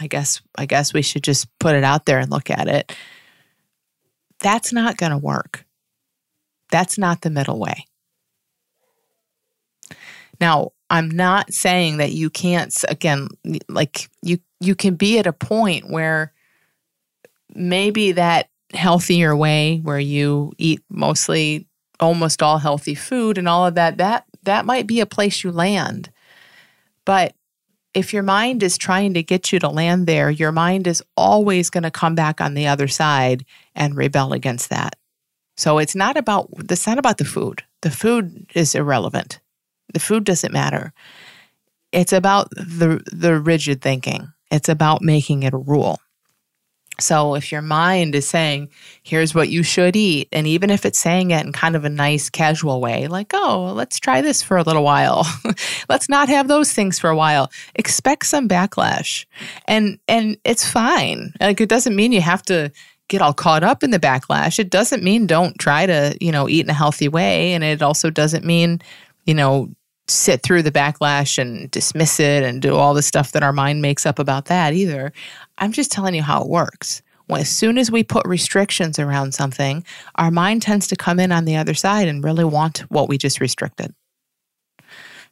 I 0.00 0.06
guess 0.06 0.40
I 0.56 0.66
guess 0.66 0.94
we 0.94 1.02
should 1.02 1.22
just 1.22 1.46
put 1.58 1.74
it 1.74 1.84
out 1.84 2.06
there 2.06 2.18
and 2.18 2.30
look 2.30 2.50
at 2.50 2.68
it. 2.68 2.96
That's 4.40 4.72
not 4.72 4.96
going 4.96 5.12
to 5.12 5.18
work. 5.18 5.64
That's 6.70 6.98
not 6.98 7.20
the 7.20 7.30
middle 7.30 7.58
way. 7.58 7.86
Now, 10.40 10.72
I'm 10.92 11.10
not 11.10 11.54
saying 11.54 11.96
that 11.96 12.12
you 12.12 12.28
can't 12.28 12.72
again 12.86 13.28
like 13.66 14.10
you 14.22 14.38
you 14.60 14.74
can 14.74 14.94
be 14.94 15.18
at 15.18 15.26
a 15.26 15.32
point 15.32 15.90
where 15.90 16.34
maybe 17.54 18.12
that 18.12 18.50
healthier 18.74 19.34
way 19.34 19.80
where 19.82 19.98
you 19.98 20.52
eat 20.58 20.82
mostly 20.90 21.66
almost 21.98 22.42
all 22.42 22.58
healthy 22.58 22.94
food 22.94 23.38
and 23.38 23.48
all 23.48 23.66
of 23.66 23.74
that 23.76 23.96
that 23.96 24.26
that 24.42 24.66
might 24.66 24.86
be 24.86 25.00
a 25.00 25.06
place 25.06 25.42
you 25.42 25.50
land. 25.50 26.10
But 27.06 27.34
if 27.94 28.12
your 28.12 28.22
mind 28.22 28.62
is 28.62 28.76
trying 28.76 29.14
to 29.14 29.22
get 29.22 29.50
you 29.50 29.58
to 29.60 29.68
land 29.68 30.06
there, 30.06 30.30
your 30.30 30.52
mind 30.52 30.86
is 30.86 31.02
always 31.16 31.70
going 31.70 31.84
to 31.84 31.90
come 31.90 32.14
back 32.14 32.42
on 32.42 32.52
the 32.52 32.66
other 32.66 32.88
side 32.88 33.46
and 33.74 33.96
rebel 33.96 34.34
against 34.34 34.68
that. 34.68 34.96
So 35.56 35.78
it's 35.78 35.94
not 35.94 36.18
about 36.18 36.50
it's 36.68 36.86
not 36.86 36.98
about 36.98 37.16
the 37.16 37.24
food. 37.24 37.62
The 37.80 37.90
food 37.90 38.46
is 38.54 38.74
irrelevant. 38.74 39.40
The 39.92 40.00
food 40.00 40.24
doesn't 40.24 40.52
matter. 40.52 40.92
It's 41.92 42.12
about 42.12 42.50
the 42.50 43.02
the 43.12 43.38
rigid 43.38 43.82
thinking. 43.82 44.32
It's 44.50 44.68
about 44.68 45.02
making 45.02 45.42
it 45.42 45.54
a 45.54 45.58
rule. 45.58 45.98
So 47.00 47.34
if 47.34 47.50
your 47.50 47.62
mind 47.62 48.14
is 48.14 48.28
saying, 48.28 48.68
here's 49.02 49.34
what 49.34 49.48
you 49.48 49.62
should 49.62 49.96
eat, 49.96 50.28
and 50.30 50.46
even 50.46 50.68
if 50.70 50.84
it's 50.84 50.98
saying 50.98 51.30
it 51.30 51.44
in 51.44 51.52
kind 51.52 51.74
of 51.74 51.84
a 51.84 51.88
nice, 51.88 52.28
casual 52.28 52.80
way, 52.80 53.08
like, 53.08 53.32
oh, 53.32 53.72
let's 53.74 53.98
try 53.98 54.20
this 54.20 54.42
for 54.42 54.58
a 54.58 54.62
little 54.62 54.84
while. 54.84 55.26
let's 55.88 56.08
not 56.08 56.28
have 56.28 56.48
those 56.48 56.72
things 56.72 56.98
for 56.98 57.08
a 57.08 57.16
while. 57.16 57.50
Expect 57.74 58.26
some 58.26 58.48
backlash. 58.48 59.24
And 59.66 59.98
and 60.06 60.36
it's 60.44 60.68
fine. 60.68 61.32
Like 61.40 61.60
it 61.60 61.68
doesn't 61.68 61.96
mean 61.96 62.12
you 62.12 62.20
have 62.20 62.42
to 62.42 62.70
get 63.08 63.22
all 63.22 63.34
caught 63.34 63.64
up 63.64 63.82
in 63.82 63.90
the 63.90 63.98
backlash. 63.98 64.58
It 64.58 64.70
doesn't 64.70 65.02
mean 65.02 65.26
don't 65.26 65.58
try 65.58 65.86
to, 65.86 66.16
you 66.20 66.30
know, 66.30 66.48
eat 66.48 66.64
in 66.64 66.70
a 66.70 66.74
healthy 66.74 67.08
way. 67.08 67.52
And 67.54 67.64
it 67.64 67.82
also 67.82 68.10
doesn't 68.10 68.44
mean, 68.44 68.80
you 69.24 69.34
know, 69.34 69.70
sit 70.12 70.42
through 70.42 70.62
the 70.62 70.72
backlash 70.72 71.38
and 71.38 71.70
dismiss 71.70 72.20
it 72.20 72.42
and 72.42 72.62
do 72.62 72.76
all 72.76 72.94
the 72.94 73.02
stuff 73.02 73.32
that 73.32 73.42
our 73.42 73.52
mind 73.52 73.82
makes 73.82 74.06
up 74.06 74.18
about 74.18 74.46
that 74.46 74.74
either. 74.74 75.12
I'm 75.58 75.72
just 75.72 75.90
telling 75.90 76.14
you 76.14 76.22
how 76.22 76.42
it 76.42 76.48
works. 76.48 77.02
When, 77.26 77.40
as 77.40 77.48
soon 77.48 77.78
as 77.78 77.90
we 77.90 78.02
put 78.02 78.26
restrictions 78.26 78.98
around 78.98 79.32
something, 79.32 79.84
our 80.16 80.30
mind 80.30 80.62
tends 80.62 80.86
to 80.88 80.96
come 80.96 81.20
in 81.20 81.32
on 81.32 81.44
the 81.44 81.56
other 81.56 81.74
side 81.74 82.08
and 82.08 82.24
really 82.24 82.44
want 82.44 82.80
what 82.90 83.08
we 83.08 83.16
just 83.16 83.40
restricted. 83.40 83.94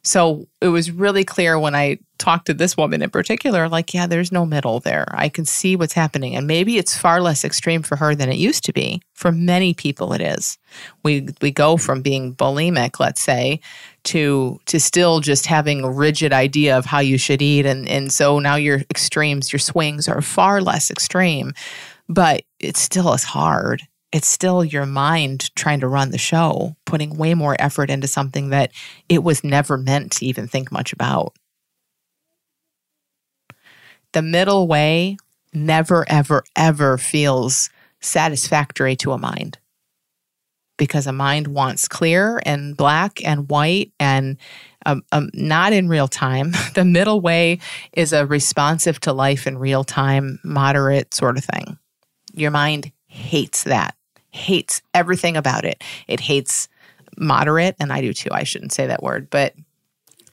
So 0.03 0.47
it 0.61 0.69
was 0.69 0.89
really 0.89 1.23
clear 1.23 1.59
when 1.59 1.75
I 1.75 1.99
talked 2.17 2.47
to 2.47 2.53
this 2.53 2.75
woman 2.75 3.01
in 3.01 3.09
particular 3.09 3.69
like, 3.69 3.93
yeah, 3.93 4.07
there's 4.07 4.31
no 4.31 4.45
middle 4.45 4.79
there. 4.79 5.05
I 5.09 5.29
can 5.29 5.45
see 5.45 5.75
what's 5.75 5.93
happening. 5.93 6.35
And 6.35 6.47
maybe 6.47 6.77
it's 6.77 6.97
far 6.97 7.21
less 7.21 7.43
extreme 7.43 7.83
for 7.83 7.95
her 7.95 8.15
than 8.15 8.29
it 8.29 8.37
used 8.37 8.63
to 8.65 8.73
be. 8.73 9.01
For 9.13 9.31
many 9.31 9.73
people, 9.73 10.13
it 10.13 10.21
is. 10.21 10.57
We, 11.03 11.27
we 11.41 11.51
go 11.51 11.77
from 11.77 12.01
being 12.01 12.35
bulimic, 12.35 12.99
let's 12.99 13.21
say, 13.21 13.59
to 14.05 14.59
to 14.65 14.79
still 14.79 15.19
just 15.19 15.45
having 15.45 15.83
a 15.83 15.91
rigid 15.91 16.33
idea 16.33 16.77
of 16.77 16.85
how 16.85 16.99
you 16.99 17.17
should 17.17 17.41
eat 17.41 17.67
and 17.67 17.87
and 17.87 18.11
so 18.11 18.39
now 18.39 18.55
your 18.55 18.79
extremes 18.89 19.53
your 19.53 19.59
swings 19.59 20.07
are 20.07 20.21
far 20.21 20.59
less 20.59 20.89
extreme 20.89 21.53
but 22.09 22.41
it 22.59 22.77
still 22.77 23.13
is 23.13 23.23
hard 23.23 23.83
it's 24.11 24.27
still 24.27 24.63
your 24.63 24.85
mind 24.85 25.53
trying 25.55 25.79
to 25.79 25.87
run 25.87 26.11
the 26.11 26.17
show, 26.17 26.75
putting 26.85 27.17
way 27.17 27.33
more 27.33 27.55
effort 27.59 27.89
into 27.89 28.07
something 28.07 28.49
that 28.49 28.71
it 29.07 29.23
was 29.23 29.43
never 29.43 29.77
meant 29.77 30.11
to 30.13 30.25
even 30.25 30.47
think 30.47 30.71
much 30.71 30.91
about. 30.91 31.33
The 34.13 34.21
middle 34.21 34.67
way 34.67 35.17
never, 35.53 36.05
ever, 36.09 36.43
ever 36.55 36.97
feels 36.97 37.69
satisfactory 38.01 38.95
to 38.97 39.13
a 39.13 39.17
mind 39.17 39.57
because 40.77 41.07
a 41.07 41.13
mind 41.13 41.47
wants 41.47 41.87
clear 41.87 42.41
and 42.45 42.75
black 42.75 43.23
and 43.23 43.49
white 43.49 43.91
and 43.99 44.37
um, 44.85 45.03
um, 45.11 45.29
not 45.33 45.73
in 45.73 45.87
real 45.87 46.07
time. 46.07 46.53
The 46.73 46.83
middle 46.83 47.21
way 47.21 47.59
is 47.93 48.13
a 48.13 48.25
responsive 48.25 48.99
to 49.01 49.13
life 49.13 49.45
in 49.45 49.57
real 49.57 49.83
time, 49.83 50.39
moderate 50.43 51.13
sort 51.13 51.37
of 51.37 51.45
thing. 51.45 51.77
Your 52.33 52.51
mind 52.51 52.91
hates 53.07 53.63
that 53.63 53.95
hates 54.31 54.81
everything 54.93 55.37
about 55.37 55.65
it. 55.65 55.83
It 56.07 56.19
hates 56.19 56.67
moderate, 57.17 57.75
and 57.79 57.91
I 57.91 58.01
do 58.01 58.13
too. 58.13 58.29
I 58.31 58.43
shouldn't 58.43 58.73
say 58.73 58.87
that 58.87 59.03
word, 59.03 59.29
but 59.29 59.53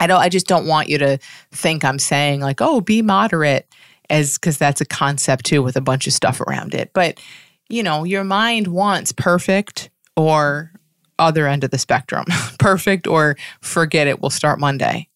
I 0.00 0.06
don't. 0.06 0.20
I 0.20 0.28
just 0.28 0.46
don't 0.46 0.66
want 0.66 0.88
you 0.88 0.98
to 0.98 1.18
think 1.50 1.84
I'm 1.84 1.98
saying 1.98 2.40
like, 2.40 2.60
oh, 2.60 2.80
be 2.80 3.02
moderate, 3.02 3.68
as 4.10 4.38
because 4.38 4.58
that's 4.58 4.80
a 4.80 4.86
concept 4.86 5.46
too 5.46 5.62
with 5.62 5.76
a 5.76 5.80
bunch 5.80 6.06
of 6.06 6.12
stuff 6.12 6.40
around 6.40 6.74
it. 6.74 6.92
But 6.92 7.20
you 7.68 7.82
know, 7.82 8.04
your 8.04 8.24
mind 8.24 8.68
wants 8.68 9.12
perfect 9.12 9.90
or 10.16 10.72
other 11.18 11.46
end 11.46 11.64
of 11.64 11.70
the 11.70 11.78
spectrum, 11.78 12.24
perfect 12.58 13.06
or 13.06 13.36
forget 13.60 14.06
it. 14.06 14.20
We'll 14.20 14.30
start 14.30 14.60
Monday. 14.60 15.08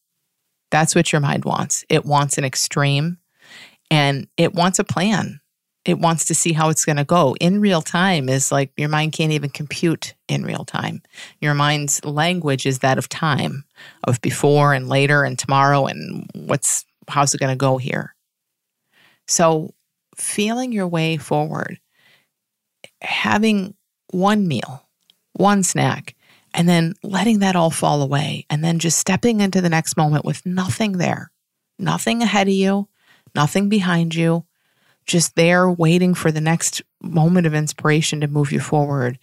That's 0.70 0.95
what 0.95 1.12
your 1.12 1.20
mind 1.20 1.45
wants. 1.45 1.85
It 1.89 2.05
wants 2.05 2.39
an 2.39 2.45
extreme, 2.45 3.18
and 3.91 4.26
it 4.37 4.55
wants 4.55 4.78
a 4.78 4.85
plan 4.85 5.41
it 5.85 5.99
wants 5.99 6.26
to 6.26 6.35
see 6.35 6.53
how 6.53 6.68
it's 6.68 6.85
going 6.85 6.97
to 6.97 7.05
go. 7.05 7.35
In 7.41 7.61
real 7.61 7.83
time 7.83 8.28
is 8.28 8.53
like 8.53 8.70
your 8.76 8.89
mind 8.89 9.12
can't 9.12 9.33
even 9.33 9.51
compute 9.51 10.14
in 10.28 10.45
real 10.45 10.64
time. 10.64 11.03
Your 11.41 11.55
mind's 11.55 12.05
language 12.05 12.66
is 12.66 12.80
that 12.80 12.99
of 12.99 13.09
time 13.09 13.64
of 14.05 14.20
before 14.20 14.74
and 14.74 14.89
later 14.89 15.24
and 15.24 15.39
tomorrow 15.39 15.87
and 15.87 16.28
what's 16.35 16.85
how's 17.09 17.35
it 17.35 17.41
going 17.41 17.53
to 17.53 17.57
go 17.57 17.78
here? 17.78 18.14
So 19.26 19.74
feeling 20.16 20.72
your 20.72 20.87
way 20.87 21.16
forward 21.16 21.80
having 23.01 23.74
one 24.11 24.47
meal 24.47 24.87
one 25.35 25.62
snack 25.62 26.14
and 26.55 26.68
then 26.68 26.95
letting 27.03 27.39
that 27.39 27.57
all 27.57 27.70
fall 27.70 28.03
away 28.03 28.47
and 28.51 28.62
then 28.62 28.78
just 28.78 28.99
stepping 28.99 29.41
into 29.41 29.61
the 29.61 29.68
next 29.68 29.97
moment 29.97 30.24
with 30.24 30.45
nothing 30.45 30.93
there 30.99 31.30
nothing 31.78 32.22
ahead 32.22 32.47
of 32.47 32.55
you 32.55 32.89
nothing 33.35 33.68
behind 33.68 34.14
you 34.14 34.45
just 35.07 35.34
there 35.34 35.70
waiting 35.70 36.14
for 36.14 36.30
the 36.30 36.40
next 36.40 36.82
moment 37.03 37.46
of 37.46 37.55
inspiration 37.55 38.20
to 38.20 38.28
move 38.28 38.53
you 38.53 38.61
forward 38.61 39.18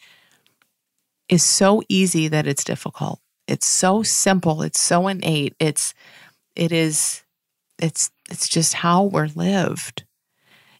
is 1.29 1.43
so 1.43 1.81
easy 1.87 2.27
that 2.27 2.47
it's 2.47 2.63
difficult. 2.63 3.19
It's 3.47 3.67
so 3.67 4.03
simple, 4.03 4.61
it's 4.61 4.79
so 4.79 5.07
innate. 5.07 5.55
It's 5.59 5.93
it 6.55 6.71
is 6.71 7.23
it's 7.77 8.11
it's 8.29 8.49
just 8.49 8.73
how 8.73 9.03
we're 9.03 9.29
lived. 9.35 10.03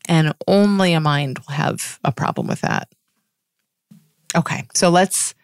And 0.08 0.34
only 0.48 0.94
a 0.94 1.00
mind 1.00 1.40
will 1.40 1.54
have 1.54 2.00
a 2.04 2.12
problem 2.12 2.48
with 2.48 2.62
that. 2.62 2.90
Okay, 4.36 4.68
so 4.74 4.90
let's 4.90 5.36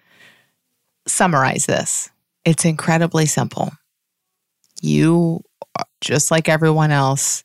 summarize 1.07 1.65
this. 1.65 2.09
It's 2.45 2.65
incredibly 2.65 3.25
simple. 3.25 3.71
You, 4.81 5.41
just 6.01 6.31
like 6.31 6.49
everyone 6.49 6.91
else, 6.91 7.43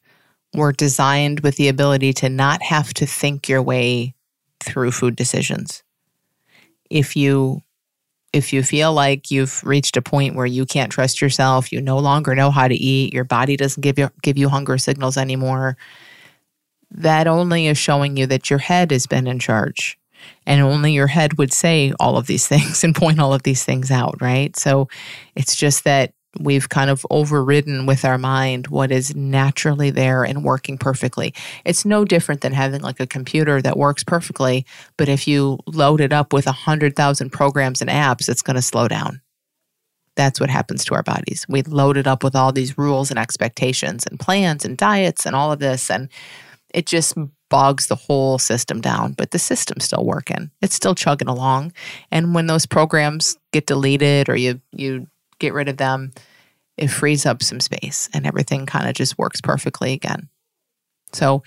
were 0.55 0.72
designed 0.72 1.40
with 1.40 1.57
the 1.57 1.68
ability 1.68 2.12
to 2.12 2.28
not 2.28 2.62
have 2.62 2.92
to 2.94 3.07
think 3.07 3.48
your 3.48 3.62
way 3.62 4.14
through 4.61 4.92
food 4.92 5.16
decisions. 5.16 5.82
If 6.90 7.16
you 7.16 7.62
if 8.32 8.53
you 8.53 8.62
feel 8.62 8.92
like 8.92 9.30
you've 9.32 9.62
reached 9.64 9.96
a 9.96 10.03
point 10.03 10.36
where 10.36 10.46
you 10.46 10.64
can't 10.64 10.92
trust 10.92 11.20
yourself, 11.20 11.72
you 11.72 11.80
no 11.80 11.98
longer 11.98 12.34
know 12.36 12.53
how 12.53 12.68
to 12.68 12.74
eat, 12.74 13.12
your 13.12 13.24
body 13.24 13.57
doesn't 13.57 13.80
give 13.80 13.98
you 13.98 14.11
give 14.22 14.38
you 14.38 14.48
hunger 14.48 14.78
signals 14.78 15.16
anymore, 15.16 15.76
that 16.90 17.26
only 17.26 17.66
is 17.66 17.78
showing 17.78 18.16
you 18.16 18.26
that 18.26 18.51
your 18.51 18.59
head 18.59 18.90
has 18.90 19.07
been 19.07 19.26
in 19.26 19.38
charge. 19.38 19.98
And 20.46 20.61
only 20.61 20.92
your 20.92 21.07
head 21.07 21.38
would 21.38 21.53
say 21.53 21.92
all 21.98 22.18
of 22.18 22.26
these 22.26 22.46
things 22.48 22.84
and 22.84 22.94
point 22.94 23.20
all 23.20 23.32
of 23.34 23.42
these 23.42 23.64
things 23.64 23.90
out, 23.90 24.20
right? 24.20 24.55
So 24.57 24.88
it's 25.34 25.57
just 25.57 25.84
that 25.84 26.12
we've 26.39 26.68
kind 26.68 26.91
of 26.91 27.05
overridden 27.11 27.87
with 27.87 28.05
our 28.05 28.18
mind 28.18 28.68
what 28.68 28.93
is 28.93 29.14
naturally 29.16 29.91
there 29.91 30.24
and 30.24 30.45
working 30.45 30.78
perfectly. 30.78 31.35
It's 31.64 31.85
no 31.85 32.05
different 32.05 32.41
than 32.41 32.53
having 32.53 32.83
like 32.83 33.01
a 33.01 33.07
computer 33.07 33.61
that 33.62 33.76
works 33.76 34.05
perfectly, 34.05 34.64
but 34.97 35.09
if 35.09 35.26
you 35.26 35.59
load 35.66 36.01
it 36.01 36.12
up 36.12 36.33
with 36.33 36.47
a 36.47 36.53
hundred 36.53 36.95
thousand 36.95 37.31
programs 37.31 37.81
and 37.81 37.91
apps, 37.91 38.28
it's 38.28 38.43
going 38.43 38.57
to 38.57 38.62
slow 38.62 38.87
down. 38.87 39.20
That's 40.16 40.41
what 40.41 40.51
happens 40.51 40.85
to 40.85 40.95
our 40.95 41.03
bodies. 41.03 41.47
We 41.49 41.62
load 41.62 41.97
it 41.97 42.07
up 42.07 42.22
with 42.22 42.37
all 42.37 42.53
these 42.53 42.76
rules 42.76 43.11
and 43.11 43.18
expectations 43.18 44.05
and 44.07 44.20
plans 44.20 44.64
and 44.64 44.76
diets 44.76 45.24
and 45.24 45.35
all 45.35 45.53
of 45.53 45.61
this, 45.61 45.91
and 45.91 46.09
it 46.74 46.87
just 46.87 47.16
bogs 47.49 47.87
the 47.87 47.97
whole 47.97 48.39
system 48.39 48.81
down. 48.81 49.12
But 49.12 49.31
the 49.31 49.39
system's 49.39 49.85
still 49.85 50.05
working. 50.05 50.51
It's 50.62 50.74
still 50.74 50.95
chugging 50.95 51.28
along. 51.28 51.72
And 52.11 52.35
when 52.35 52.47
those 52.47 52.66
programs 52.66 53.37
get 53.53 53.66
deleted 53.66 54.28
or 54.28 54.37
you 54.37 54.61
you 54.72 55.07
get 55.41 55.53
rid 55.53 55.68
of 55.68 55.76
them, 55.76 56.12
it 56.76 56.88
frees 56.88 57.26
up 57.26 57.43
some 57.43 57.61
space 57.61 58.09
and 58.14 58.26
everything 58.26 58.66
kind 58.66 58.88
of 58.88 58.95
just 58.95 59.18
works 59.18 59.41
perfectly 59.41 59.93
again. 59.93 60.28
So 61.12 61.43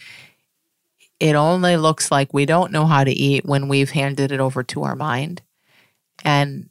it 1.19 1.35
only 1.35 1.77
looks 1.77 2.11
like 2.11 2.33
we 2.33 2.45
don't 2.45 2.71
know 2.71 2.85
how 2.85 3.03
to 3.03 3.11
eat 3.11 3.45
when 3.45 3.69
we've 3.69 3.91
handed 3.91 4.31
it 4.31 4.41
over 4.41 4.61
to 4.63 4.83
our 4.83 4.95
mind. 4.95 5.41
And 6.23 6.69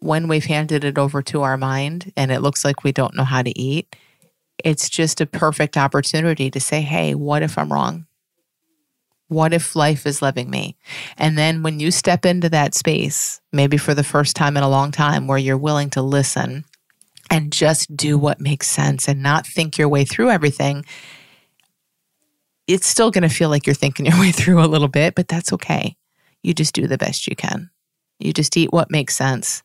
when 0.00 0.28
we've 0.28 0.46
handed 0.46 0.84
it 0.84 0.96
over 0.98 1.22
to 1.22 1.42
our 1.42 1.56
mind 1.56 2.12
and 2.16 2.32
it 2.32 2.40
looks 2.40 2.64
like 2.64 2.84
we 2.84 2.92
don't 2.92 3.14
know 3.14 3.24
how 3.24 3.42
to 3.42 3.58
eat, 3.58 3.94
it's 4.64 4.88
just 4.88 5.20
a 5.20 5.26
perfect 5.26 5.76
opportunity 5.76 6.50
to 6.50 6.60
say, 6.60 6.80
hey, 6.80 7.14
what 7.14 7.42
if 7.42 7.58
I'm 7.58 7.72
wrong? 7.72 8.07
What 9.28 9.52
if 9.52 9.76
life 9.76 10.06
is 10.06 10.22
loving 10.22 10.50
me? 10.50 10.76
And 11.16 11.36
then 11.36 11.62
when 11.62 11.80
you 11.80 11.90
step 11.90 12.24
into 12.24 12.48
that 12.48 12.74
space, 12.74 13.40
maybe 13.52 13.76
for 13.76 13.94
the 13.94 14.04
first 14.04 14.36
time 14.36 14.56
in 14.56 14.62
a 14.62 14.68
long 14.68 14.90
time, 14.90 15.26
where 15.26 15.38
you're 15.38 15.58
willing 15.58 15.90
to 15.90 16.02
listen 16.02 16.64
and 17.30 17.52
just 17.52 17.94
do 17.94 18.16
what 18.16 18.40
makes 18.40 18.66
sense 18.66 19.06
and 19.06 19.22
not 19.22 19.46
think 19.46 19.76
your 19.76 19.88
way 19.88 20.04
through 20.04 20.30
everything, 20.30 20.84
it's 22.66 22.86
still 22.86 23.10
going 23.10 23.22
to 23.22 23.34
feel 23.34 23.50
like 23.50 23.66
you're 23.66 23.74
thinking 23.74 24.06
your 24.06 24.18
way 24.18 24.32
through 24.32 24.64
a 24.64 24.66
little 24.66 24.88
bit, 24.88 25.14
but 25.14 25.28
that's 25.28 25.52
okay. 25.52 25.96
You 26.42 26.54
just 26.54 26.74
do 26.74 26.86
the 26.86 26.98
best 26.98 27.26
you 27.26 27.36
can. 27.36 27.70
You 28.18 28.32
just 28.32 28.56
eat 28.56 28.72
what 28.72 28.90
makes 28.90 29.14
sense 29.14 29.62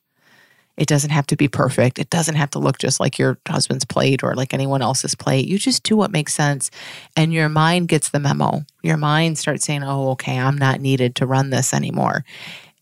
it 0.75 0.87
doesn't 0.87 1.11
have 1.11 1.27
to 1.27 1.35
be 1.35 1.47
perfect. 1.47 1.99
It 1.99 2.09
doesn't 2.09 2.35
have 2.35 2.49
to 2.51 2.59
look 2.59 2.79
just 2.79 2.99
like 2.99 3.19
your 3.19 3.37
husband's 3.47 3.85
plate 3.85 4.23
or 4.23 4.33
like 4.33 4.53
anyone 4.53 4.81
else's 4.81 5.13
plate. 5.13 5.47
You 5.47 5.59
just 5.59 5.83
do 5.83 5.95
what 5.95 6.11
makes 6.11 6.33
sense. 6.33 6.71
And 7.15 7.31
your 7.31 7.49
mind 7.49 7.89
gets 7.89 8.09
the 8.09 8.19
memo. 8.19 8.65
Your 8.81 8.97
mind 8.97 9.37
starts 9.37 9.65
saying, 9.65 9.83
oh, 9.83 10.09
okay, 10.11 10.39
I'm 10.39 10.57
not 10.57 10.81
needed 10.81 11.15
to 11.15 11.27
run 11.27 11.51
this 11.51 11.73
anymore. 11.73 12.25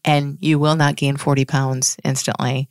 And 0.05 0.37
you 0.41 0.57
will 0.57 0.75
not 0.75 0.95
gain 0.95 1.17
40 1.17 1.45
pounds 1.45 1.97
instantly. 2.03 2.69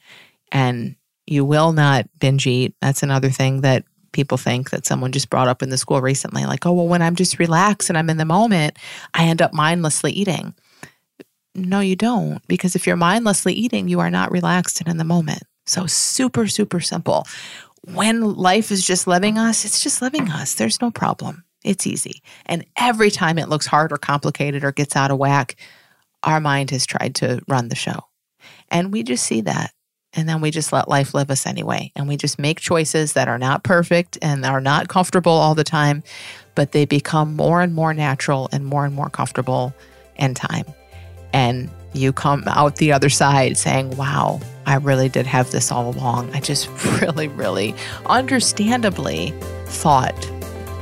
And 0.50 0.96
you 1.26 1.44
will 1.44 1.72
not 1.72 2.06
binge 2.18 2.46
eat. 2.46 2.74
That's 2.80 3.02
another 3.02 3.30
thing 3.30 3.60
that 3.60 3.84
people 4.12 4.38
think 4.38 4.70
that 4.70 4.86
someone 4.86 5.12
just 5.12 5.30
brought 5.30 5.48
up 5.48 5.62
in 5.62 5.70
the 5.70 5.78
school 5.78 6.00
recently, 6.00 6.44
like, 6.44 6.66
oh, 6.66 6.72
well, 6.72 6.88
when 6.88 7.02
I'm 7.02 7.14
just 7.14 7.38
relaxed 7.38 7.88
and 7.88 7.96
I'm 7.96 8.10
in 8.10 8.16
the 8.16 8.24
moment, 8.24 8.76
I 9.14 9.24
end 9.26 9.40
up 9.40 9.52
mindlessly 9.52 10.12
eating. 10.12 10.54
No, 11.54 11.80
you 11.80 11.96
don't, 11.96 12.46
because 12.46 12.76
if 12.76 12.86
you're 12.86 12.96
mindlessly 12.96 13.52
eating, 13.52 13.88
you 13.88 14.00
are 14.00 14.10
not 14.10 14.30
relaxed 14.30 14.80
and 14.80 14.88
in 14.88 14.98
the 14.98 15.04
moment. 15.04 15.42
So, 15.66 15.86
super, 15.86 16.46
super 16.46 16.80
simple. 16.80 17.26
When 17.82 18.34
life 18.34 18.70
is 18.70 18.86
just 18.86 19.06
living 19.06 19.38
us, 19.38 19.64
it's 19.64 19.82
just 19.82 20.02
living 20.02 20.30
us. 20.30 20.54
There's 20.54 20.80
no 20.80 20.90
problem. 20.90 21.44
It's 21.64 21.86
easy. 21.86 22.22
And 22.46 22.64
every 22.76 23.10
time 23.10 23.38
it 23.38 23.48
looks 23.48 23.66
hard 23.66 23.92
or 23.92 23.98
complicated 23.98 24.64
or 24.64 24.72
gets 24.72 24.96
out 24.96 25.10
of 25.10 25.18
whack, 25.18 25.56
our 26.22 26.40
mind 26.40 26.70
has 26.70 26.86
tried 26.86 27.14
to 27.16 27.40
run 27.48 27.68
the 27.68 27.76
show. 27.76 28.00
And 28.70 28.92
we 28.92 29.02
just 29.02 29.24
see 29.24 29.40
that. 29.42 29.72
And 30.12 30.28
then 30.28 30.40
we 30.40 30.50
just 30.50 30.72
let 30.72 30.88
life 30.88 31.14
live 31.14 31.30
us 31.30 31.46
anyway. 31.46 31.92
And 31.94 32.08
we 32.08 32.16
just 32.16 32.38
make 32.38 32.58
choices 32.58 33.12
that 33.12 33.28
are 33.28 33.38
not 33.38 33.62
perfect 33.62 34.18
and 34.22 34.44
are 34.44 34.60
not 34.60 34.88
comfortable 34.88 35.32
all 35.32 35.54
the 35.54 35.64
time, 35.64 36.02
but 36.54 36.72
they 36.72 36.84
become 36.84 37.36
more 37.36 37.60
and 37.60 37.74
more 37.74 37.94
natural 37.94 38.48
and 38.52 38.66
more 38.66 38.84
and 38.84 38.94
more 38.94 39.10
comfortable 39.10 39.72
in 40.16 40.34
time. 40.34 40.64
And 41.32 41.70
you 41.92 42.12
come 42.12 42.44
out 42.46 42.76
the 42.76 42.92
other 42.92 43.08
side 43.08 43.56
saying, 43.56 43.96
wow, 43.96 44.40
I 44.66 44.76
really 44.76 45.08
did 45.08 45.26
have 45.26 45.50
this 45.50 45.72
all 45.72 45.90
along. 45.90 46.32
I 46.34 46.40
just 46.40 46.68
really, 47.00 47.28
really 47.28 47.74
understandably 48.06 49.34
thought 49.66 50.20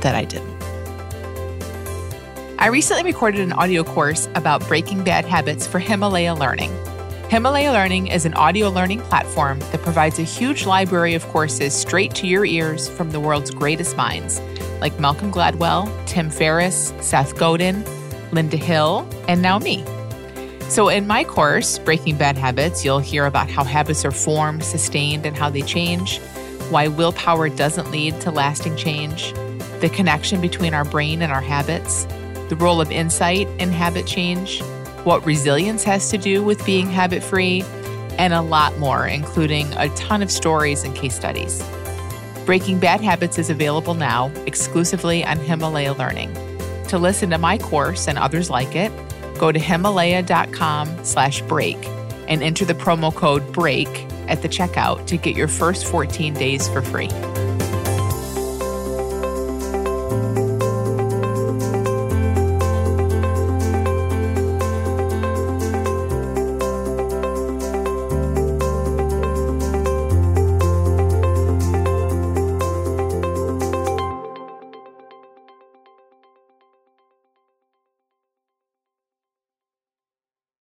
that 0.01 0.15
I 0.15 0.25
didn't. 0.25 0.59
I 2.59 2.67
recently 2.67 3.03
recorded 3.03 3.39
an 3.41 3.53
audio 3.53 3.83
course 3.83 4.27
about 4.35 4.67
breaking 4.67 5.03
bad 5.03 5.25
habits 5.25 5.65
for 5.65 5.79
Himalaya 5.79 6.35
Learning. 6.35 6.71
Himalaya 7.29 7.71
Learning 7.71 8.07
is 8.07 8.25
an 8.25 8.33
audio 8.33 8.69
learning 8.69 9.01
platform 9.01 9.59
that 9.71 9.81
provides 9.81 10.19
a 10.19 10.23
huge 10.23 10.65
library 10.65 11.13
of 11.13 11.23
courses 11.27 11.73
straight 11.73 12.13
to 12.15 12.27
your 12.27 12.43
ears 12.43 12.89
from 12.89 13.11
the 13.11 13.19
world's 13.19 13.51
greatest 13.51 13.95
minds, 13.95 14.41
like 14.81 14.99
Malcolm 14.99 15.31
Gladwell, 15.31 15.89
Tim 16.05 16.29
Ferriss, 16.29 16.91
Seth 17.01 17.37
Godin, 17.37 17.85
Linda 18.31 18.57
Hill, 18.57 19.07
and 19.27 19.41
now 19.41 19.57
me. 19.59 19.85
So, 20.69 20.87
in 20.87 21.07
my 21.07 21.23
course, 21.23 21.79
Breaking 21.79 22.17
Bad 22.17 22.37
Habits, 22.37 22.85
you'll 22.85 22.99
hear 22.99 23.25
about 23.25 23.49
how 23.49 23.63
habits 23.63 24.05
are 24.05 24.11
formed, 24.11 24.63
sustained, 24.63 25.25
and 25.25 25.35
how 25.35 25.49
they 25.49 25.63
change, 25.63 26.19
why 26.69 26.87
willpower 26.87 27.49
doesn't 27.49 27.91
lead 27.91 28.21
to 28.21 28.31
lasting 28.31 28.77
change, 28.77 29.33
the 29.81 29.89
connection 29.89 30.39
between 30.39 30.73
our 30.73 30.85
brain 30.85 31.21
and 31.21 31.31
our 31.31 31.41
habits, 31.41 32.05
the 32.49 32.55
role 32.59 32.79
of 32.79 32.91
insight 32.91 33.47
in 33.59 33.71
habit 33.71 34.05
change 34.05 34.61
what 35.03 35.25
resilience 35.25 35.83
has 35.83 36.09
to 36.09 36.17
do 36.17 36.43
with 36.43 36.63
being 36.65 36.87
habit 36.87 37.23
free, 37.23 37.63
and 38.17 38.33
a 38.33 38.41
lot 38.41 38.77
more, 38.79 39.07
including 39.07 39.71
a 39.73 39.89
ton 39.95 40.21
of 40.21 40.29
stories 40.29 40.83
and 40.83 40.93
case 40.95 41.15
studies. 41.15 41.63
Breaking 42.45 42.79
Bad 42.79 43.01
Habits 43.01 43.37
is 43.37 43.49
available 43.49 43.93
now 43.93 44.31
exclusively 44.45 45.23
on 45.23 45.37
Himalaya 45.37 45.93
Learning. 45.93 46.33
To 46.89 46.97
listen 46.97 47.29
to 47.29 47.37
my 47.37 47.57
course 47.57 48.07
and 48.07 48.17
others 48.17 48.49
like 48.49 48.75
it, 48.75 48.91
go 49.39 49.51
to 49.51 49.59
himalaya.com 49.59 51.03
slash 51.03 51.41
break 51.43 51.77
and 52.27 52.43
enter 52.43 52.65
the 52.65 52.75
promo 52.75 53.13
code 53.13 53.51
BREAK 53.53 53.87
at 54.27 54.41
the 54.43 54.49
checkout 54.49 55.07
to 55.07 55.17
get 55.17 55.35
your 55.35 55.47
first 55.47 55.85
14 55.87 56.33
days 56.35 56.67
for 56.67 56.81
free. 56.81 57.09